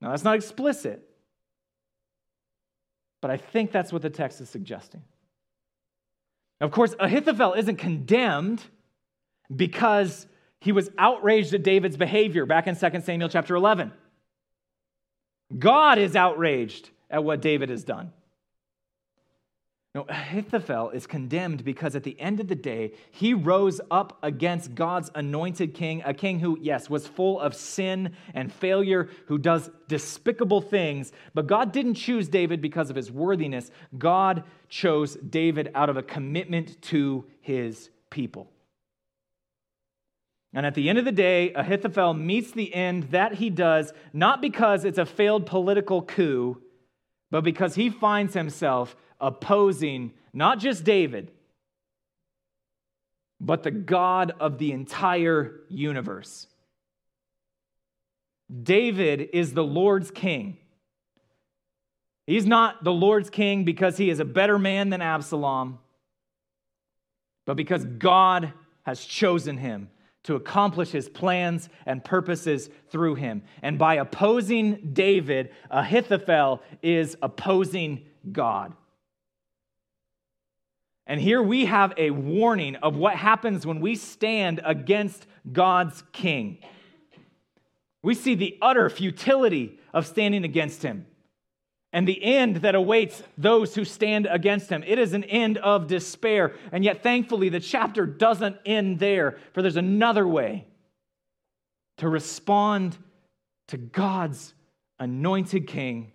Now, 0.00 0.10
that's 0.10 0.24
not 0.24 0.36
explicit, 0.36 1.06
but 3.20 3.30
I 3.30 3.36
think 3.36 3.70
that's 3.70 3.92
what 3.92 4.00
the 4.00 4.10
text 4.10 4.40
is 4.40 4.48
suggesting. 4.48 5.02
Of 6.62 6.70
course, 6.70 6.94
Ahithophel 6.98 7.52
isn't 7.52 7.76
condemned 7.76 8.62
because 9.54 10.26
he 10.60 10.72
was 10.72 10.90
outraged 10.98 11.54
at 11.54 11.62
David's 11.62 11.96
behavior 11.96 12.46
back 12.46 12.66
in 12.66 12.76
2 12.76 13.00
Samuel 13.02 13.28
chapter 13.28 13.54
11. 13.54 13.92
God 15.56 15.98
is 15.98 16.16
outraged 16.16 16.90
at 17.10 17.22
what 17.22 17.40
David 17.40 17.68
has 17.68 17.84
done. 17.84 18.12
Now, 19.94 20.04
Ahithophel 20.10 20.90
is 20.90 21.06
condemned 21.06 21.64
because 21.64 21.96
at 21.96 22.02
the 22.02 22.20
end 22.20 22.38
of 22.38 22.48
the 22.48 22.54
day, 22.54 22.92
he 23.12 23.32
rose 23.32 23.80
up 23.90 24.18
against 24.22 24.74
God's 24.74 25.10
anointed 25.14 25.72
king, 25.72 26.02
a 26.04 26.12
king 26.12 26.38
who, 26.38 26.58
yes, 26.60 26.90
was 26.90 27.06
full 27.06 27.40
of 27.40 27.54
sin 27.54 28.14
and 28.34 28.52
failure, 28.52 29.08
who 29.26 29.38
does 29.38 29.70
despicable 29.88 30.60
things. 30.60 31.12
But 31.32 31.46
God 31.46 31.72
didn't 31.72 31.94
choose 31.94 32.28
David 32.28 32.60
because 32.60 32.90
of 32.90 32.96
his 32.96 33.10
worthiness. 33.10 33.70
God 33.96 34.44
chose 34.68 35.14
David 35.14 35.70
out 35.74 35.88
of 35.88 35.96
a 35.96 36.02
commitment 36.02 36.82
to 36.82 37.24
his 37.40 37.88
people. 38.10 38.50
And 40.56 40.64
at 40.64 40.74
the 40.74 40.88
end 40.88 40.96
of 40.98 41.04
the 41.04 41.12
day, 41.12 41.52
Ahithophel 41.52 42.14
meets 42.14 42.50
the 42.50 42.74
end 42.74 43.10
that 43.10 43.34
he 43.34 43.50
does, 43.50 43.92
not 44.14 44.40
because 44.40 44.86
it's 44.86 44.96
a 44.96 45.04
failed 45.04 45.44
political 45.44 46.00
coup, 46.00 46.62
but 47.30 47.44
because 47.44 47.74
he 47.74 47.90
finds 47.90 48.32
himself 48.32 48.96
opposing 49.20 50.14
not 50.32 50.58
just 50.58 50.82
David, 50.82 51.30
but 53.38 53.64
the 53.64 53.70
God 53.70 54.32
of 54.40 54.56
the 54.56 54.72
entire 54.72 55.60
universe. 55.68 56.46
David 58.62 59.28
is 59.34 59.52
the 59.52 59.64
Lord's 59.64 60.10
king. 60.10 60.56
He's 62.26 62.46
not 62.46 62.82
the 62.82 62.94
Lord's 62.94 63.28
king 63.28 63.64
because 63.64 63.98
he 63.98 64.08
is 64.08 64.20
a 64.20 64.24
better 64.24 64.58
man 64.58 64.88
than 64.88 65.02
Absalom, 65.02 65.80
but 67.44 67.58
because 67.58 67.84
God 67.84 68.54
has 68.84 69.04
chosen 69.04 69.58
him 69.58 69.90
to 70.26 70.34
accomplish 70.34 70.90
his 70.90 71.08
plans 71.08 71.68
and 71.86 72.04
purposes 72.04 72.68
through 72.90 73.14
him. 73.14 73.42
And 73.62 73.78
by 73.78 73.94
opposing 73.94 74.90
David, 74.92 75.50
Ahithophel 75.70 76.62
is 76.82 77.16
opposing 77.22 78.04
God. 78.32 78.74
And 81.06 81.20
here 81.20 81.40
we 81.40 81.66
have 81.66 81.92
a 81.96 82.10
warning 82.10 82.74
of 82.76 82.96
what 82.96 83.14
happens 83.14 83.64
when 83.64 83.80
we 83.80 83.94
stand 83.94 84.60
against 84.64 85.28
God's 85.52 86.02
king. 86.10 86.58
We 88.02 88.14
see 88.14 88.34
the 88.34 88.58
utter 88.60 88.90
futility 88.90 89.78
of 89.94 90.06
standing 90.06 90.42
against 90.42 90.82
him 90.82 91.06
and 91.96 92.06
the 92.06 92.22
end 92.22 92.56
that 92.56 92.74
awaits 92.74 93.22
those 93.38 93.74
who 93.74 93.82
stand 93.82 94.28
against 94.30 94.68
him. 94.68 94.84
It 94.86 94.98
is 94.98 95.14
an 95.14 95.24
end 95.24 95.56
of 95.56 95.86
despair. 95.86 96.52
And 96.70 96.84
yet, 96.84 97.02
thankfully, 97.02 97.48
the 97.48 97.58
chapter 97.58 98.04
doesn't 98.04 98.58
end 98.66 98.98
there, 98.98 99.38
for 99.54 99.62
there's 99.62 99.78
another 99.78 100.28
way 100.28 100.66
to 101.96 102.10
respond 102.10 102.98
to 103.68 103.78
God's 103.78 104.52
anointed 104.98 105.66
king 105.66 106.12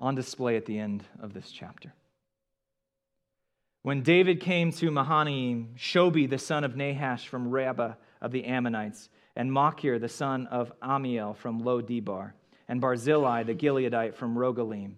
on 0.00 0.16
display 0.16 0.56
at 0.56 0.66
the 0.66 0.76
end 0.76 1.04
of 1.20 1.34
this 1.34 1.52
chapter. 1.52 1.94
When 3.82 4.02
David 4.02 4.40
came 4.40 4.72
to 4.72 4.90
Mahanaim, 4.90 5.76
Shobi, 5.78 6.28
the 6.28 6.38
son 6.38 6.64
of 6.64 6.74
Nahash 6.74 7.28
from 7.28 7.48
Rabbah 7.48 7.94
of 8.20 8.32
the 8.32 8.44
Ammonites, 8.46 9.08
and 9.36 9.52
Machir, 9.52 10.00
the 10.00 10.08
son 10.08 10.48
of 10.48 10.72
Amiel 10.82 11.32
from 11.32 11.60
Lo 11.60 11.80
Debar, 11.80 12.34
and 12.68 12.80
Barzillai 12.80 13.42
the 13.44 13.54
Gileadite 13.54 14.14
from 14.14 14.36
Rogelim, 14.36 14.94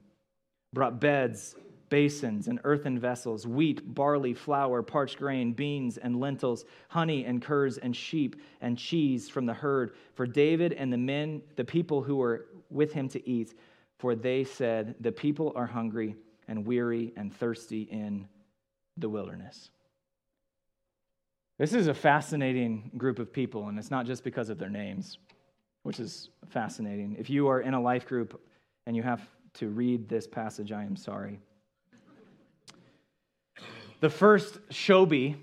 brought 0.72 1.00
beds, 1.00 1.56
basins, 1.88 2.48
and 2.48 2.60
earthen 2.64 2.98
vessels, 2.98 3.46
wheat, 3.46 3.94
barley, 3.94 4.34
flour, 4.34 4.82
parched 4.82 5.18
grain, 5.18 5.52
beans, 5.52 5.96
and 5.96 6.18
lentils, 6.18 6.64
honey, 6.88 7.24
and 7.24 7.40
curs, 7.40 7.78
and 7.78 7.94
sheep, 7.94 8.36
and 8.60 8.76
cheese 8.76 9.28
from 9.28 9.46
the 9.46 9.54
herd, 9.54 9.94
for 10.14 10.26
David 10.26 10.72
and 10.72 10.92
the 10.92 10.98
men, 10.98 11.42
the 11.56 11.64
people 11.64 12.02
who 12.02 12.16
were 12.16 12.46
with 12.70 12.92
him 12.92 13.08
to 13.10 13.28
eat. 13.28 13.54
For 13.98 14.14
they 14.14 14.44
said, 14.44 14.96
The 15.00 15.12
people 15.12 15.52
are 15.54 15.66
hungry 15.66 16.16
and 16.48 16.66
weary 16.66 17.12
and 17.16 17.32
thirsty 17.32 17.82
in 17.82 18.26
the 18.96 19.08
wilderness. 19.08 19.70
This 21.58 21.72
is 21.72 21.86
a 21.86 21.94
fascinating 21.94 22.90
group 22.96 23.20
of 23.20 23.32
people, 23.32 23.68
and 23.68 23.78
it's 23.78 23.90
not 23.90 24.06
just 24.06 24.24
because 24.24 24.48
of 24.48 24.58
their 24.58 24.68
names 24.68 25.18
which 25.84 26.00
is 26.00 26.30
fascinating. 26.48 27.14
If 27.18 27.30
you 27.30 27.46
are 27.48 27.60
in 27.60 27.74
a 27.74 27.80
life 27.80 28.06
group 28.06 28.40
and 28.86 28.96
you 28.96 29.02
have 29.02 29.20
to 29.54 29.68
read 29.68 30.08
this 30.08 30.26
passage, 30.26 30.72
I 30.72 30.82
am 30.82 30.96
sorry. 30.96 31.38
The 34.00 34.10
first 34.10 34.58
Shobi 34.70 35.36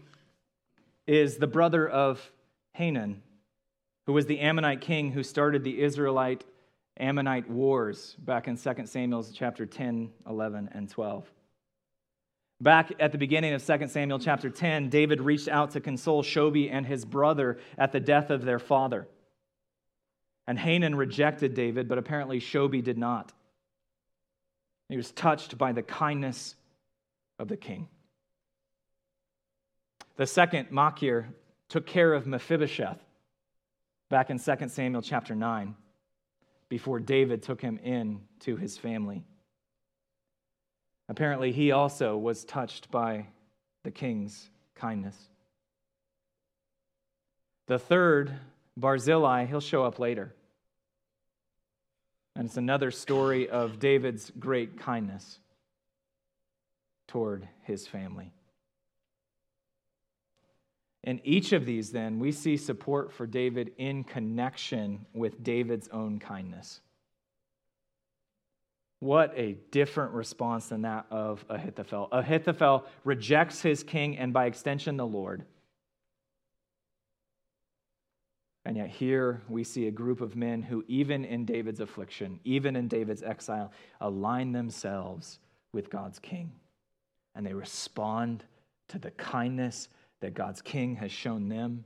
is 1.08 1.38
the 1.38 1.48
brother 1.48 1.88
of 1.88 2.32
Hanan, 2.74 3.22
who 4.06 4.14
was 4.14 4.26
the 4.26 4.40
Ammonite 4.40 4.82
king 4.82 5.12
who 5.12 5.24
started 5.24 5.64
the 5.64 5.82
Israelite 5.82 6.44
Ammonite 6.98 7.50
wars 7.50 8.16
back 8.20 8.48
in 8.48 8.58
2 8.58 8.86
Samuel 8.86 9.26
chapter 9.34 9.66
10, 9.66 10.12
11, 10.28 10.70
and 10.74 10.90
12. 10.90 11.32
Back 12.60 12.92
at 13.00 13.12
the 13.12 13.18
beginning 13.18 13.54
of 13.54 13.66
2 13.66 13.88
Samuel 13.88 14.20
chapter 14.20 14.50
10, 14.50 14.90
David 14.90 15.22
reached 15.22 15.48
out 15.48 15.72
to 15.72 15.80
console 15.80 16.22
Shobi 16.22 16.70
and 16.72 16.86
his 16.86 17.06
brother 17.06 17.58
at 17.78 17.92
the 17.92 18.00
death 18.00 18.30
of 18.30 18.44
their 18.44 18.60
father. 18.60 19.08
And 20.48 20.58
Hanan 20.58 20.96
rejected 20.96 21.54
David, 21.54 21.88
but 21.88 21.98
apparently 21.98 22.40
Shobi 22.40 22.84
did 22.84 22.98
not. 22.98 23.32
He 24.90 24.98
was 24.98 25.12
touched 25.12 25.58
by 25.58 25.72
the 25.72 25.84
kindness 25.84 26.56
of 27.40 27.48
the 27.48 27.58
king. 27.58 27.88
The 30.18 30.28
second 30.28 30.72
Machir 30.72 31.30
took 31.70 31.86
care 31.86 32.14
of 32.14 32.28
Mephibosheth 32.28 33.00
back 34.10 34.30
in 34.30 34.38
2 34.38 34.68
Samuel 34.68 35.02
chapter 35.02 35.34
9 35.34 35.76
before 36.68 37.00
David 37.00 37.42
took 37.42 37.62
him 37.62 37.80
in 37.84 38.22
to 38.42 38.58
his 38.58 38.78
family. 38.78 39.24
Apparently, 41.08 41.52
he 41.52 41.72
also 41.72 42.18
was 42.18 42.46
touched 42.46 42.92
by 42.92 43.26
the 43.84 43.92
king's 43.92 44.50
kindness. 44.76 45.18
The 47.68 47.80
third, 47.80 48.34
Barzillai, 48.78 49.46
he'll 49.46 49.60
show 49.60 49.84
up 49.84 50.00
later. 50.00 50.34
And 52.36 52.46
it's 52.46 52.58
another 52.58 52.92
story 52.92 53.50
of 53.50 53.80
David's 53.80 54.32
great 54.40 54.80
kindness 54.80 55.40
toward 57.08 57.48
his 57.64 57.88
family. 57.88 58.32
In 61.04 61.20
each 61.24 61.52
of 61.52 61.66
these, 61.66 61.92
then, 61.92 62.20
we 62.20 62.32
see 62.32 62.58
support 62.58 63.12
for 63.12 63.26
David 63.26 63.72
in 63.78 64.04
connection 64.04 65.06
with 65.14 65.44
David's 65.44 65.90
own 65.90 66.20
kindness. 66.20 66.80
What 69.00 69.34
a 69.36 69.58
different 69.72 70.14
response 70.14 70.68
than 70.68 70.84
that 70.84 71.08
of 71.10 71.44
Ahithophel. 71.50 72.08
Ahithophel 72.12 72.86
rejects 73.04 73.62
his 73.62 73.82
king 73.82 74.16
and, 74.18 74.32
by 74.32 74.46
extension, 74.46 74.96
the 74.96 75.08
Lord. 75.08 75.44
And 78.64 78.78
yet, 78.78 78.90
here 78.90 79.42
we 79.50 79.64
see 79.64 79.88
a 79.88 79.92
group 79.92 80.22
of 80.22 80.36
men 80.36 80.62
who, 80.62 80.84
even 80.88 81.26
in 81.26 81.46
David's 81.46 81.80
affliction, 81.80 82.40
even 82.44 82.76
in 82.76 82.88
David's 82.88 83.24
exile, 83.24 83.72
align 84.00 84.52
themselves 84.52 85.40
with 85.74 85.90
God's 85.90 86.20
king. 86.20 86.52
And 87.34 87.46
they 87.46 87.54
respond 87.54 88.44
to 88.90 89.00
the 89.00 89.12
kindness 89.12 89.90
that 90.20 90.36
God's 90.36 90.62
king 90.62 90.96
has 90.98 91.12
shown 91.12 91.50
them 91.50 91.86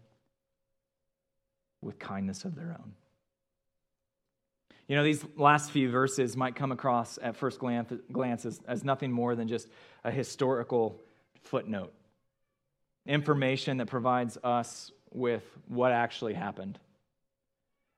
with 1.81 1.97
kindness 1.97 2.43
of 2.43 2.55
their 2.55 2.75
own. 2.77 2.93
You 4.87 4.95
know, 4.95 5.03
these 5.03 5.25
last 5.35 5.71
few 5.71 5.89
verses 5.89 6.35
might 6.35 6.55
come 6.55 6.71
across 6.71 7.17
at 7.21 7.35
first 7.35 7.59
glance, 7.59 8.45
as, 8.45 8.61
as 8.67 8.83
nothing 8.83 9.11
more 9.11 9.35
than 9.35 9.47
just 9.47 9.67
a 10.03 10.11
historical 10.11 11.01
footnote, 11.41 11.93
information 13.07 13.77
that 13.77 13.87
provides 13.87 14.37
us 14.43 14.91
with 15.15 15.43
what 15.67 15.91
actually 15.91 16.33
happened. 16.33 16.79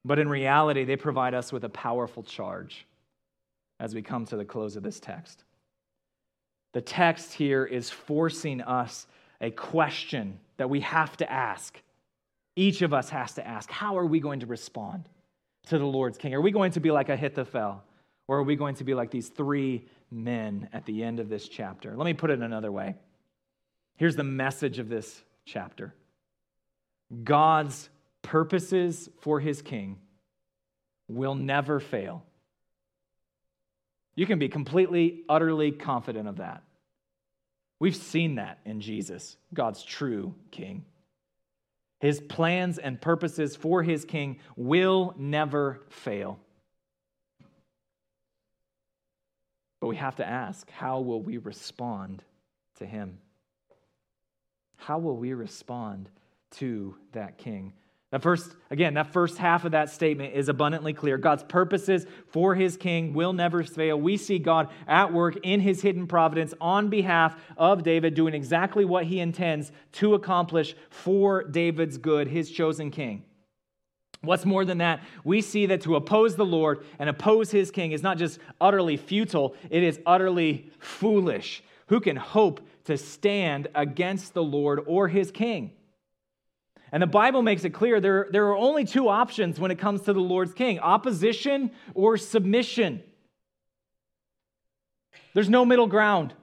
But 0.06 0.20
in 0.20 0.30
reality, 0.30 0.86
they 0.86 0.96
provide 0.96 1.34
us 1.34 1.52
with 1.52 1.64
a 1.64 1.70
powerful 1.70 2.24
charge 2.24 2.86
as 3.80 3.94
we 3.94 4.02
come 4.02 4.26
to 4.26 4.38
the 4.38 4.46
close 4.46 4.76
of 4.76 4.84
this 4.84 5.00
text. 5.00 5.44
The 6.74 6.82
text 6.82 7.34
here 7.34 7.66
is 7.66 7.90
forcing 7.90 8.62
us 8.62 9.08
a 9.42 9.52
question 9.52 10.40
that 10.58 10.70
we 10.70 10.82
have 10.82 11.18
to 11.18 11.32
ask. 11.32 11.82
Each 12.56 12.82
of 12.82 12.94
us 12.94 13.10
has 13.10 13.34
to 13.34 13.48
ask 13.48 13.70
how 13.70 13.98
are 13.98 14.06
we 14.06 14.20
going 14.20 14.40
to 14.40 14.46
respond? 14.46 15.08
to 15.70 15.78
the 15.78 15.86
Lord's 15.86 16.18
king? 16.18 16.34
Are 16.34 16.42
we 16.42 16.52
going 16.52 16.72
to 16.72 16.80
be 16.80 16.92
like 16.92 17.10
Ahithophel? 17.10 17.84
Or 18.28 18.40
are 18.40 18.44
we 18.44 18.56
going 18.56 18.76
to 18.76 18.84
be 18.84 18.94
like 18.94 19.12
these 19.12 19.30
three 19.30 19.86
men 20.12 20.70
at 20.74 20.86
the 20.86 21.04
end 21.04 21.20
of 21.20 21.30
this 21.30 21.48
chapter? 21.48 21.96
Let 21.96 22.06
me 22.06 22.14
put 22.14 22.30
it 22.30 22.40
another 22.40 22.72
way. 22.72 22.96
Here's 23.96 24.16
the 24.16 24.24
message 24.24 24.80
of 24.80 24.90
this 24.90 25.24
chapter 25.46 25.94
God's 27.24 27.90
purposes 28.22 29.10
for 29.22 29.40
his 29.40 29.62
king 29.62 29.98
will 31.08 31.36
never 31.36 31.80
fail. 31.80 32.24
You 34.16 34.26
can 34.26 34.40
be 34.40 34.50
completely, 34.50 35.24
utterly 35.30 35.72
confident 35.72 36.28
of 36.28 36.38
that. 36.38 36.64
We've 37.80 37.96
seen 37.96 38.36
that 38.36 38.60
in 38.66 38.82
Jesus, 38.82 39.38
God's 39.54 39.84
true 39.84 40.34
king. 40.52 40.86
His 42.00 42.20
plans 42.20 42.78
and 42.78 43.00
purposes 43.00 43.56
for 43.56 43.84
his 43.84 44.06
king 44.06 44.40
will 44.56 45.14
never 45.18 45.82
fail. 45.90 46.40
But 49.80 49.88
we 49.88 49.96
have 49.96 50.16
to 50.18 50.28
ask 50.28 50.70
how 50.72 51.00
will 51.02 51.22
we 51.22 51.38
respond 51.38 52.24
to 52.78 52.86
him? 52.86 53.20
How 54.78 54.98
will 54.98 55.16
we 55.16 55.34
respond 55.34 56.10
to 56.52 56.96
that 57.14 57.38
king? 57.38 57.74
That 58.12 58.22
first, 58.22 58.56
again, 58.72 58.94
that 58.94 59.12
first 59.12 59.38
half 59.38 59.66
of 59.66 59.74
that 59.74 59.90
statement 59.90 60.34
is 60.34 60.48
abundantly 60.48 60.94
clear. 60.94 61.18
God's 61.18 61.44
purposes 61.44 62.06
for 62.30 62.56
his 62.56 62.78
king 62.78 63.14
will 63.14 63.34
never 63.34 63.64
fail. 63.64 64.00
We 64.00 64.16
see 64.16 64.40
God 64.40 64.70
at 64.88 65.12
work 65.12 65.38
in 65.44 65.60
his 65.60 65.82
hidden 65.82 66.08
providence 66.08 66.54
on 66.62 66.90
behalf 66.90 67.36
of 67.58 67.84
David, 67.84 68.14
doing 68.14 68.34
exactly 68.34 68.86
what 68.86 69.06
he 69.06 69.20
intends 69.20 69.74
to 69.94 70.14
accomplish 70.14 70.74
for 70.90 71.44
David's 71.44 71.98
good, 71.98 72.30
his 72.30 72.50
chosen 72.50 72.92
king. 72.92 73.26
What's 74.22 74.46
more 74.46 74.64
than 74.64 74.78
that, 74.78 75.02
we 75.26 75.42
see 75.42 75.66
that 75.68 75.82
to 75.82 75.96
oppose 75.96 76.38
the 76.38 76.46
Lord 76.46 76.86
and 77.00 77.10
oppose 77.10 77.52
his 77.52 77.72
king 77.72 77.92
is 77.92 78.02
not 78.02 78.18
just 78.18 78.40
utterly 78.60 78.96
futile, 78.96 79.54
it 79.70 79.84
is 79.84 80.00
utterly 80.06 80.72
foolish. 80.80 81.62
Who 81.88 82.00
can 82.00 82.16
hope 82.16 82.62
to 82.86 82.98
stand 82.98 83.68
against 83.76 84.34
the 84.34 84.44
Lord 84.44 84.82
or 84.88 85.10
his 85.10 85.30
king? 85.30 85.72
And 86.92 87.04
the 87.04 87.08
Bible 87.08 87.42
makes 87.42 87.66
it 87.66 87.72
clear 87.72 88.00
there, 88.00 88.28
there 88.32 88.48
are 88.48 88.56
only 88.56 88.86
two 88.86 89.10
options 89.10 89.60
when 89.60 89.72
it 89.72 89.80
comes 89.80 90.02
to 90.04 90.14
the 90.14 90.20
Lord's 90.20 90.54
king 90.54 90.80
opposition 90.80 91.72
or 91.94 92.18
submission. 92.18 93.04
There's 95.34 95.50
no 95.50 95.66
middle 95.66 95.88
ground. 95.88 96.34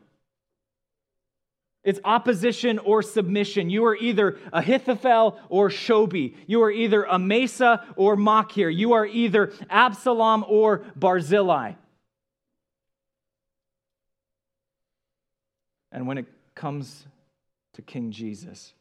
It's 1.83 2.01
opposition 2.03 2.79
or 2.79 3.03
submission. 3.03 3.69
You 3.69 3.85
are 3.85 3.97
either 3.97 4.39
Ahithophel 4.53 5.39
or 5.51 5.69
Shobi. 5.69 6.35
You 6.47 6.63
are 6.63 6.71
either 6.71 7.07
Amasa 7.07 7.85
or 7.97 8.17
Machir. 8.17 8.71
You 8.71 8.95
are 8.95 9.05
either 9.05 9.53
Absalom 9.69 10.45
or 10.49 10.85
Barzillai. 10.97 11.75
And 15.93 16.07
when 16.07 16.19
it 16.19 16.27
comes 16.55 17.07
to 17.75 17.83
King 17.83 18.11
Jesus, 18.11 18.73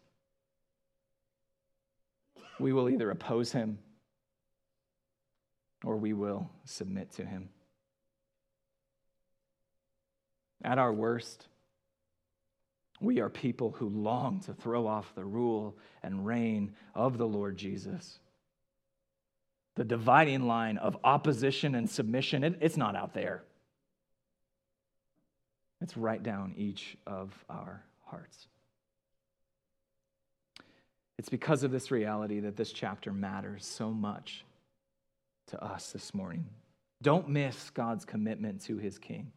we 2.60 2.74
will 2.74 2.90
either 2.90 3.10
oppose 3.12 3.52
him 3.52 3.80
or 5.84 5.98
we 5.98 6.14
will 6.14 6.50
submit 6.66 7.12
to 7.14 7.26
him. 7.26 7.50
At 10.64 10.78
our 10.78 10.94
worst, 10.94 11.48
we 13.02 13.20
are 13.20 13.30
people 13.30 13.72
who 13.72 13.90
long 13.90 14.40
to 14.42 14.54
throw 14.54 14.88
off 14.88 15.14
the 15.14 15.26
rule 15.26 15.78
and 16.02 16.26
reign 16.26 16.74
of 16.96 17.18
the 17.18 17.28
Lord 17.28 17.58
Jesus. 17.58 18.20
The 19.76 19.84
dividing 19.84 20.48
line 20.48 20.78
of 20.78 20.98
opposition 21.04 21.76
and 21.76 21.90
submission, 21.90 22.44
it, 22.44 22.60
it's 22.62 22.78
not 22.78 22.96
out 22.96 23.14
there. 23.14 23.44
It's 25.82 25.98
right 25.98 26.24
down 26.24 26.54
each 26.56 26.96
of 27.06 27.34
our 27.50 27.84
hearts. 28.06 28.48
It's 31.24 31.30
because 31.30 31.64
of 31.64 31.72
this 31.72 31.90
reality 31.90 32.42
that 32.42 32.58
this 32.58 32.74
chapter 32.74 33.14
matters 33.14 33.66
so 33.66 33.92
much 33.92 34.44
to 35.48 35.64
us 35.64 35.94
this 35.94 36.14
morning. 36.14 36.50
Don't 37.02 37.30
miss 37.30 37.70
God's 37.70 38.04
commitment 38.04 38.60
to 38.64 38.76
his 38.76 38.98
king 38.98 39.32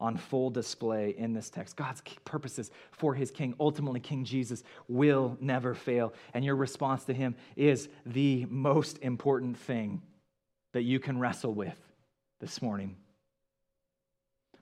on 0.00 0.16
full 0.16 0.50
display 0.50 1.14
in 1.16 1.32
this 1.32 1.48
text. 1.48 1.76
God's 1.76 2.02
purposes 2.24 2.72
for 2.90 3.14
his 3.14 3.30
king, 3.30 3.54
ultimately, 3.60 4.00
King 4.00 4.24
Jesus, 4.24 4.64
will 4.88 5.38
never 5.40 5.74
fail. 5.74 6.12
And 6.34 6.44
your 6.44 6.56
response 6.56 7.04
to 7.04 7.14
him 7.14 7.36
is 7.54 7.88
the 8.04 8.44
most 8.50 8.98
important 8.98 9.56
thing 9.56 10.02
that 10.72 10.82
you 10.82 10.98
can 10.98 11.20
wrestle 11.20 11.54
with 11.54 11.78
this 12.40 12.60
morning. 12.60 12.96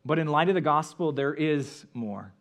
But 0.05 0.19
in 0.19 0.27
light 0.27 0.51
of 0.51 0.55
the 0.55 0.61
gospel, 0.61 1.13
there 1.13 1.33
is 1.33 1.87
more. 1.95 2.35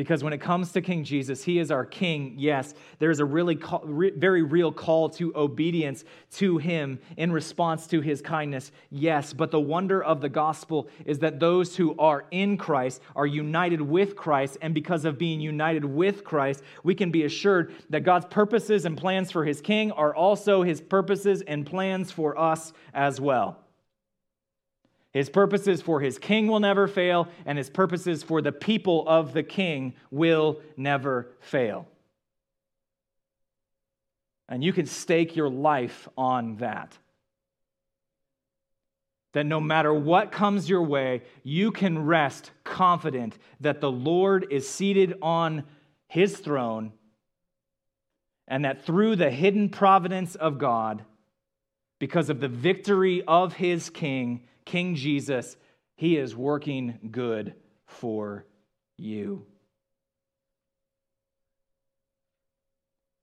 Because 0.00 0.24
when 0.24 0.32
it 0.32 0.40
comes 0.40 0.72
to 0.72 0.80
King 0.80 1.04
Jesus, 1.04 1.44
he 1.44 1.58
is 1.58 1.70
our 1.70 1.84
king. 1.84 2.34
Yes, 2.38 2.72
there 3.00 3.10
is 3.10 3.20
a 3.20 3.24
really 3.26 3.54
call, 3.54 3.82
re, 3.84 4.10
very 4.10 4.40
real 4.40 4.72
call 4.72 5.10
to 5.10 5.30
obedience 5.36 6.04
to 6.36 6.56
him 6.56 6.98
in 7.18 7.30
response 7.30 7.86
to 7.88 8.00
his 8.00 8.22
kindness. 8.22 8.72
Yes, 8.88 9.34
but 9.34 9.50
the 9.50 9.60
wonder 9.60 10.02
of 10.02 10.22
the 10.22 10.30
gospel 10.30 10.88
is 11.04 11.18
that 11.18 11.38
those 11.38 11.76
who 11.76 11.94
are 11.98 12.24
in 12.30 12.56
Christ 12.56 13.02
are 13.14 13.26
united 13.26 13.82
with 13.82 14.16
Christ, 14.16 14.56
and 14.62 14.72
because 14.72 15.04
of 15.04 15.18
being 15.18 15.38
united 15.38 15.84
with 15.84 16.24
Christ, 16.24 16.62
we 16.82 16.94
can 16.94 17.10
be 17.10 17.24
assured 17.24 17.74
that 17.90 18.00
God's 18.00 18.24
purposes 18.24 18.86
and 18.86 18.96
plans 18.96 19.30
for 19.30 19.44
his 19.44 19.60
king 19.60 19.92
are 19.92 20.14
also 20.14 20.62
his 20.62 20.80
purposes 20.80 21.42
and 21.42 21.66
plans 21.66 22.10
for 22.10 22.38
us 22.38 22.72
as 22.94 23.20
well. 23.20 23.58
His 25.12 25.28
purposes 25.28 25.82
for 25.82 26.00
his 26.00 26.18
king 26.18 26.46
will 26.46 26.60
never 26.60 26.86
fail, 26.86 27.28
and 27.44 27.58
his 27.58 27.68
purposes 27.68 28.22
for 28.22 28.40
the 28.40 28.52
people 28.52 29.08
of 29.08 29.32
the 29.32 29.42
king 29.42 29.94
will 30.10 30.60
never 30.76 31.32
fail. 31.40 31.88
And 34.48 34.62
you 34.62 34.72
can 34.72 34.86
stake 34.86 35.34
your 35.34 35.50
life 35.50 36.08
on 36.16 36.56
that. 36.56 36.96
That 39.32 39.46
no 39.46 39.60
matter 39.60 39.94
what 39.94 40.32
comes 40.32 40.68
your 40.68 40.82
way, 40.82 41.22
you 41.44 41.70
can 41.70 42.04
rest 42.04 42.50
confident 42.64 43.38
that 43.60 43.80
the 43.80 43.90
Lord 43.90 44.46
is 44.50 44.68
seated 44.68 45.14
on 45.22 45.64
his 46.08 46.36
throne, 46.36 46.92
and 48.48 48.64
that 48.64 48.84
through 48.84 49.16
the 49.16 49.30
hidden 49.30 49.68
providence 49.68 50.34
of 50.34 50.58
God, 50.58 51.04
because 52.00 52.30
of 52.30 52.40
the 52.40 52.48
victory 52.48 53.22
of 53.26 53.54
his 53.54 53.90
king, 53.90 54.42
King 54.70 54.94
Jesus, 54.94 55.56
he 55.96 56.16
is 56.16 56.36
working 56.36 57.10
good 57.10 57.54
for 57.86 58.44
you. 58.96 59.44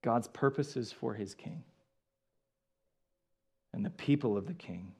God's 0.03 0.27
purposes 0.27 0.91
for 0.91 1.13
his 1.13 1.33
king 1.33 1.63
and 3.71 3.85
the 3.85 3.89
people 3.91 4.35
of 4.35 4.45
the 4.45 4.53
king 4.53 4.91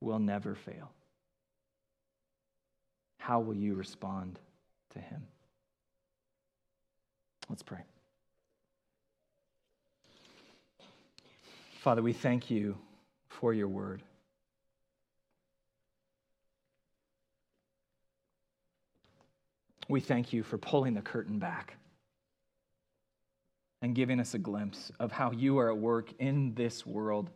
will 0.00 0.18
never 0.18 0.56
fail. 0.56 0.90
How 3.18 3.38
will 3.38 3.54
you 3.54 3.74
respond 3.74 4.40
to 4.94 4.98
him? 4.98 5.22
Let's 7.48 7.62
pray. 7.62 7.84
Father, 11.78 12.02
we 12.02 12.12
thank 12.12 12.50
you 12.50 12.76
for 13.28 13.54
your 13.54 13.68
word. 13.68 14.02
We 19.92 20.00
thank 20.00 20.32
you 20.32 20.42
for 20.42 20.56
pulling 20.56 20.94
the 20.94 21.02
curtain 21.02 21.38
back 21.38 21.76
and 23.82 23.94
giving 23.94 24.18
us 24.18 24.32
a 24.32 24.38
glimpse 24.38 24.90
of 24.98 25.12
how 25.12 25.30
you 25.32 25.58
are 25.58 25.70
at 25.70 25.76
work 25.76 26.14
in 26.18 26.54
this 26.54 26.86
world, 26.86 27.28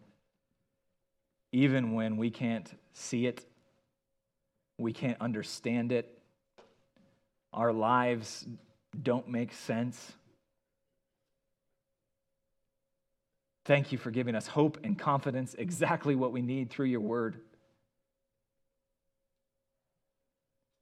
even 1.52 1.92
when 1.92 2.16
we 2.16 2.30
can't 2.30 2.72
see 2.94 3.26
it, 3.26 3.44
we 4.78 4.90
can't 4.90 5.20
understand 5.20 5.92
it, 5.92 6.18
our 7.52 7.74
lives 7.74 8.46
don't 9.02 9.28
make 9.28 9.52
sense. 9.52 10.12
Thank 13.66 13.92
you 13.92 13.98
for 13.98 14.10
giving 14.10 14.34
us 14.34 14.46
hope 14.46 14.78
and 14.82 14.98
confidence, 14.98 15.54
exactly 15.58 16.14
what 16.14 16.32
we 16.32 16.40
need 16.40 16.70
through 16.70 16.86
your 16.86 17.00
word. 17.00 17.38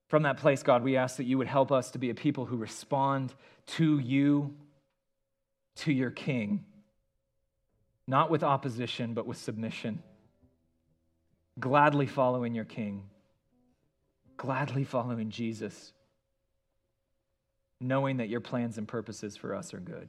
From 0.09 0.25
that 0.25 0.37
place, 0.37 0.63
God, 0.63 0.83
we 0.83 0.97
ask 0.97 1.17
that 1.17 1.25
you 1.25 1.39
would 1.39 1.47
help 1.47 1.73
us 1.73 1.91
to 1.93 1.99
be 1.99 2.11
a 2.11 2.15
people 2.15 2.45
who 2.45 2.57
respond 2.57 3.35
to 3.67 3.99
you, 3.99 4.55
to 5.77 5.93
your 5.93 6.11
King, 6.11 6.65
not 8.07 8.31
with 8.31 8.43
opposition, 8.43 9.15
but 9.15 9.27
with 9.27 9.39
submission. 9.39 10.03
Gladly 11.59 12.07
following 12.07 12.55
your 12.55 12.65
King, 12.65 13.05
gladly 14.37 14.85
following 14.85 15.31
Jesus, 15.31 15.93
knowing 17.81 18.19
that 18.19 18.29
your 18.29 18.41
plans 18.41 18.77
and 18.77 18.87
purposes 18.87 19.37
for 19.37 19.55
us 19.55 19.73
are 19.73 19.81
good. 19.81 20.09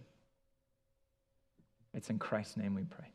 It's 1.93 2.09
in 2.09 2.19
Christ's 2.19 2.57
name 2.57 2.75
we 2.75 2.83
pray. 2.83 3.14